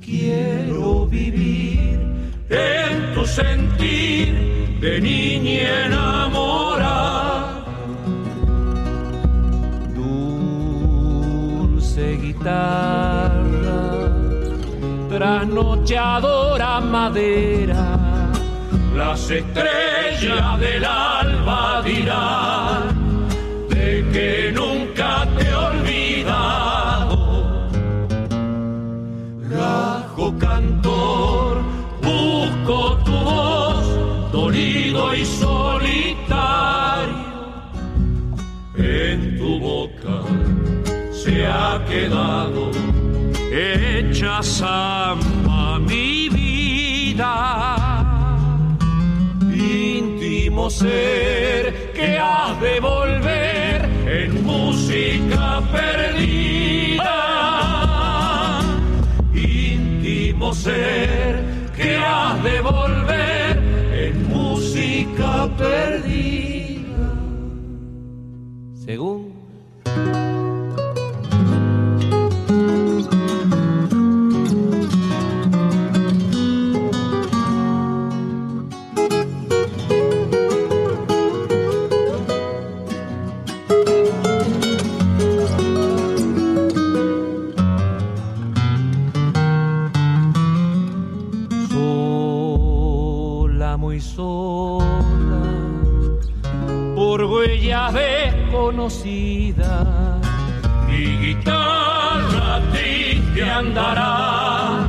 Quiero 0.00 1.06
vivir 1.06 2.00
en 2.48 3.14
tu 3.14 3.26
sentir 3.26 4.78
de 4.80 5.00
niña 5.00 5.86
enamorada. 5.86 7.13
Guitarra 12.44 14.04
madera, 16.80 18.32
las 18.94 19.30
estrellas 19.30 20.60
del 20.60 20.84
alba 20.84 21.82
dirán 21.82 23.28
de 23.68 24.04
que 24.12 24.52
nunca 24.52 25.26
te 25.36 25.48
he 25.48 25.54
olvidado. 25.54 27.16
Rajo 29.50 30.34
cantor, 30.38 31.62
busco 32.02 32.98
tu 33.04 33.12
voz, 33.12 33.86
dolido 34.32 35.14
y 35.14 35.24
solitario, 35.24 35.83
ha 41.46 41.84
quedado 41.88 42.70
hecha 43.50 44.42
samba 44.42 45.78
mi 45.78 46.28
vida. 46.28 47.34
Íntimo 49.52 50.70
ser 50.70 51.92
que 51.94 52.18
has 52.18 52.60
de 52.60 52.80
volver 52.80 53.88
en 54.06 54.44
música 54.44 55.62
perdida. 55.72 57.14
Íntimo 59.34 60.52
ser 60.54 61.44
que 61.76 61.96
has 61.96 62.42
de 62.42 62.60
volver 62.60 63.58
en 63.92 64.28
música 64.28 65.48
perdida. 65.56 67.08
Según 68.74 69.23
sola, 94.04 95.42
por 96.94 97.24
huellas 97.24 97.94
desconocidas. 97.94 99.86
Mi 100.86 101.16
guitarra 101.24 102.60
triste 102.72 103.50
andará 103.50 104.86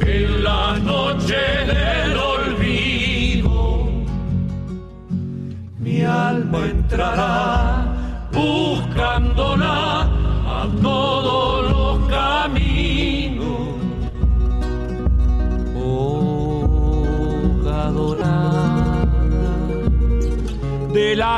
en 0.00 0.44
la 0.44 0.78
noche 0.78 1.42
del 1.72 2.16
olvido. 2.16 3.88
Mi 5.78 6.02
alma 6.02 6.58
entrará 6.66 7.86
buscándola 8.32 10.13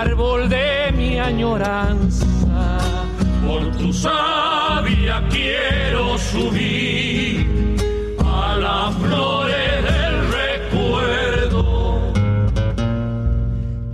árbol 0.01 0.49
de 0.49 0.93
mi 0.93 1.19
añoranza. 1.19 2.27
Por 3.47 3.65
tu 3.79 3.93
savia 3.93 5.23
quiero 5.31 6.19
subir 6.19 7.47
a 8.25 8.57
las 8.57 8.95
flores 8.97 9.77
del 9.91 10.15
recuerdo. 10.43 12.13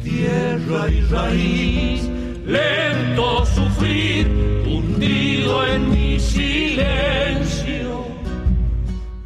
Tierra 0.03 0.91
y 0.91 1.01
raíz, 1.03 2.09
lento 2.47 3.47
sufrir, 3.47 4.27
hundido 4.67 5.67
en 5.67 5.91
mi 5.91 6.19
silencio. 6.19 8.07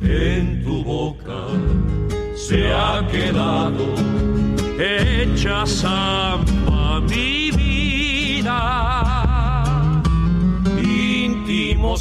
En 0.03 0.63
tu 0.63 0.85
boca 0.85 1.41
se 2.35 2.71
ha 2.71 3.07
quedado 3.11 3.87
hecha 4.79 5.65
samba 5.65 6.26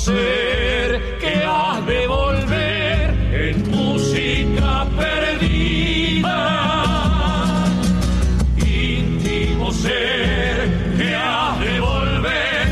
ser 0.06 1.18
que 1.20 1.44
has 1.44 1.86
de 1.88 2.08
volver 2.08 3.10
en 3.34 3.72
música 3.72 4.88
perdida. 4.96 6.38
Íntimo 8.58 9.72
ser 9.72 10.96
que 10.96 11.16
has 11.16 11.60
de 11.60 11.80
volver 11.80 12.68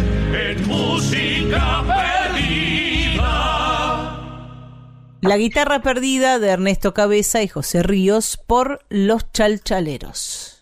en 0.47 0.67
música 0.67 1.83
perdida. 1.87 3.31
La 5.21 5.37
guitarra 5.37 5.81
perdida 5.81 6.37
de 6.37 6.49
Ernesto 6.49 6.93
Cabeza 6.93 7.41
y 7.41 7.47
José 7.47 7.81
Ríos 7.81 8.37
por 8.45 8.85
Los 8.89 9.31
Chalchaleros. 9.31 10.61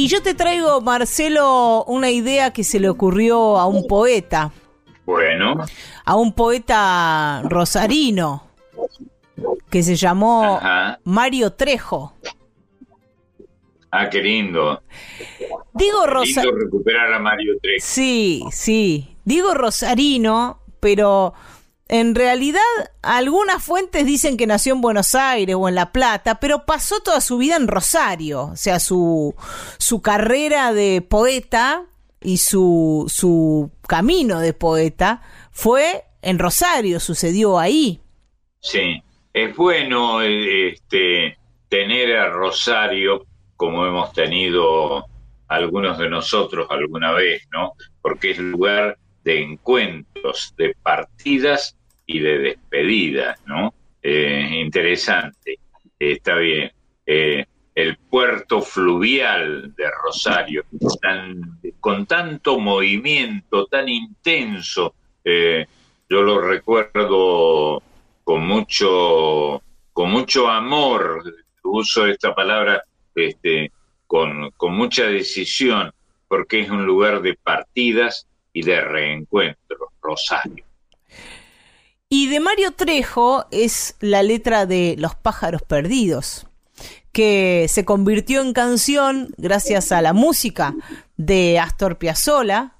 Y 0.00 0.06
yo 0.06 0.22
te 0.22 0.32
traigo, 0.34 0.80
Marcelo, 0.80 1.82
una 1.88 2.08
idea 2.08 2.52
que 2.52 2.62
se 2.62 2.78
le 2.78 2.88
ocurrió 2.88 3.58
a 3.58 3.66
un 3.66 3.86
poeta, 3.88 4.52
Bueno, 5.04 5.56
a 6.04 6.14
un 6.14 6.32
poeta 6.32 7.42
rosarino, 7.44 8.44
que 9.68 9.82
se 9.82 9.96
llamó 9.96 10.56
Ajá. 10.58 11.00
Mario 11.02 11.52
Trejo. 11.52 12.12
ah, 13.90 14.08
qué 14.08 14.22
lindo. 14.22 14.80
Digo 15.74 16.04
Qué 16.04 16.10
Rosa 16.10 16.42
lindo 16.44 16.58
recuperar 16.58 17.12
a 17.14 17.18
Mario 17.18 17.58
Trejo. 17.60 17.84
Sí, 17.84 18.44
sí. 18.52 19.16
Digo 19.24 19.52
rosarino, 19.52 20.60
pero 20.78 21.34
en 21.88 22.14
realidad 22.14 22.60
algunas 23.02 23.64
fuentes 23.64 24.04
dicen 24.04 24.36
que 24.36 24.46
nació 24.46 24.74
en 24.74 24.82
Buenos 24.82 25.14
Aires 25.14 25.56
o 25.58 25.68
en 25.68 25.74
La 25.74 25.90
Plata, 25.90 26.38
pero 26.38 26.66
pasó 26.66 27.00
toda 27.00 27.20
su 27.22 27.38
vida 27.38 27.56
en 27.56 27.66
Rosario. 27.66 28.48
O 28.52 28.56
sea, 28.56 28.78
su, 28.78 29.34
su 29.78 30.02
carrera 30.02 30.74
de 30.74 31.00
poeta 31.00 31.86
y 32.20 32.38
su, 32.38 33.06
su 33.08 33.70
camino 33.86 34.40
de 34.40 34.52
poeta 34.52 35.22
fue 35.50 36.04
en 36.20 36.38
Rosario, 36.38 37.00
sucedió 37.00 37.58
ahí. 37.58 38.00
Sí, 38.60 39.02
es 39.32 39.56
bueno 39.56 40.20
eh, 40.20 40.68
este, 40.68 41.38
tener 41.70 42.16
a 42.16 42.28
Rosario 42.28 43.24
como 43.56 43.86
hemos 43.86 44.12
tenido 44.12 45.06
algunos 45.48 45.96
de 45.96 46.10
nosotros 46.10 46.66
alguna 46.70 47.12
vez, 47.12 47.48
¿no? 47.50 47.72
Porque 48.02 48.32
es 48.32 48.38
lugar 48.38 48.98
de 49.24 49.42
encuentros, 49.42 50.54
de 50.56 50.74
partidas 50.82 51.77
y 52.08 52.18
de 52.20 52.38
despedidas, 52.38 53.38
¿no? 53.46 53.72
Eh, 54.02 54.48
interesante, 54.64 55.58
está 55.98 56.36
bien. 56.36 56.72
Eh, 57.06 57.44
el 57.74 57.96
puerto 57.98 58.62
fluvial 58.62 59.74
de 59.76 59.84
Rosario, 60.02 60.64
tan- 61.00 61.60
con 61.78 62.06
tanto 62.06 62.58
movimiento, 62.58 63.66
tan 63.66 63.88
intenso, 63.88 64.94
eh, 65.22 65.66
yo 66.08 66.22
lo 66.22 66.40
recuerdo 66.40 67.82
con 68.24 68.46
mucho, 68.46 69.62
con 69.92 70.10
mucho 70.10 70.48
amor, 70.48 71.22
uso 71.62 72.06
esta 72.06 72.34
palabra 72.34 72.82
este, 73.14 73.70
con, 74.06 74.50
con 74.52 74.74
mucha 74.74 75.04
decisión, 75.06 75.92
porque 76.26 76.60
es 76.60 76.70
un 76.70 76.86
lugar 76.86 77.20
de 77.20 77.34
partidas 77.34 78.26
y 78.54 78.62
de 78.62 78.80
reencuentros, 78.80 79.90
Rosario. 80.00 80.64
Y 82.10 82.28
de 82.28 82.40
Mario 82.40 82.72
Trejo 82.72 83.44
es 83.50 83.96
la 84.00 84.22
letra 84.22 84.64
de 84.64 84.94
Los 84.98 85.14
pájaros 85.14 85.60
perdidos, 85.62 86.46
que 87.12 87.66
se 87.68 87.84
convirtió 87.84 88.40
en 88.40 88.54
canción 88.54 89.28
gracias 89.36 89.92
a 89.92 90.00
la 90.00 90.14
música 90.14 90.74
de 91.18 91.58
Astor 91.58 91.98
Piazzolla. 91.98 92.74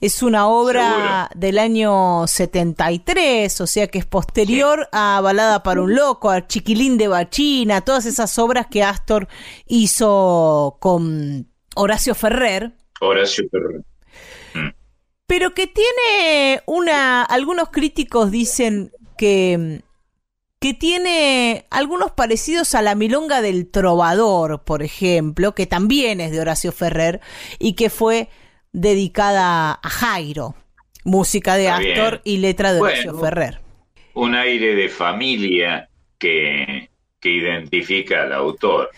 Es 0.00 0.22
una 0.22 0.48
obra 0.48 1.30
del 1.34 1.58
año 1.58 2.26
73, 2.26 3.60
o 3.60 3.66
sea 3.66 3.88
que 3.88 3.98
es 3.98 4.06
posterior 4.06 4.88
a 4.90 5.20
Balada 5.22 5.62
para 5.62 5.82
un 5.82 5.94
Loco, 5.94 6.30
a 6.30 6.46
Chiquilín 6.46 6.96
de 6.96 7.08
Bachina, 7.08 7.82
todas 7.82 8.06
esas 8.06 8.38
obras 8.38 8.68
que 8.68 8.82
Astor 8.82 9.28
hizo 9.66 10.78
con 10.80 11.46
Horacio 11.74 12.14
Ferrer 12.14 12.72
Horacio 13.00 13.44
Ferrer. 13.50 13.84
Pero 15.26 15.54
que 15.54 15.66
tiene 15.66 16.62
una. 16.66 17.22
Algunos 17.22 17.70
críticos 17.70 18.30
dicen 18.30 18.92
que. 19.18 19.82
que 20.60 20.74
tiene 20.74 21.66
algunos 21.70 22.12
parecidos 22.12 22.74
a 22.74 22.82
la 22.82 22.94
milonga 22.94 23.42
del 23.42 23.70
trovador, 23.70 24.64
por 24.64 24.82
ejemplo, 24.82 25.54
que 25.54 25.66
también 25.66 26.20
es 26.20 26.32
de 26.32 26.40
Horacio 26.40 26.72
Ferrer 26.72 27.20
y 27.58 27.74
que 27.74 27.90
fue 27.90 28.28
dedicada 28.72 29.80
a 29.82 29.88
Jairo, 29.88 30.54
música 31.04 31.56
de 31.56 31.64
Está 31.64 31.78
bien. 31.78 31.98
Astor 31.98 32.20
y 32.24 32.38
letra 32.38 32.72
de 32.72 32.80
Horacio. 32.80 33.18
Ferrer. 33.18 33.60
Un 34.14 34.34
aire 34.34 34.74
de 34.74 34.88
familia 34.88 35.88
que, 36.18 36.90
que 37.20 37.30
identifica 37.30 38.22
al 38.22 38.32
autor. 38.32 38.90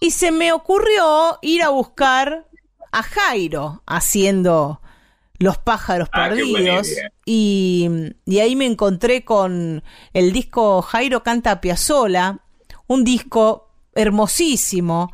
Y 0.00 0.10
se 0.10 0.32
me 0.32 0.52
ocurrió 0.52 1.38
ir 1.42 1.62
a 1.62 1.70
buscar 1.70 2.46
a 2.90 3.02
Jairo 3.02 3.82
haciendo 3.86 4.81
Los 5.42 5.58
pájaros 5.58 6.08
Ah, 6.12 6.28
perdidos. 6.28 6.88
Y, 7.24 7.88
y 8.24 8.38
ahí 8.40 8.56
me 8.56 8.66
encontré 8.66 9.24
con 9.24 9.82
el 10.12 10.32
disco 10.32 10.82
Jairo 10.82 11.22
canta 11.22 11.50
a 11.52 11.60
Piazzolla, 11.60 12.38
un 12.86 13.04
disco 13.04 13.68
hermosísimo. 13.94 15.12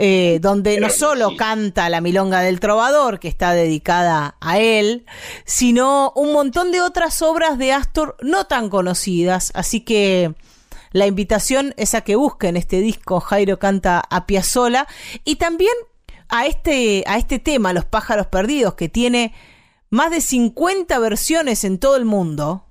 eh, 0.00 0.38
donde 0.40 0.78
no 0.78 0.90
solo 0.90 1.36
canta 1.36 1.88
la 1.88 2.00
milonga 2.00 2.40
del 2.42 2.60
trovador, 2.60 3.18
que 3.18 3.26
está 3.26 3.52
dedicada 3.52 4.36
a 4.40 4.60
él, 4.60 5.04
sino 5.44 6.12
un 6.14 6.32
montón 6.32 6.70
de 6.70 6.80
otras 6.80 7.20
obras 7.20 7.58
de 7.58 7.72
Astor 7.72 8.16
no 8.22 8.44
tan 8.46 8.68
conocidas. 8.70 9.50
Así 9.56 9.80
que 9.80 10.36
la 10.92 11.08
invitación 11.08 11.74
es 11.76 11.96
a 11.96 12.02
que 12.02 12.14
busquen 12.14 12.56
este 12.56 12.80
disco 12.80 13.18
Jairo 13.18 13.58
canta 13.58 14.00
a 14.08 14.24
Piazzolla 14.26 14.86
y 15.24 15.34
también 15.34 15.74
a 16.28 16.46
este, 16.46 17.02
a 17.08 17.18
este 17.18 17.40
tema, 17.40 17.72
Los 17.72 17.84
pájaros 17.84 18.28
perdidos, 18.28 18.74
que 18.74 18.88
tiene 18.88 19.34
más 19.90 20.10
de 20.10 20.20
50 20.20 20.98
versiones 20.98 21.64
en 21.64 21.78
todo 21.78 21.96
el 21.96 22.04
mundo, 22.04 22.66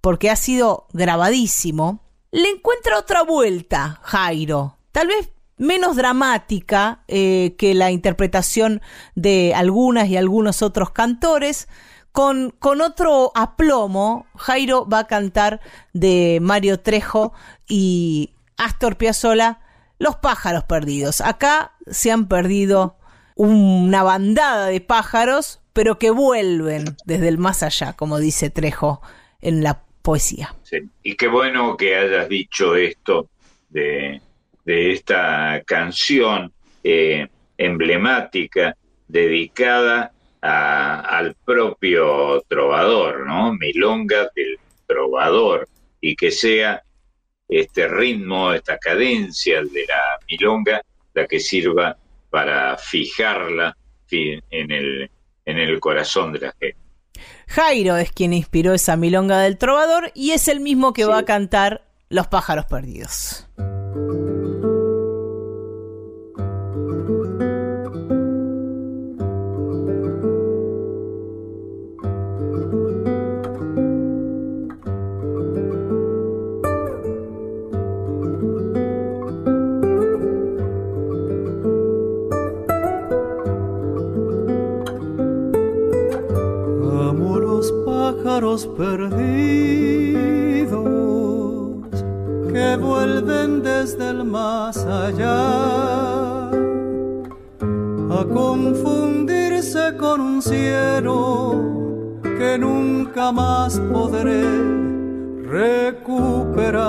porque 0.00 0.30
ha 0.30 0.36
sido 0.36 0.86
grabadísimo. 0.92 2.00
Le 2.30 2.48
encuentra 2.50 2.98
otra 2.98 3.22
vuelta, 3.22 4.00
Jairo, 4.02 4.78
tal 4.92 5.08
vez 5.08 5.30
menos 5.56 5.96
dramática 5.96 7.04
eh, 7.06 7.54
que 7.58 7.74
la 7.74 7.90
interpretación 7.90 8.82
de 9.14 9.54
algunas 9.54 10.08
y 10.08 10.16
algunos 10.16 10.62
otros 10.62 10.90
cantores, 10.90 11.68
con, 12.12 12.50
con 12.50 12.80
otro 12.80 13.32
aplomo, 13.34 14.26
Jairo 14.36 14.86
va 14.88 15.00
a 15.00 15.06
cantar 15.06 15.60
de 15.92 16.38
Mario 16.40 16.80
Trejo 16.80 17.32
y 17.68 18.34
Astor 18.56 18.96
Piazzolla, 18.96 19.60
Los 19.98 20.16
pájaros 20.16 20.64
perdidos. 20.64 21.20
Acá 21.20 21.72
se 21.90 22.12
han 22.12 22.28
perdido 22.28 22.98
una 23.36 24.02
bandada 24.02 24.66
de 24.66 24.80
pájaros, 24.80 25.60
pero 25.74 25.98
que 25.98 26.10
vuelven 26.10 26.96
desde 27.04 27.28
el 27.28 27.36
más 27.38 27.62
allá, 27.62 27.92
como 27.92 28.18
dice 28.18 28.48
Trejo 28.48 29.02
en 29.42 29.62
la 29.62 29.82
poesía. 30.00 30.54
Sí. 30.62 30.78
Y 31.02 31.16
qué 31.16 31.28
bueno 31.28 31.76
que 31.76 31.96
hayas 31.96 32.28
dicho 32.28 32.76
esto 32.76 33.28
de, 33.68 34.20
esta 34.66 35.62
canción 35.66 36.52
eh, 36.82 37.28
emblemática 37.58 38.76
dedicada 39.08 40.12
a- 40.40 41.00
al 41.00 41.34
propio 41.44 42.42
trovador, 42.48 43.26
¿no? 43.26 43.52
Milonga 43.54 44.30
del 44.34 44.58
trovador, 44.86 45.68
y 46.00 46.14
que 46.16 46.30
sea 46.30 46.82
este 47.48 47.88
ritmo, 47.88 48.52
esta 48.52 48.78
cadencia 48.78 49.62
de 49.62 49.84
la 49.86 50.18
milonga 50.28 50.82
la 51.14 51.26
que 51.26 51.40
sirva 51.40 51.96
para 52.30 52.76
fijarla 52.76 53.76
fi- 54.06 54.40
en 54.50 54.70
el, 54.70 55.10
en 55.44 55.58
el 55.58 55.80
corazón 55.80 56.32
de 56.32 56.40
la 56.40 56.54
gente. 56.58 56.78
Jairo 57.48 57.96
es 57.96 58.10
quien 58.10 58.32
inspiró 58.32 58.74
esa 58.74 58.96
milonga 58.96 59.40
del 59.40 59.58
trovador 59.58 60.10
y 60.14 60.32
es 60.32 60.48
el 60.48 60.60
mismo 60.60 60.92
que 60.92 61.04
va 61.04 61.18
a 61.18 61.24
cantar 61.24 61.82
Los 62.08 62.26
pájaros 62.28 62.66
perdidos. 62.66 63.46
Pájaros 88.04 88.66
perdidos 88.66 89.14
que 92.52 92.76
vuelven 92.76 93.62
desde 93.62 94.10
el 94.10 94.24
más 94.24 94.76
allá 94.84 96.48
a 98.18 98.20
confundirse 98.40 99.96
con 99.96 100.20
un 100.20 100.42
cielo 100.42 101.22
que 102.38 102.58
nunca 102.58 103.32
más 103.32 103.80
podré 103.92 104.44
recuperar. 105.60 106.84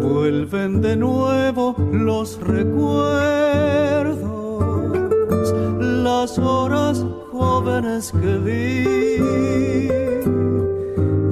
Vuelven 0.00 0.80
de 0.80 0.96
nuevo 0.96 1.51
los 1.92 2.40
recuerdos, 2.40 3.04
las 5.78 6.38
horas 6.38 7.04
jóvenes 7.30 8.12
que 8.12 8.38
vi. 8.38 8.88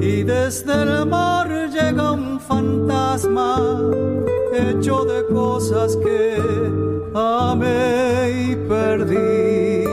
Y 0.00 0.22
desde 0.22 0.82
el 0.82 1.06
mar 1.06 1.48
llega 1.70 2.12
un 2.12 2.38
fantasma 2.38 3.80
hecho 4.52 5.04
de 5.04 5.26
cosas 5.26 5.96
que 5.96 6.36
amé 7.14 8.30
y 8.30 8.56
perdí. 8.68 9.84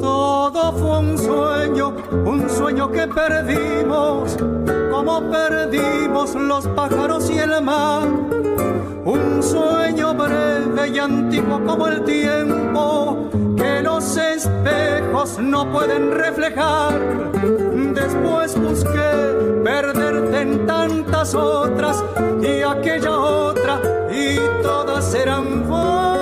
Todo 0.00 0.72
fue 0.72 0.98
un 1.00 1.18
sueño, 1.18 1.94
un 2.24 2.48
sueño 2.48 2.90
que 2.90 3.06
perdimos, 3.06 4.36
como 5.06 5.30
perdimos 5.30 6.34
los 6.34 6.66
pájaros 6.68 7.30
y 7.30 7.38
el 7.38 7.62
mar. 7.62 8.08
Un 9.04 9.40
sueño 9.40 10.12
breve 10.14 10.88
y 10.88 10.98
antiguo 10.98 11.64
como 11.64 11.86
el 11.86 12.02
tiempo 12.02 13.30
que 13.56 13.82
los 13.82 14.16
espejos 14.16 15.38
no 15.38 15.70
pueden 15.70 16.10
reflejar. 16.10 16.98
Después 17.94 18.60
busqué 18.60 19.62
perderte 19.62 20.40
en 20.40 20.66
tantas 20.66 21.36
otras 21.36 22.02
y 22.42 22.62
aquella 22.62 23.16
otra 23.16 23.80
y 24.10 24.40
todas 24.60 25.14
eran 25.14 25.68
vos. 25.68 26.16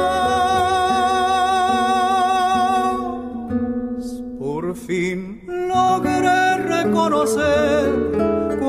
Por 4.38 4.76
fin 4.76 5.42
logré 5.46 6.58
reconocer 6.58 8.03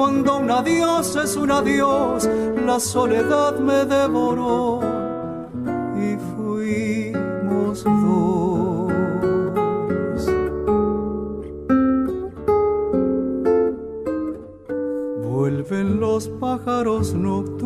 cuando 0.06 0.38
un 0.38 0.52
adiós 0.52 1.16
es 1.16 1.36
un 1.36 1.50
adiós, 1.50 2.30
la 2.64 2.80
soledad 2.80 3.58
me 3.58 3.86
devoró 3.86 4.80
y 5.98 6.16
fuimos 6.36 7.84
dos. 7.84 8.94
Vuelven 15.24 16.00
los 16.00 16.28
pájaros 16.40 17.16
nocturnos 17.16 17.66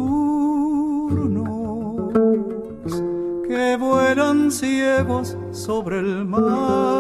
que 3.50 3.76
vuelan 3.78 4.50
ciegos 4.50 5.38
sobre 5.52 6.00
el 6.00 6.24
mar. 6.24 6.99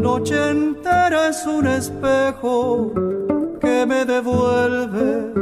Noche 0.00 0.50
entera 0.50 1.28
es 1.28 1.44
un 1.46 1.66
espejo 1.66 2.92
que 3.60 3.84
me 3.86 4.06
devuelve 4.06 5.34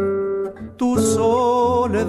tu 0.77 0.99
soledad. 0.99 2.09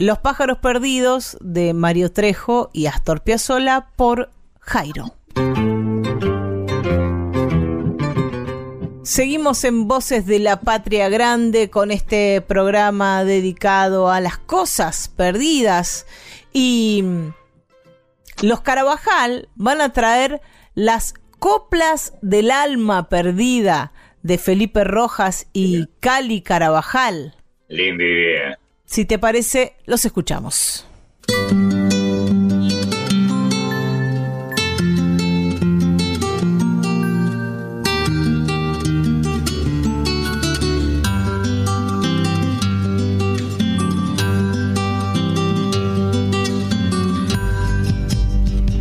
Los 0.00 0.16
pájaros 0.16 0.56
perdidos 0.56 1.36
de 1.42 1.74
Mario 1.74 2.10
Trejo 2.10 2.70
y 2.72 2.86
Astor 2.86 3.22
Piazzolla 3.22 3.88
por 3.96 4.30
Jairo. 4.58 5.14
Seguimos 9.02 9.62
en 9.64 9.88
Voces 9.88 10.24
de 10.24 10.38
la 10.38 10.60
Patria 10.60 11.10
Grande 11.10 11.68
con 11.68 11.90
este 11.90 12.40
programa 12.40 13.24
dedicado 13.24 14.10
a 14.10 14.22
las 14.22 14.38
cosas 14.38 15.12
perdidas 15.14 16.06
y 16.50 17.04
los 18.40 18.62
Carabajal 18.62 19.50
van 19.54 19.82
a 19.82 19.92
traer 19.92 20.40
las 20.74 21.12
coplas 21.38 22.14
del 22.22 22.52
alma 22.52 23.10
perdida 23.10 23.92
de 24.22 24.38
Felipe 24.38 24.82
Rojas 24.82 25.46
y 25.52 25.88
Cali 26.00 26.40
Carabajal. 26.40 27.36
Linda 27.68 28.02
idea. 28.02 28.59
Si 28.90 29.04
te 29.04 29.20
parece, 29.20 29.76
los 29.86 30.04
escuchamos. 30.04 30.84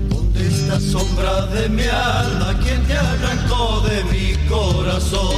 ¿Dónde 0.10 0.48
está 0.48 0.80
sombra 0.80 1.46
de 1.54 1.70
mi 1.70 1.84
alma? 1.84 2.60
¿Quién 2.64 2.84
te 2.88 2.94
arrancó 2.94 3.82
de 3.82 4.04
mi 4.06 4.34
corazón? 4.48 5.30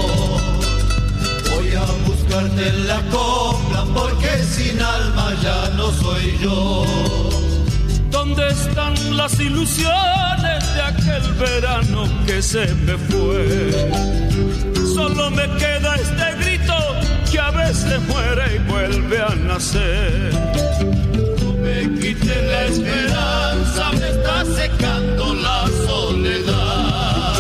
Voy 1.53 1.73
a 1.73 1.83
buscarte 2.07 2.69
en 2.69 2.87
la 2.87 3.01
porque 3.09 3.30
sin 4.61 4.81
alma 4.81 5.33
ya 5.41 5.69
no 5.75 5.91
soy 5.91 6.37
yo. 6.39 6.85
¿Dónde 8.09 8.47
están 8.49 8.93
las 9.17 9.39
ilusiones 9.39 10.59
de 10.75 10.81
aquel 10.81 11.25
verano 11.45 12.01
que 12.25 12.41
se 12.41 12.65
me 12.85 12.95
fue? 13.09 13.71
Solo 14.95 15.31
me 15.31 15.45
queda 15.61 15.95
este 15.95 16.27
grito 16.41 16.77
que 17.31 17.39
a 17.39 17.51
veces 17.51 17.99
muere 18.07 18.45
y 18.55 18.59
vuelve 18.71 19.17
a 19.21 19.35
nacer. 19.35 20.31
No 21.41 21.53
me 21.63 21.77
quite 21.99 22.35
la 22.51 22.65
esperanza, 22.65 23.83
me 23.99 24.09
está 24.15 24.45
secando 24.59 25.33
la 25.35 25.59
soledad. 25.87 27.33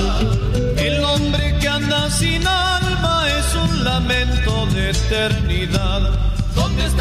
El 0.77 1.03
hombre 1.03 1.57
que 1.59 1.67
anda 1.67 2.09
sin 2.09 2.45
alma 2.47 3.25
es 3.37 3.55
un 3.55 3.83
lamento 3.83 4.65
de 4.73 4.89
eternidad 4.91 6.20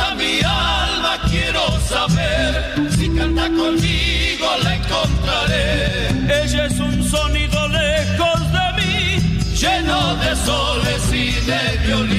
canta 0.01 0.15
mi 0.15 0.41
alma, 0.41 1.19
quiero 1.31 1.61
saber 1.89 2.91
si 2.97 3.09
canta 3.11 3.49
conmigo 3.49 4.47
la 4.63 4.75
encontraré. 4.77 6.09
Ella 6.43 6.67
es 6.67 6.79
un 6.79 7.03
sonido 7.03 7.69
lejos 7.69 8.41
de 8.53 8.67
mí, 8.79 9.41
lleno 9.55 10.17
de 10.17 10.37
soles 10.37 11.13
y 11.13 11.33
de 11.47 11.87
violines. 11.87 12.10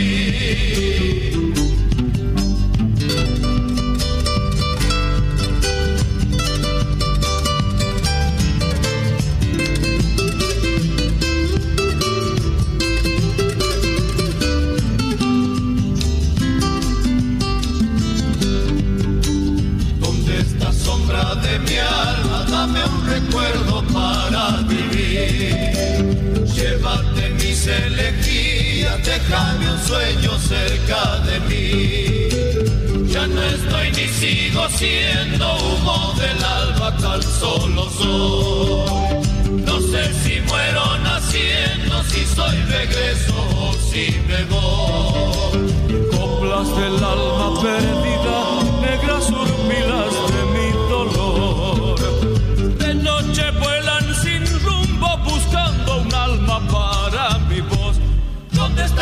Dame 22.62 22.84
un 22.86 23.08
recuerdo 23.08 23.82
para 23.92 24.58
vivir. 24.70 26.46
Llévate 26.46 27.30
mis 27.40 27.66
elegías, 27.66 29.04
déjame 29.04 29.72
un 29.72 29.80
sueño 29.80 30.32
cerca 30.38 31.18
de 31.26 31.40
mí. 31.50 33.08
Ya 33.12 33.26
no 33.26 33.42
estoy 33.42 33.88
ni 33.98 34.08
sigo 34.10 34.70
siendo 34.78 35.56
humo 35.58 36.14
del 36.20 36.44
alba, 36.44 36.96
tan 36.98 37.24
solo 37.24 37.90
soy. 37.98 39.64
No 39.66 39.82
sé 39.82 40.14
si 40.22 40.40
muero 40.42 41.00
naciendo, 41.00 42.04
si 42.04 42.24
soy 42.28 42.58
regreso 42.78 43.34
o 43.58 43.74
si 43.90 44.06
me 44.28 44.44
voy. 44.54 46.12
coplas 46.12 46.68
del 46.78 47.04
alma 47.04 47.60
perdida, 47.60 48.38
negras 48.82 49.32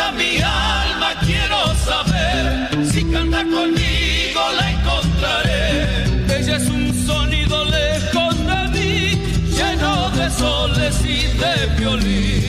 está 0.00 0.12
mi 0.12 0.36
alma? 0.40 1.14
Quiero 1.26 1.74
saber. 1.84 2.86
Si 2.90 3.04
canta 3.04 3.44
conmigo 3.44 4.40
la 4.56 4.70
encontraré. 4.70 6.38
Ella 6.38 6.56
es 6.56 6.68
un 6.68 7.06
sonido 7.06 7.64
lejos 7.64 8.34
de 8.46 8.68
mí, 8.68 9.22
lleno 9.52 10.10
de 10.10 10.30
soles 10.30 11.04
y 11.04 11.26
de 11.38 11.66
violín. 11.78 12.39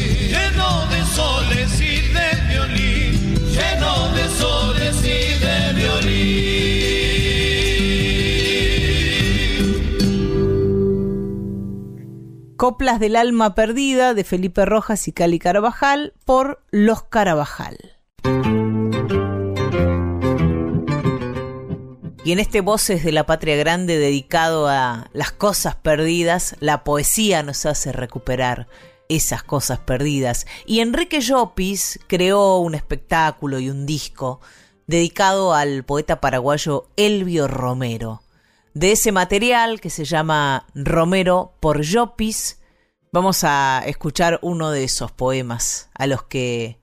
Coplas 12.62 13.00
del 13.00 13.16
alma 13.16 13.56
perdida 13.56 14.14
de 14.14 14.24
Felipe 14.24 14.66
Rojas 14.66 15.08
y 15.08 15.12
Cali 15.14 15.40
Carabajal 15.40 16.14
por 16.26 16.64
Los 16.70 17.02
Carabajal. 17.02 17.98
Y 22.24 22.32
en 22.32 22.38
este 22.38 22.62
Voces 22.62 23.04
de 23.04 23.14
la 23.14 23.26
Patria 23.26 23.56
Grande 23.56 23.98
dedicado 23.98 24.68
a 24.68 25.10
las 25.12 25.32
cosas 25.32 25.74
perdidas, 25.74 26.56
la 26.60 26.84
poesía 26.84 27.42
nos 27.42 27.66
hace 27.66 27.94
recuperar 27.94 28.68
esas 29.10 29.42
cosas 29.42 29.80
perdidas. 29.80 30.46
Y 30.68 30.82
Enrique 30.82 31.20
Llopis 31.20 32.00
creó 32.06 32.60
un 32.60 32.76
espectáculo 32.76 33.60
y 33.60 33.72
un 33.72 33.88
disco 33.88 34.40
dedicado 34.86 35.56
al 35.56 35.84
poeta 35.84 36.22
paraguayo 36.22 36.92
Elvio 36.96 37.48
Romero. 37.48 38.22
De 38.74 38.94
ese 38.94 39.12
material 39.12 39.82
que 39.82 39.90
se 39.90 40.06
llama 40.06 40.66
Romero 40.74 41.58
por 41.60 41.82
Llopis, 41.82 42.60
vamos 43.12 43.44
a 43.44 43.84
escuchar 43.86 44.40
uno 44.42 44.72
de 44.72 44.86
esos 44.86 45.12
poemas 45.12 45.90
a 45.94 46.08
los 46.08 46.24
que 46.24 46.80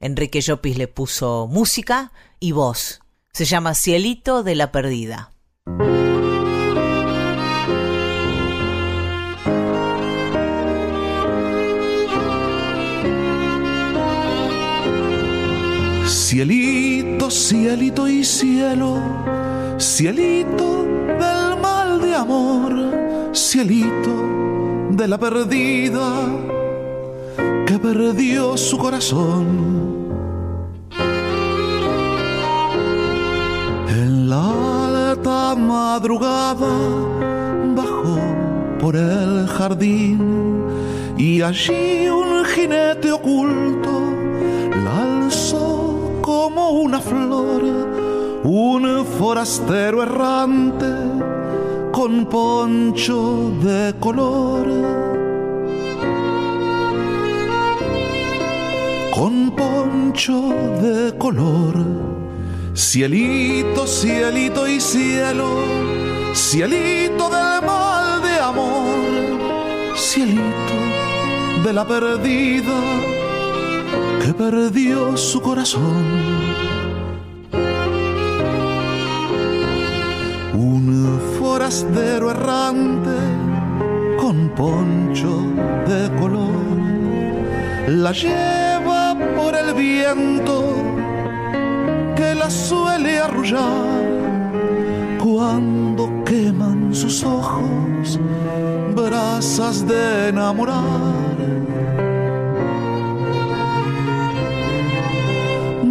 Enrique 0.00 0.40
Llopis 0.40 0.76
le 0.76 0.88
puso 0.88 1.46
música 1.46 2.12
y 2.40 2.50
voz. 2.50 3.00
Se 3.32 3.44
llama 3.44 3.74
Cielito 3.74 4.42
de 4.42 4.56
la 4.56 4.72
Perdida. 4.72 5.30
Cielito, 16.08 17.30
cielito 17.30 18.08
y 18.08 18.24
cielo, 18.24 19.00
cielito 19.80 20.84
del 21.18 21.58
mal 21.60 22.00
de 22.02 22.14
amor, 22.14 23.30
cielito 23.32 24.14
de 24.90 25.08
la 25.08 25.16
perdida 25.16 26.28
que 27.66 27.78
perdió 27.78 28.56
su 28.58 28.76
corazón. 28.76 29.80
En 33.88 34.28
la 34.28 35.12
alta 35.12 35.54
madrugada 35.56 36.74
bajó 37.74 38.18
por 38.80 38.96
el 38.96 39.46
jardín 39.48 40.64
y 41.16 41.40
allí 41.40 42.08
un 42.08 42.44
jinete 42.44 43.12
oculto 43.12 43.90
la 44.84 45.02
alzó 45.02 46.20
como 46.22 46.70
una 46.70 47.00
flor, 47.00 47.89
un 48.42 49.04
forastero 49.18 50.02
errante 50.02 50.86
con 51.92 52.26
poncho 52.26 53.52
de 53.62 53.94
color. 54.00 54.66
Con 59.14 59.50
poncho 59.50 60.54
de 60.80 61.16
color, 61.18 61.74
cielito, 62.74 63.86
cielito 63.86 64.66
y 64.66 64.80
cielo, 64.80 65.62
cielito 66.32 67.28
del 67.28 67.66
mal 67.66 68.22
de 68.22 68.38
amor, 68.40 69.96
cielito 69.96 70.76
de 71.64 71.72
la 71.74 71.86
perdida 71.86 72.80
que 74.24 74.32
perdió 74.32 75.16
su 75.18 75.42
corazón. 75.42 76.79
Forastero 81.70 82.32
errante 82.32 83.16
con 84.18 84.48
poncho 84.56 85.40
de 85.86 86.10
color 86.18 86.80
la 87.86 88.10
lleva 88.10 89.16
por 89.36 89.54
el 89.54 89.72
viento 89.74 90.74
que 92.16 92.34
la 92.34 92.50
suele 92.50 93.20
arrullar 93.20 94.02
cuando 95.22 96.24
queman 96.24 96.92
sus 96.92 97.22
ojos 97.22 98.18
brasas 98.96 99.86
de 99.86 100.30
enamorar. 100.30 101.30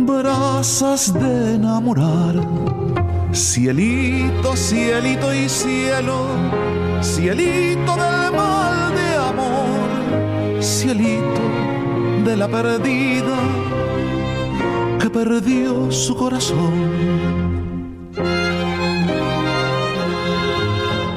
brasas 0.05 1.13
de 1.13 1.55
enamorar. 1.55 2.35
Cielito, 3.31 4.55
cielito 4.55 5.33
y 5.33 5.47
cielo, 5.47 6.25
cielito 7.01 7.95
del 7.95 8.31
mal 8.33 8.95
de 8.95 9.15
amor, 9.15 10.63
cielito 10.63 11.41
de 12.25 12.35
la 12.35 12.47
perdida 12.47 13.37
que 14.99 15.09
perdió 15.11 15.91
su 15.91 16.15
corazón. 16.15 16.73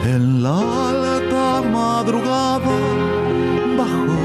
En 0.04 0.42
la 0.42 0.58
alta 0.90 1.62
madrugada 1.62 2.76
bajó 3.78 4.18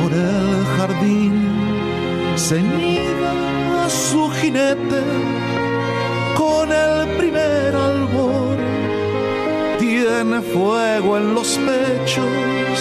por 0.00 0.12
el 0.12 0.64
jardín, 0.78 2.36
ceñida 2.36 3.88
su 3.88 4.30
jinete 4.30 5.45
con 6.46 6.70
el 6.70 7.16
primer 7.16 7.74
albor. 7.74 8.56
Tiene 9.78 10.40
fuego 10.54 11.16
en 11.18 11.34
los 11.34 11.48
pechos, 11.68 12.76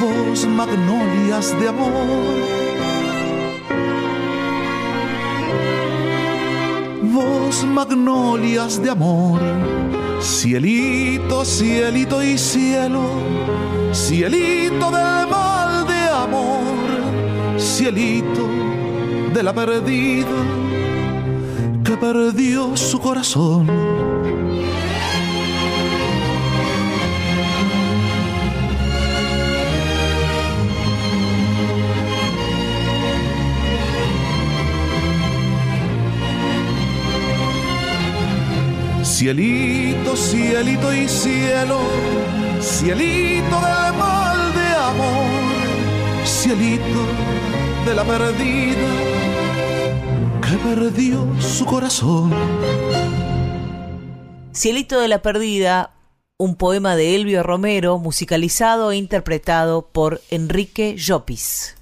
dos 0.00 0.46
magnolias 0.46 1.46
de 1.60 1.68
amor. 1.68 2.38
Dos 7.14 7.64
magnolias 7.64 8.82
de 8.82 8.90
amor, 8.90 9.40
cielito, 10.20 11.44
cielito 11.44 12.22
y 12.22 12.38
cielo, 12.38 13.02
cielito 13.92 14.86
del 14.96 15.22
mal 15.36 15.86
de 15.92 16.02
amor, 16.24 16.64
cielito 17.58 18.44
de 19.34 19.42
la 19.42 19.52
perdida 19.52 20.59
perdió 22.00 22.76
su 22.76 22.98
corazón. 22.98 23.68
Cielito, 39.04 40.16
cielito 40.16 40.94
y 40.94 41.06
cielo, 41.06 41.80
cielito 42.60 43.56
del 43.60 43.94
mal 43.98 44.54
de 44.54 44.68
amor, 44.90 46.24
cielito 46.24 47.02
de 47.84 47.94
la 47.94 48.04
perdida 48.04 49.29
perdió 50.58 51.26
su 51.40 51.64
corazón. 51.64 52.32
Cielito 54.52 55.00
de 55.00 55.08
la 55.08 55.22
Perdida, 55.22 55.92
un 56.38 56.56
poema 56.56 56.96
de 56.96 57.14
Elvio 57.14 57.42
Romero, 57.42 57.98
musicalizado 57.98 58.90
e 58.90 58.96
interpretado 58.96 59.88
por 59.88 60.20
Enrique 60.30 60.96
Llopis. 60.96 61.76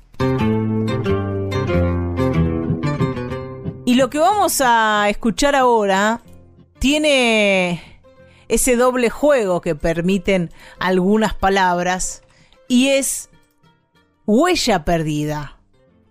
Y 3.84 3.94
lo 3.94 4.10
que 4.10 4.18
vamos 4.18 4.60
a 4.64 5.06
escuchar 5.08 5.54
ahora 5.54 6.20
tiene 6.78 7.82
ese 8.48 8.76
doble 8.76 9.10
juego 9.10 9.60
que 9.60 9.74
permiten 9.74 10.50
algunas 10.78 11.34
palabras 11.34 12.22
y 12.68 12.88
es 12.88 13.30
Huella 14.26 14.84
Perdida 14.84 15.57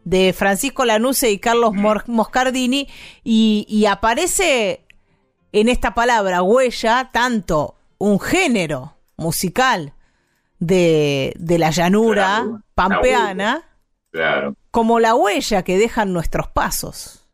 de 0.08 0.32
Francisco 0.32 0.86
Lanuse 0.86 1.30
y 1.32 1.38
Carlos 1.38 1.74
Moscardini 2.08 2.88
y, 3.26 3.66
y 3.68 3.88
aparece 3.88 4.86
en 5.52 5.68
esta 5.68 5.94
palabra 5.94 6.42
huella 6.44 7.10
tanto 7.12 7.76
un 7.98 8.18
género 8.18 8.96
musical 9.18 9.92
de, 10.60 11.34
de 11.38 11.60
la 11.60 11.72
llanura 11.72 12.46
pampeana 12.74 13.64
Claro, 14.10 14.56
como 14.72 15.02
la 15.02 15.14
huella 15.14 15.64
que 15.64 15.78
dejan 15.78 16.14
nuestros 16.14 16.48
pasos. 16.48 17.28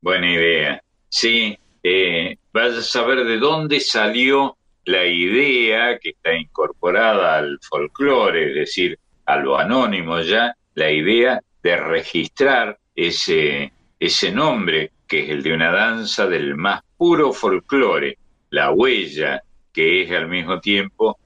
buena 0.00 0.30
idea. 0.30 0.80
Sí, 1.08 1.58
eh, 1.82 2.36
vas 2.52 2.74
a 2.74 2.82
saber 2.82 3.24
de 3.24 3.38
dónde 3.38 3.80
salió 3.80 4.56
la 4.84 5.04
idea 5.04 5.98
que 5.98 6.10
está 6.10 6.32
incorporada 6.34 7.38
al 7.38 7.58
folclore, 7.68 8.50
es 8.50 8.54
decir, 8.54 8.98
a 9.26 9.36
lo 9.36 9.58
anónimo 9.58 10.20
ya, 10.20 10.54
la 10.74 10.90
idea 10.92 11.42
de 11.62 11.76
registrar 11.76 12.78
ese, 12.94 13.72
ese 13.98 14.32
nombre 14.32 14.92
que 15.06 15.24
es 15.24 15.30
el 15.30 15.42
de 15.42 15.52
una 15.52 15.72
danza 15.72 16.26
del 16.26 16.54
más 16.54 16.82
puro 16.96 17.32
folclore, 17.32 18.16
la 18.50 18.70
huella, 18.70 19.42
que 19.72 20.02
es 20.02 20.10
al 20.12 20.28
mismo 20.28 20.60
tiempo 20.60 21.18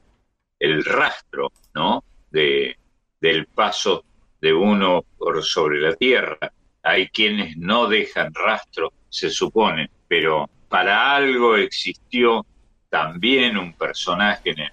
el 0.58 0.84
rastro, 0.84 1.52
¿no? 1.74 2.02
De, 2.30 2.76
del 3.20 3.46
paso 3.46 4.04
de 4.40 4.52
uno 4.52 5.04
por 5.18 5.42
sobre 5.42 5.80
la 5.80 5.94
tierra. 5.94 6.52
Hay 6.82 7.08
quienes 7.08 7.56
no 7.56 7.88
dejan 7.88 8.32
rastro, 8.34 8.92
se 9.08 9.30
supone, 9.30 9.90
pero 10.08 10.48
para 10.68 11.14
algo 11.14 11.56
existió 11.56 12.44
también 12.88 13.56
un 13.56 13.74
personaje 13.74 14.50
en 14.50 14.60
el 14.60 14.72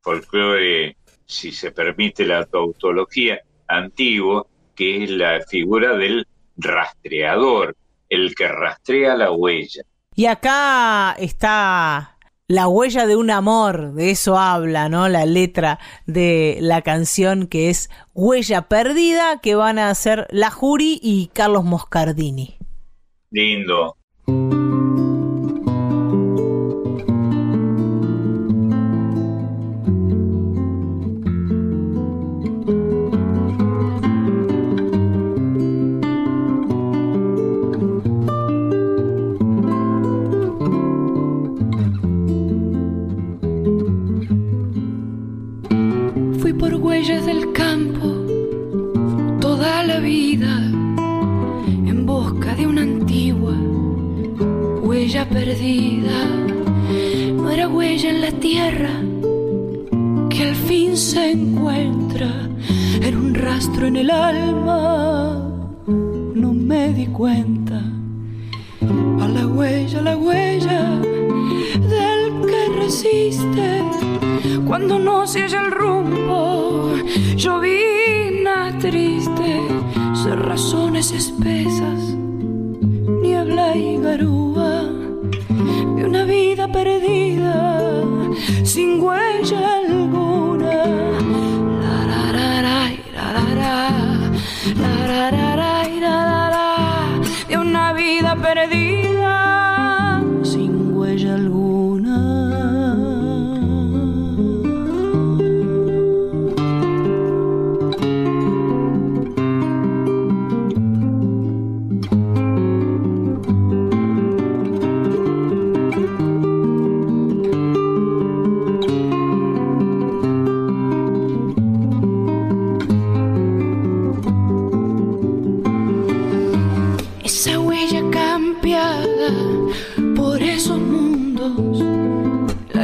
folclore, 0.00 0.96
si 1.24 1.52
se 1.52 1.70
permite 1.70 2.26
la 2.26 2.44
tautología, 2.44 3.40
antiguo, 3.68 4.48
que 4.80 5.04
es 5.04 5.10
la 5.10 5.42
figura 5.46 5.94
del 5.94 6.26
rastreador, 6.56 7.76
el 8.08 8.34
que 8.34 8.48
rastrea 8.48 9.14
la 9.14 9.30
huella. 9.30 9.82
Y 10.16 10.24
acá 10.24 11.14
está 11.18 12.16
la 12.48 12.66
huella 12.66 13.06
de 13.06 13.14
un 13.14 13.30
amor, 13.30 13.92
de 13.92 14.10
eso 14.10 14.38
habla, 14.38 14.88
¿no? 14.88 15.10
La 15.10 15.26
letra 15.26 15.80
de 16.06 16.56
la 16.62 16.80
canción 16.80 17.46
que 17.46 17.68
es 17.68 17.90
Huella 18.14 18.68
Perdida, 18.68 19.40
que 19.42 19.54
van 19.54 19.78
a 19.78 19.90
hacer 19.90 20.26
La 20.30 20.50
Jury 20.50 20.98
y 21.02 21.28
Carlos 21.34 21.64
Moscardini. 21.64 22.56
Lindo. 23.30 23.98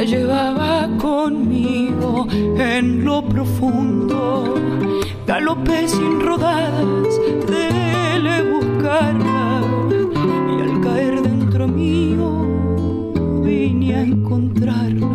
Llevaba 0.07 0.87
conmigo 0.97 2.27
en 2.31 3.03
lo 3.03 3.21
profundo. 3.27 4.55
Galopé 5.25 5.87
sin 5.89 6.21
rodadas, 6.21 7.09
de 7.45 8.43
buscarla 8.53 9.61
y 10.57 10.61
al 10.61 10.81
caer 10.81 11.21
dentro 11.21 11.67
mío 11.67 12.29
vine 13.43 13.95
a 13.95 14.01
encontrarla. 14.01 15.07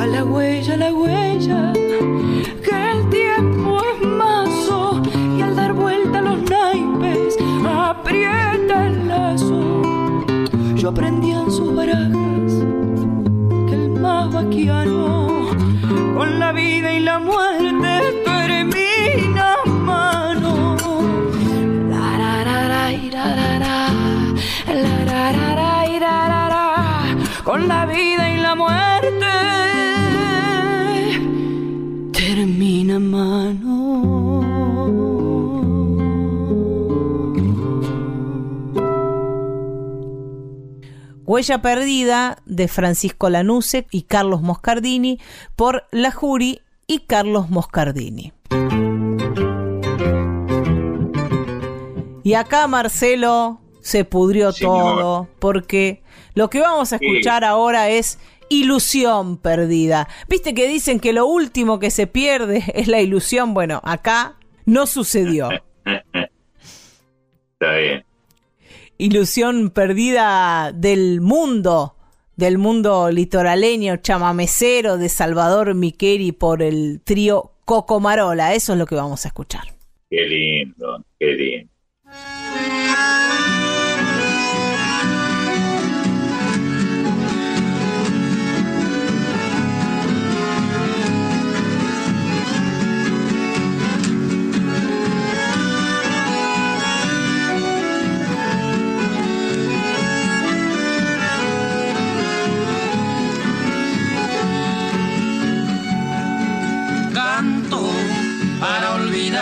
A 0.00 0.06
la 0.06 0.24
huella, 0.24 0.74
a 0.74 0.76
la 0.76 0.92
huella, 0.92 1.72
que 1.72 2.90
el 2.92 3.08
tiempo 3.10 3.80
es 3.92 4.08
mazo 4.08 5.00
y 5.36 5.40
al 5.40 5.54
dar 5.54 5.72
vuelta 5.72 6.20
los 6.20 6.42
naipes 6.50 7.36
aprieta 7.64 8.86
el 8.88 9.06
lazo. 9.06 9.82
Yo 10.74 10.92
prendía 10.92 11.37
en 11.37 11.37
con 14.68 16.38
la 16.38 16.52
vida 16.52 16.92
y 16.92 17.00
la 17.00 17.18
muerte 17.18 17.92
termina 18.24 19.56
mano. 19.64 20.76
La, 21.88 22.18
la, 22.18 22.44
la, 22.44 22.66
la, 22.68 22.84
la, 23.10 23.26
la, 23.36 23.88
la, 24.74 25.32
la, 25.32 25.58
la, 25.98 26.48
la, 26.54 26.66
con 27.44 27.66
la 27.66 27.86
vida 27.86 28.30
y 28.30 28.36
la 28.38 28.54
muerte 28.54 29.32
termina 32.12 32.98
mano. 32.98 33.76
Huella 41.28 41.60
Perdida 41.60 42.38
de 42.46 42.68
Francisco 42.68 43.28
Lanuse 43.28 43.86
y 43.90 44.04
Carlos 44.04 44.40
Moscardini 44.40 45.20
por 45.56 45.84
La 45.90 46.10
Jury 46.10 46.62
y 46.86 47.00
Carlos 47.00 47.50
Moscardini. 47.50 48.32
Y 52.24 52.32
acá 52.32 52.66
Marcelo 52.66 53.60
se 53.82 54.06
pudrió 54.06 54.54
todo, 54.54 55.28
porque 55.38 56.02
lo 56.32 56.48
que 56.48 56.60
vamos 56.60 56.94
a 56.94 56.96
escuchar 56.96 57.44
ahora 57.44 57.90
es 57.90 58.18
ilusión 58.48 59.36
perdida. 59.36 60.08
Viste 60.28 60.54
que 60.54 60.66
dicen 60.66 60.98
que 60.98 61.12
lo 61.12 61.26
último 61.26 61.78
que 61.78 61.90
se 61.90 62.06
pierde 62.06 62.64
es 62.74 62.88
la 62.88 63.02
ilusión. 63.02 63.52
Bueno, 63.52 63.82
acá 63.84 64.36
no 64.64 64.86
sucedió. 64.86 65.50
Está 65.84 67.74
bien. 67.76 68.07
Ilusión 69.00 69.70
perdida 69.70 70.72
del 70.72 71.20
mundo, 71.20 71.94
del 72.34 72.58
mundo 72.58 73.12
litoraleño, 73.12 73.98
chamamecero 73.98 74.98
de 74.98 75.08
Salvador 75.08 75.76
Miqueri 75.76 76.32
por 76.32 76.62
el 76.62 77.00
trío 77.04 77.52
Cocomarola. 77.64 78.54
Eso 78.54 78.72
es 78.72 78.78
lo 78.78 78.86
que 78.86 78.96
vamos 78.96 79.24
a 79.24 79.28
escuchar. 79.28 79.68
Qué 80.10 80.26
lindo, 80.26 81.04
qué 81.16 81.26
lindo. 81.26 81.72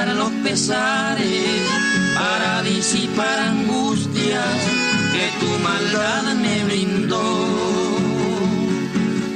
Los 0.05 0.31
pesares, 0.45 1.63
para 2.15 2.63
disipar 2.63 3.39
angustias 3.39 4.45
que 5.13 5.27
tu 5.41 5.51
maldad 5.63 6.35
me 6.35 6.65
brindó. 6.65 7.49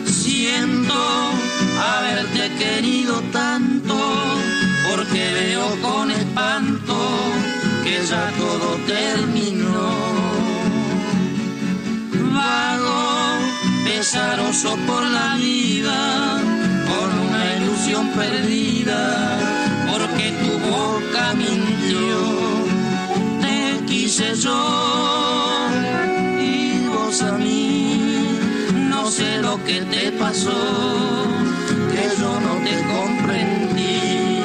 Siento 0.04 0.94
haberte 1.92 2.50
querido 2.58 3.22
tanto, 3.32 3.96
porque 4.90 5.32
veo 5.32 5.80
con 5.80 6.10
espanto 6.10 6.96
que 7.82 8.04
ya 8.04 8.30
todo 8.38 8.76
terminó. 8.86 9.90
Vago, 12.34 13.02
pesaroso 13.84 14.76
por 14.86 15.04
la 15.04 15.36
vida, 15.36 16.38
con 16.90 17.28
una 17.28 17.56
ilusión 17.56 18.08
perdida 18.10 19.59
porque 20.00 20.30
tu 20.42 20.52
boca 20.70 21.34
mintió. 21.34 22.18
Te 23.40 23.84
quise 23.86 24.34
yo 24.36 24.60
y 26.38 26.86
vos 26.88 27.22
a 27.22 27.32
mí. 27.32 28.38
No 28.88 29.10
sé 29.10 29.38
lo 29.42 29.62
que 29.64 29.82
te 29.82 30.12
pasó, 30.12 30.60
que 31.92 32.04
yo 32.20 32.32
no 32.46 32.54
te 32.66 32.76
comprendí. 32.94 34.42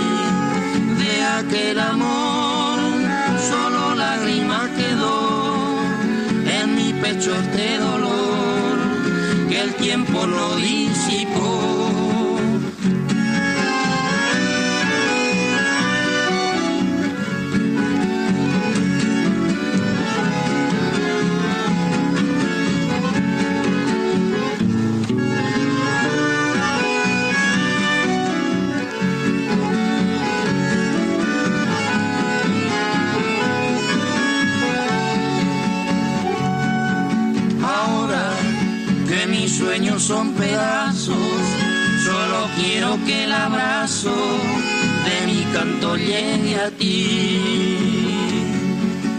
De 1.02 1.24
aquel 1.40 1.80
amor 1.80 2.80
solo 3.50 3.96
lágrima 3.96 4.70
quedó 4.76 5.80
en 6.60 6.76
mi 6.76 6.94
pecho 6.94 7.32
este 7.36 7.78
dolor 7.78 8.78
que 9.50 9.62
el 9.62 9.74
tiempo 9.76 10.26
lo 10.26 10.56
disipó. 10.58 11.85
Sueños 39.96 40.04
son 40.04 40.34
pedazos, 40.34 41.16
solo 42.04 42.50
quiero 42.58 42.98
que 43.06 43.24
el 43.24 43.32
abrazo 43.32 44.14
de 45.06 45.28
mi 45.28 45.44
canto 45.54 45.96
llegue 45.96 46.56
a 46.60 46.70
ti. 46.72 47.78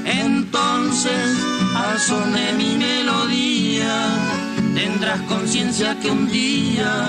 Entonces, 0.04 1.36
al 1.74 1.98
son 1.98 2.32
de 2.32 2.52
mi 2.54 2.76
melodía, 2.76 4.08
tendrás 4.74 5.20
conciencia 5.22 5.98
que 6.00 6.10
un 6.10 6.28
día, 6.28 7.06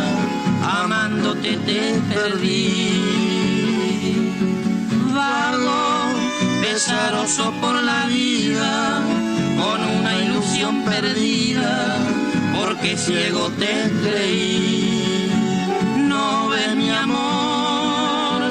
amándote 0.63 1.57
te 1.57 1.99
perdí. 2.13 2.91
Vago, 5.13 6.13
pesaroso 6.61 7.51
por 7.61 7.83
la 7.83 8.05
vida, 8.07 9.01
con 9.57 9.83
una 9.99 10.23
ilusión 10.23 10.83
perdida 10.85 12.16
porque 12.77 12.97
ciego 12.97 13.49
te 13.51 13.91
creí. 14.03 15.31
No 15.97 16.49
ves 16.49 16.75
mi 16.75 16.89
amor, 16.89 18.41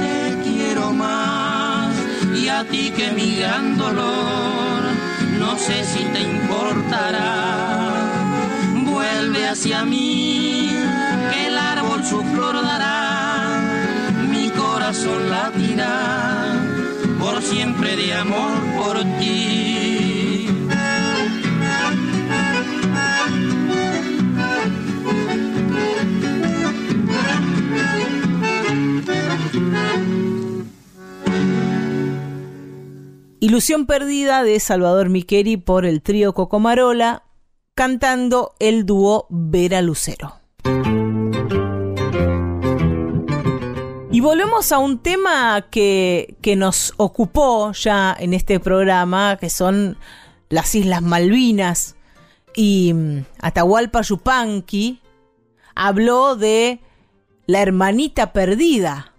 te 0.00 0.38
quiero 0.42 0.92
más 0.92 1.94
y 2.34 2.48
a 2.48 2.64
ti 2.64 2.92
que 2.96 3.10
mi 3.12 3.36
gran 3.36 3.76
dolor, 3.78 4.82
no 5.38 5.56
sé 5.58 5.84
si 5.84 6.04
te 6.04 6.20
importará. 6.20 7.90
Vuelve 8.84 9.48
hacia 9.48 9.84
mí, 9.84 10.70
que 11.30 11.46
el 11.46 11.58
árbol 11.58 12.04
su 12.04 12.22
flor 12.22 12.62
dará, 12.62 13.60
mi 14.30 14.50
corazón 14.50 15.30
latirá 15.30 16.54
por 17.18 17.40
siempre 17.42 17.96
de 17.96 18.14
amor 18.14 18.52
por 18.76 19.02
ti. 19.18 20.11
Ilusión 33.52 33.84
perdida 33.84 34.44
de 34.44 34.58
Salvador 34.60 35.10
Miqueri 35.10 35.58
por 35.58 35.84
el 35.84 36.00
trío 36.00 36.32
Cocomarola, 36.32 37.24
cantando 37.74 38.54
el 38.60 38.86
dúo 38.86 39.26
Vera 39.28 39.82
Lucero. 39.82 40.40
Y 44.10 44.20
volvemos 44.20 44.72
a 44.72 44.78
un 44.78 45.00
tema 45.00 45.66
que, 45.70 46.34
que, 46.40 46.56
nos 46.56 46.94
ocupó 46.96 47.72
ya 47.72 48.16
en 48.18 48.32
este 48.32 48.58
programa, 48.58 49.36
que 49.36 49.50
son 49.50 49.98
las 50.48 50.74
Islas 50.74 51.02
Malvinas. 51.02 51.94
Y 52.56 52.94
mm, 52.94 53.26
Atahualpa 53.38 54.00
Yupanqui 54.00 54.98
habló 55.74 56.36
de 56.36 56.80
la 57.44 57.60
hermanita 57.60 58.32
perdida. 58.32 59.12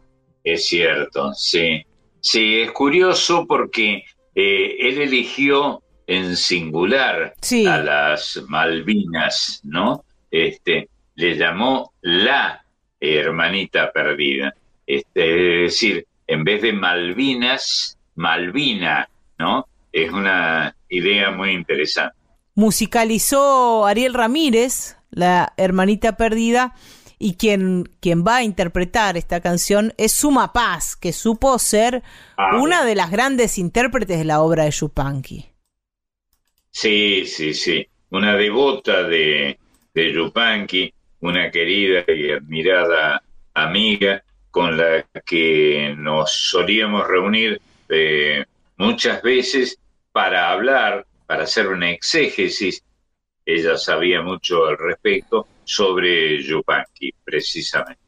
Es 0.43 0.65
cierto, 0.65 1.35
sí. 1.35 1.85
Sí, 2.19 2.61
es 2.61 2.71
curioso 2.71 3.45
porque 3.45 4.05
eh, 4.35 4.75
él 4.79 5.01
eligió 5.01 5.81
en 6.07 6.35
singular 6.35 7.33
a 7.67 7.77
las 7.77 8.41
Malvinas, 8.47 9.61
¿no? 9.63 10.03
Este, 10.29 10.89
le 11.15 11.37
llamó 11.37 11.93
la 12.01 12.65
hermanita 12.99 13.91
perdida. 13.91 14.53
Este, 14.85 15.65
es 15.65 15.71
decir, 15.71 16.05
en 16.27 16.43
vez 16.43 16.61
de 16.61 16.73
Malvinas, 16.73 17.97
Malvina, 18.15 19.07
¿no? 19.37 19.67
Es 19.91 20.11
una 20.11 20.75
idea 20.89 21.31
muy 21.31 21.51
interesante. 21.51 22.15
Musicalizó 22.55 23.85
Ariel 23.85 24.13
Ramírez, 24.13 24.97
la 25.09 25.53
hermanita 25.57 26.17
perdida, 26.17 26.75
y 27.19 27.35
quien, 27.35 27.89
quien 27.99 28.23
va 28.25 28.37
a 28.37 28.43
interpretar 28.43 29.17
esta 29.17 29.41
canción 29.41 29.93
es 29.97 30.11
Suma 30.11 30.53
Paz, 30.53 30.95
que 30.95 31.13
supo 31.13 31.57
ser 31.59 32.03
ah, 32.37 32.57
una 32.57 32.85
de 32.85 32.95
las 32.95 33.11
grandes 33.11 33.57
intérpretes 33.57 34.17
de 34.17 34.25
la 34.25 34.41
obra 34.41 34.65
de 34.65 34.71
Yupanqui. 34.71 35.45
Sí, 36.71 37.25
sí, 37.25 37.53
sí. 37.53 37.87
Una 38.09 38.35
devota 38.35 39.03
de, 39.03 39.57
de 39.93 40.13
Yupanqui, 40.13 40.93
una 41.21 41.49
querida 41.51 42.03
y 42.07 42.31
admirada 42.31 43.23
amiga 43.53 44.23
con 44.51 44.77
la 44.77 45.05
que 45.25 45.95
nos 45.97 46.31
solíamos 46.31 47.07
reunir 47.07 47.61
eh, 47.89 48.45
muchas 48.77 49.21
veces 49.21 49.79
para 50.11 50.51
hablar, 50.51 51.05
para 51.25 51.43
hacer 51.43 51.67
una 51.67 51.91
exégesis. 51.91 52.83
Ella 53.45 53.77
sabía 53.77 54.21
mucho 54.21 54.65
al 54.65 54.77
respecto 54.77 55.47
sobre 55.63 56.41
Yupanqui, 56.43 57.13
precisamente. 57.23 58.01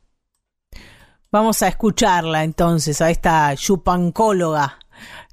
Vamos 1.32 1.61
a 1.64 1.68
escucharla 1.68 2.44
entonces, 2.44 3.02
a 3.02 3.10
esta 3.10 3.53
yupancóloga 3.53 4.80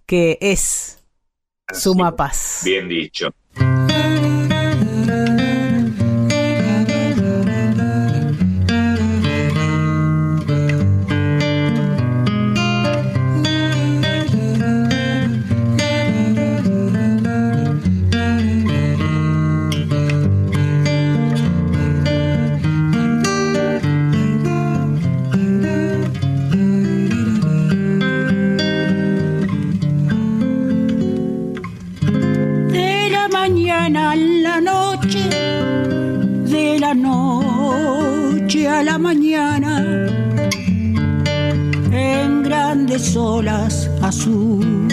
que 0.06 0.36
es 0.40 1.02
Suma 1.72 2.14
paz. 2.16 2.62
Bien 2.64 2.88
dicho. 2.88 3.32
Mañana, 39.14 39.84
en 41.90 42.42
grandes 42.42 43.14
olas 43.14 43.90
azules 44.00 44.90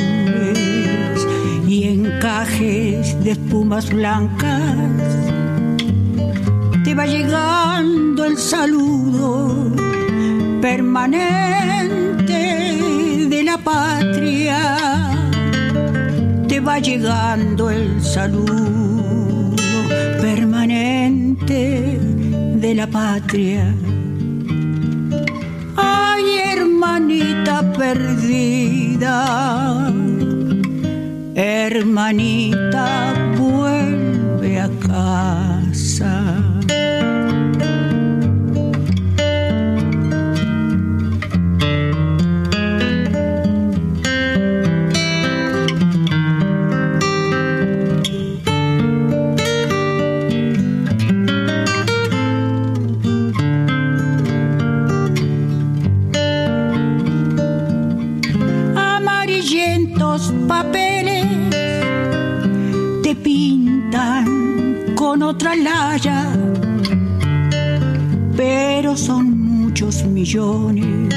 y 1.66 1.86
encajes 1.86 3.18
de 3.24 3.32
espumas 3.32 3.90
blancas, 3.90 4.92
te 6.84 6.94
va 6.94 7.06
llegando 7.06 8.26
el 8.26 8.38
saludo 8.38 9.72
permanente 10.62 12.42
de 13.30 13.44
la 13.44 13.58
patria 13.58 14.58
te 16.50 16.60
va 16.60 16.80
llegando 16.80 17.70
el 17.70 18.02
saludo 18.02 19.56
permanente 20.22 21.98
de 22.56 22.76
la 22.76 22.88
patria. 22.88 23.74
Hermanita 27.20 27.62
perdida, 27.74 29.18
hermanita, 31.36 33.14
con 65.50 65.56
otra 65.56 65.56
laya, 65.56 66.28
pero 68.36 68.96
son 68.96 69.38
muchos 69.38 70.04
millones 70.04 71.14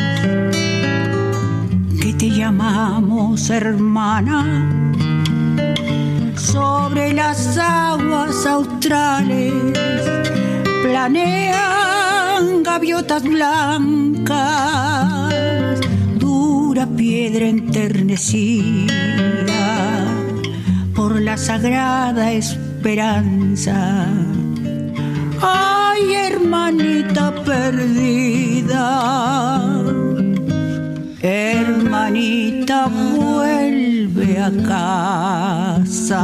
que 2.01 2.13
te 2.15 2.31
llamamos 2.31 3.51
hermana. 3.51 4.71
Sobre 6.37 7.13
las 7.13 7.59
aguas 7.59 8.47
australes 8.47 9.53
planean 10.83 12.63
gaviotas 12.63 13.23
blancas 13.25 14.31
dura 16.19 16.87
piedra 16.87 17.47
enternecida 17.49 18.93
por 20.95 21.21
la 21.21 21.37
sagrada 21.37 22.33
esperanza. 22.33 24.22
Ay, 25.43 26.15
hermanita 26.15 27.35
perdida, 27.45 28.87
hermanita 31.21 32.87
vuelve 32.87 34.39
a 34.39 34.51
casa. 34.69 36.23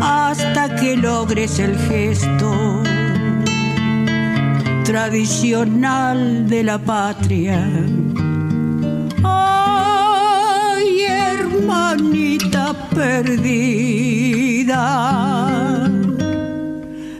Hasta 0.00 0.74
que 0.76 0.96
logres 0.96 1.58
el 1.58 1.76
gesto 1.76 2.82
tradicional 4.84 6.48
de 6.48 6.64
la 6.64 6.78
patria. 6.78 7.68
Ay, 9.22 11.02
hermanita 11.02 12.74
perdida, 12.94 14.78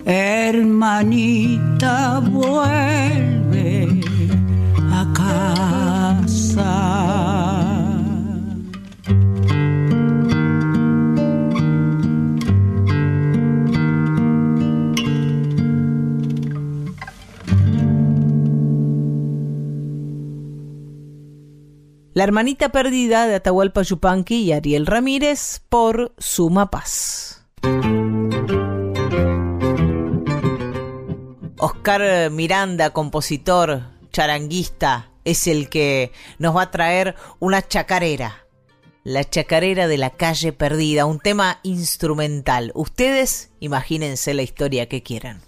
hermanita 0.07 2.21
vuelve 2.21 4.01
a 4.91 5.07
casa. 5.13 7.08
La 22.19 22.25
hermanita 22.25 22.71
perdida 22.71 23.29
de 23.29 23.37
Atahualpa 23.37 23.83
Yupanqui 23.83 24.43
y 24.43 24.51
Ariel 24.51 24.87
Ramírez 24.87 25.63
por 25.69 26.17
Suma 26.19 26.69
Paz. 26.69 27.45
Oscar 31.59 32.33
Miranda, 32.33 32.91
compositor, 32.91 33.85
charanguista, 34.11 35.13
es 35.25 35.47
el 35.47 35.69
que 35.69 36.11
nos 36.41 36.57
va 36.57 36.63
a 36.63 36.71
traer 36.73 37.15
una 37.39 37.63
chacarera. 37.63 38.49
La 39.05 39.23
chacarera 39.23 39.87
de 39.87 39.99
la 39.99 40.11
calle 40.11 40.53
perdida, 40.53 41.07
un 41.07 41.21
tema 41.21 41.61
instrumental. 41.63 42.73
Ustedes 42.75 43.53
imagínense 43.61 44.35
la 44.35 44.43
historia 44.43 44.89
que 44.89 45.05
quieran. 45.05 45.48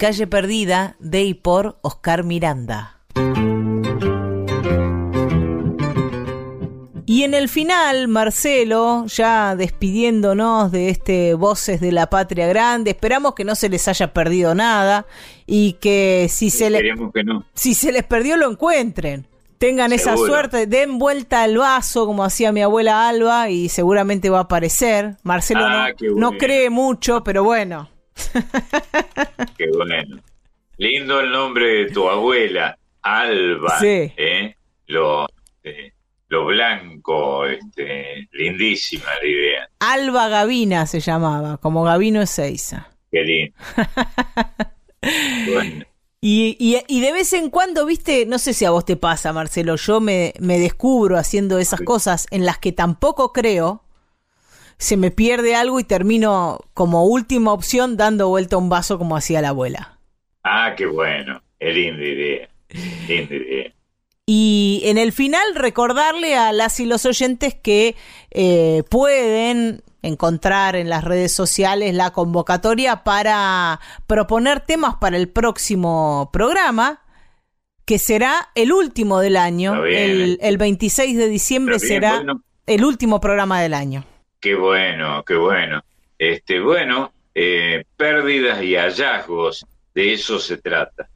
Calle 0.00 0.26
Perdida 0.26 0.96
de 0.98 1.24
y 1.24 1.34
por 1.34 1.76
Oscar 1.82 2.24
Miranda. 2.24 3.02
Y 7.04 7.24
en 7.24 7.34
el 7.34 7.50
final, 7.50 8.08
Marcelo, 8.08 9.04
ya 9.08 9.54
despidiéndonos 9.56 10.72
de 10.72 10.88
este 10.88 11.34
Voces 11.34 11.82
de 11.82 11.92
la 11.92 12.08
Patria 12.08 12.46
Grande, 12.46 12.92
esperamos 12.92 13.34
que 13.34 13.44
no 13.44 13.54
se 13.54 13.68
les 13.68 13.88
haya 13.88 14.14
perdido 14.14 14.54
nada 14.54 15.04
y 15.46 15.74
que 15.74 16.28
si 16.30 16.48
se 16.48 16.70
les 16.70 16.80
que 17.12 17.22
no. 17.22 17.44
si 17.52 17.74
se 17.74 17.92
les 17.92 18.04
perdió 18.04 18.38
lo 18.38 18.50
encuentren. 18.50 19.26
Tengan 19.58 19.92
esa 19.92 20.16
suerte, 20.16 20.66
den 20.66 20.98
vuelta 20.98 21.42
al 21.42 21.58
vaso 21.58 22.06
como 22.06 22.24
hacía 22.24 22.52
mi 22.52 22.62
abuela 22.62 23.06
Alba 23.06 23.50
y 23.50 23.68
seguramente 23.68 24.30
va 24.30 24.38
a 24.38 24.42
aparecer. 24.44 25.18
Marcelo 25.24 25.60
Ah, 25.62 25.90
no, 26.00 26.30
no 26.30 26.38
cree 26.38 26.70
mucho, 26.70 27.22
pero 27.22 27.44
bueno. 27.44 27.90
Qué 29.58 29.68
bueno. 29.76 30.20
Lindo 30.76 31.20
el 31.20 31.30
nombre 31.30 31.66
de 31.66 31.90
tu 31.90 32.08
abuela, 32.08 32.76
Alba. 33.02 33.78
Sí. 33.78 34.12
¿eh? 34.16 34.54
Lo, 34.86 35.26
eh, 35.62 35.92
lo 36.28 36.46
blanco, 36.46 37.44
este, 37.46 38.28
lindísima 38.32 39.04
la 39.22 39.28
idea. 39.28 39.68
Alba 39.80 40.28
Gavina 40.28 40.86
se 40.86 41.00
llamaba, 41.00 41.58
como 41.58 41.84
Gavino 41.84 42.22
Ezeiza. 42.22 42.88
Qué 43.10 43.22
lindo. 43.22 43.54
Bueno, 45.52 45.86
Y, 46.20 46.56
y, 46.58 46.76
y 46.86 47.00
de 47.00 47.12
vez 47.12 47.32
en 47.32 47.48
cuando, 47.48 47.86
viste, 47.86 48.26
no 48.26 48.38
sé 48.38 48.52
si 48.52 48.66
a 48.66 48.70
vos 48.70 48.84
te 48.84 48.96
pasa, 48.96 49.32
Marcelo, 49.32 49.76
yo 49.76 50.00
me, 50.00 50.34
me 50.38 50.58
descubro 50.58 51.16
haciendo 51.16 51.58
esas 51.58 51.80
cosas 51.80 52.26
en 52.30 52.44
las 52.44 52.58
que 52.58 52.72
tampoco 52.72 53.32
creo, 53.32 53.82
se 54.80 54.96
me 54.96 55.10
pierde 55.10 55.54
algo 55.54 55.78
y 55.78 55.84
termino 55.84 56.58
como 56.72 57.04
última 57.04 57.52
opción 57.52 57.98
dando 57.98 58.28
vuelta 58.28 58.56
un 58.56 58.70
vaso 58.70 58.98
como 58.98 59.14
hacía 59.14 59.42
la 59.42 59.50
abuela. 59.50 59.98
ah, 60.42 60.74
qué 60.74 60.86
bueno. 60.86 61.42
Qué 61.58 61.70
linda 61.70 62.02
idea. 62.02 62.48
Linda 63.06 63.34
idea. 63.34 63.74
Y 64.24 64.80
en 64.84 64.96
el 64.96 65.12
final 65.12 65.54
recordarle 65.54 66.34
a 66.34 66.52
las 66.52 66.80
y 66.80 66.86
los 66.86 67.04
oyentes 67.04 67.54
que 67.54 67.94
eh, 68.30 68.82
pueden 68.88 69.82
encontrar 70.00 70.76
en 70.76 70.88
las 70.88 71.04
redes 71.04 71.32
sociales 71.32 71.94
la 71.94 72.12
convocatoria 72.12 73.04
para 73.04 73.80
proponer 74.06 74.60
temas 74.60 74.94
para 74.96 75.18
el 75.18 75.28
próximo 75.28 76.30
programa, 76.32 77.02
que 77.84 77.98
será 77.98 78.48
el 78.54 78.72
último 78.72 79.20
del 79.20 79.36
año. 79.36 79.84
El, 79.84 80.38
el 80.40 80.56
26 80.56 81.18
de 81.18 81.28
diciembre 81.28 81.76
bien, 81.76 81.86
será 81.86 82.14
bueno. 82.16 82.42
el 82.66 82.84
último 82.86 83.20
programa 83.20 83.60
del 83.60 83.74
año. 83.74 84.06
Qué 84.40 84.54
bueno, 84.54 85.22
qué 85.24 85.36
bueno. 85.36 85.84
Este, 86.18 86.60
bueno, 86.60 87.12
eh, 87.34 87.84
pérdidas 87.96 88.62
y 88.62 88.74
hallazgos, 88.74 89.66
de 89.94 90.14
eso 90.14 90.38
se 90.38 90.56
trata. 90.56 91.08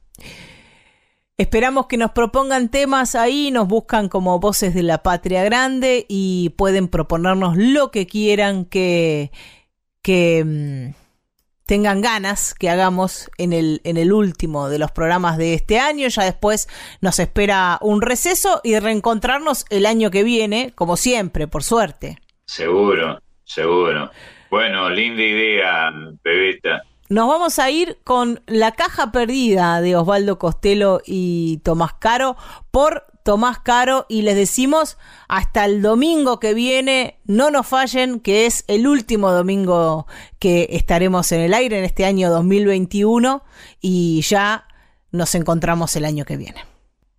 Esperamos 1.37 1.87
que 1.87 1.97
nos 1.97 2.11
propongan 2.11 2.69
temas 2.69 3.13
ahí, 3.15 3.51
nos 3.51 3.67
buscan 3.67 4.07
como 4.07 4.39
voces 4.39 4.73
de 4.73 4.83
la 4.83 5.03
patria 5.03 5.43
grande 5.43 6.05
y 6.07 6.49
pueden 6.51 6.87
proponernos 6.87 7.57
lo 7.57 7.91
que 7.91 8.07
quieran 8.07 8.63
que, 8.63 9.31
que 10.01 10.45
mm, 10.45 10.93
tengan 11.65 12.01
ganas 12.01 12.53
que 12.53 12.69
hagamos 12.69 13.29
en 13.37 13.51
el, 13.51 13.81
en 13.83 13.97
el 13.97 14.13
último 14.13 14.69
de 14.69 14.79
los 14.79 14.91
programas 14.91 15.37
de 15.37 15.55
este 15.55 15.77
año. 15.77 16.07
Ya 16.07 16.23
después 16.23 16.69
nos 17.01 17.19
espera 17.19 17.79
un 17.81 18.01
receso 18.01 18.61
y 18.63 18.79
reencontrarnos 18.79 19.65
el 19.69 19.87
año 19.87 20.11
que 20.11 20.23
viene, 20.23 20.71
como 20.73 20.95
siempre, 20.95 21.47
por 21.47 21.63
suerte. 21.63 22.17
Seguro, 22.45 23.19
seguro. 23.43 24.11
Bueno, 24.49 24.89
linda 24.89 25.23
idea, 25.23 25.91
Bebeta. 26.23 26.83
Nos 27.07 27.27
vamos 27.27 27.59
a 27.59 27.69
ir 27.69 27.99
con 28.03 28.41
La 28.47 28.71
caja 28.71 29.11
perdida 29.11 29.79
de 29.81 29.95
Osvaldo 29.95 30.39
Costello 30.39 31.01
y 31.05 31.57
Tomás 31.63 31.93
Caro 31.93 32.35
por 32.71 33.03
Tomás 33.23 33.59
Caro 33.59 34.05
y 34.09 34.23
les 34.23 34.35
decimos 34.35 34.97
hasta 35.27 35.65
el 35.65 35.81
domingo 35.81 36.39
que 36.39 36.53
viene, 36.53 37.19
no 37.25 37.51
nos 37.51 37.67
fallen, 37.67 38.19
que 38.19 38.45
es 38.45 38.63
el 38.67 38.87
último 38.87 39.31
domingo 39.31 40.07
que 40.39 40.67
estaremos 40.71 41.31
en 41.31 41.41
el 41.41 41.53
aire 41.53 41.79
en 41.79 41.85
este 41.85 42.05
año 42.05 42.29
2021 42.29 43.43
y 43.81 44.21
ya 44.21 44.67
nos 45.11 45.35
encontramos 45.35 45.95
el 45.95 46.05
año 46.05 46.25
que 46.25 46.37
viene. 46.37 46.65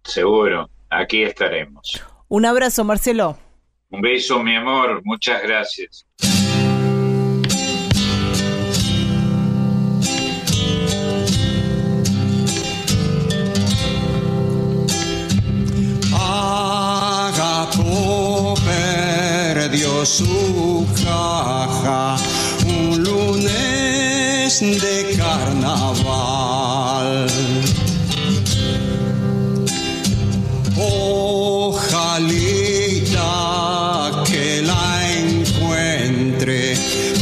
Seguro, 0.04 0.68
aquí 0.90 1.22
estaremos. 1.22 2.02
Un 2.28 2.46
abrazo, 2.46 2.84
Marcelo. 2.84 3.36
Un 3.90 4.00
beso, 4.00 4.42
mi 4.42 4.56
amor. 4.56 5.00
Muchas 5.04 5.42
gracias. 5.42 6.04
Agapo 17.38 18.54
perdió 18.64 20.04
su 20.04 20.86
caja 21.04 22.16
un 22.66 23.04
lunes 23.04 24.60
de 24.60 25.16
carnaval. 25.16 26.56
Ojalita 30.76 31.45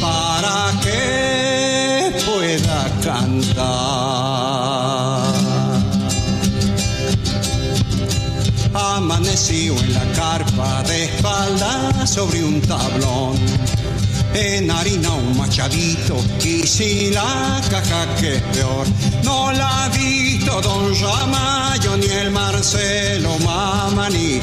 para 0.02 0.70
que 0.82 2.12
pueda 2.26 2.90
cantar. 3.02 3.64
Amaneció 8.74 9.78
en 9.78 9.94
la 9.94 10.04
carpa 10.12 10.82
de 10.82 11.04
espalda 11.04 12.06
sobre 12.06 12.44
un 12.44 12.60
tablón. 12.60 13.38
En 14.34 14.70
harina 14.70 15.12
un 15.12 15.38
machadito 15.38 16.16
y 16.44 16.66
si 16.66 17.10
la 17.10 17.62
caja 17.70 18.06
que 18.20 18.36
es 18.36 18.42
peor. 18.42 18.86
No 19.22 19.52
la 19.52 19.84
ha 19.84 19.88
visto 19.88 20.60
don 20.60 20.92
Ramayo 21.00 21.96
ni 21.96 22.06
el 22.06 22.30
Marcelo 22.30 23.38
Mamani. 23.38 24.40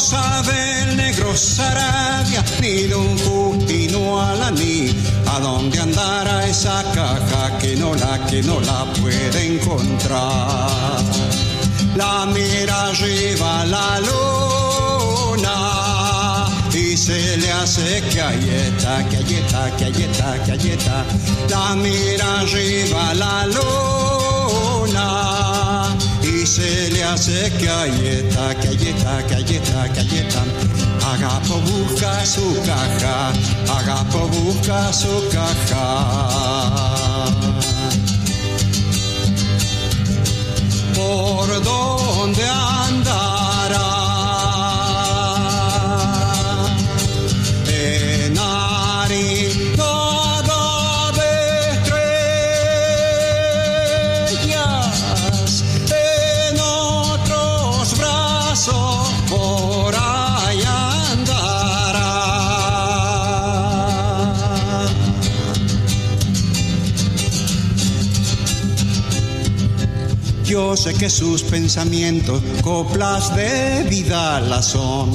Sabe 0.00 0.82
el 0.82 0.96
negro 0.96 1.36
Sarabia 1.36 2.42
ni 2.60 2.84
don 2.88 3.18
Justino 3.18 4.20
Alaní. 4.20 4.88
A 5.26 5.38
dónde 5.40 5.78
andará 5.78 6.46
esa 6.46 6.82
caja 6.94 7.58
que 7.58 7.76
no 7.76 7.94
la 7.94 8.18
que 8.26 8.42
no 8.42 8.60
la 8.60 8.84
puede 8.94 9.46
encontrar 9.54 11.00
la 11.96 12.26
mira 12.26 12.86
arriba 12.86 13.64
la 13.66 14.00
luna 14.00 15.56
y 16.72 16.96
se 16.96 17.36
le 17.36 17.52
hace 17.52 18.00
que 18.10 18.20
ahí 18.20 18.48
está, 18.48 19.06
que 19.08 19.16
ahí 19.16 19.34
está, 19.34 19.76
que 19.76 19.84
ahí 19.84 20.02
está, 20.02 20.42
que 20.44 20.52
ahí 20.52 20.70
está. 20.70 21.04
La 21.48 21.74
mira 21.74 22.40
arriba 22.40 23.14
la 23.14 23.46
luna 23.46 25.39
está, 28.88 29.24
que 29.26 29.36
ahí 29.36 29.56
está, 29.56 29.92
que 29.92 30.00
ahí 30.00 30.18
está. 30.18 30.42
Agapo 31.12 31.60
busca 31.60 32.26
su 32.26 32.56
caja, 32.66 33.32
Agapo 33.78 34.28
busca 34.28 34.92
su 34.92 35.28
caja. 35.30 36.90
por 41.00 41.62
dónde 41.62 42.44
andará. 42.46 43.99
Sé 70.76 70.94
que 70.94 71.10
sus 71.10 71.42
pensamientos 71.42 72.40
coplas 72.62 73.34
de 73.34 73.84
vida 73.90 74.40
la 74.40 74.62
son 74.62 75.10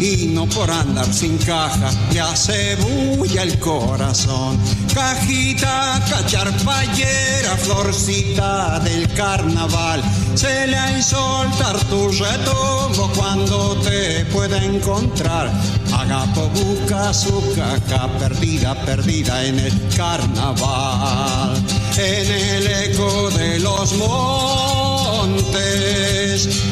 y 0.00 0.28
no 0.28 0.46
por 0.46 0.70
andar 0.70 1.12
sin 1.12 1.36
caja 1.36 1.90
le 2.10 2.20
hace 2.20 2.76
bulla 2.76 3.42
el 3.42 3.58
corazón. 3.58 4.58
Cajita, 4.94 6.02
cacharpallera, 6.08 7.56
florcita 7.58 8.80
del 8.80 9.12
carnaval, 9.12 10.02
se 10.34 10.66
le 10.66 10.76
ha 10.76 11.02
soltar 11.02 11.76
tu 11.90 12.08
retombo 12.10 13.10
cuando 13.16 13.76
te 13.82 14.24
pueda 14.26 14.62
encontrar. 14.62 15.50
Agapo 15.92 16.48
busca 16.48 17.12
su 17.12 17.42
caja 17.54 18.08
perdida, 18.18 18.74
perdida 18.84 19.44
en 19.44 19.58
el 19.58 19.72
carnaval, 19.96 21.60
en 21.96 22.30
el 22.30 22.66
eco 22.66 23.30
de 23.30 23.58
los 23.60 23.92
montes, 23.94 25.48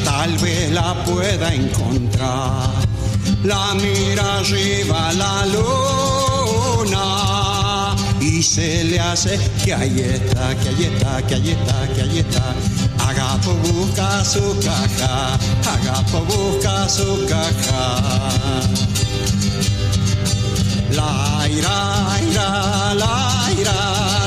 tal 0.05 0.37
vez 0.37 0.71
la 0.71 0.93
pueda 1.03 1.53
encontrar. 1.53 2.69
La 3.43 3.73
mira 3.75 4.37
arriba 4.37 5.11
la 5.13 5.45
luna 5.47 5.81
y 8.19 8.43
se 8.43 8.83
le 8.83 8.99
hace 8.99 9.39
que 9.63 9.73
ahí 9.73 9.99
está, 9.99 10.55
que 10.55 10.69
ahí 10.69 10.83
está, 10.85 11.21
que 11.27 11.35
ahí 11.35 11.49
está, 11.49 11.87
que 11.93 12.01
ahí 12.01 12.19
está. 12.19 12.55
Agapo 13.41 13.57
busca 13.73 14.23
su 14.23 14.55
caja, 14.59 15.35
Agapo 15.65 16.19
busca 16.25 16.87
su 16.87 17.25
caja. 17.27 17.99
La 20.91 21.47
ira, 21.49 22.19
ira, 22.29 22.93
la 22.93 23.49
ira, 23.57 24.20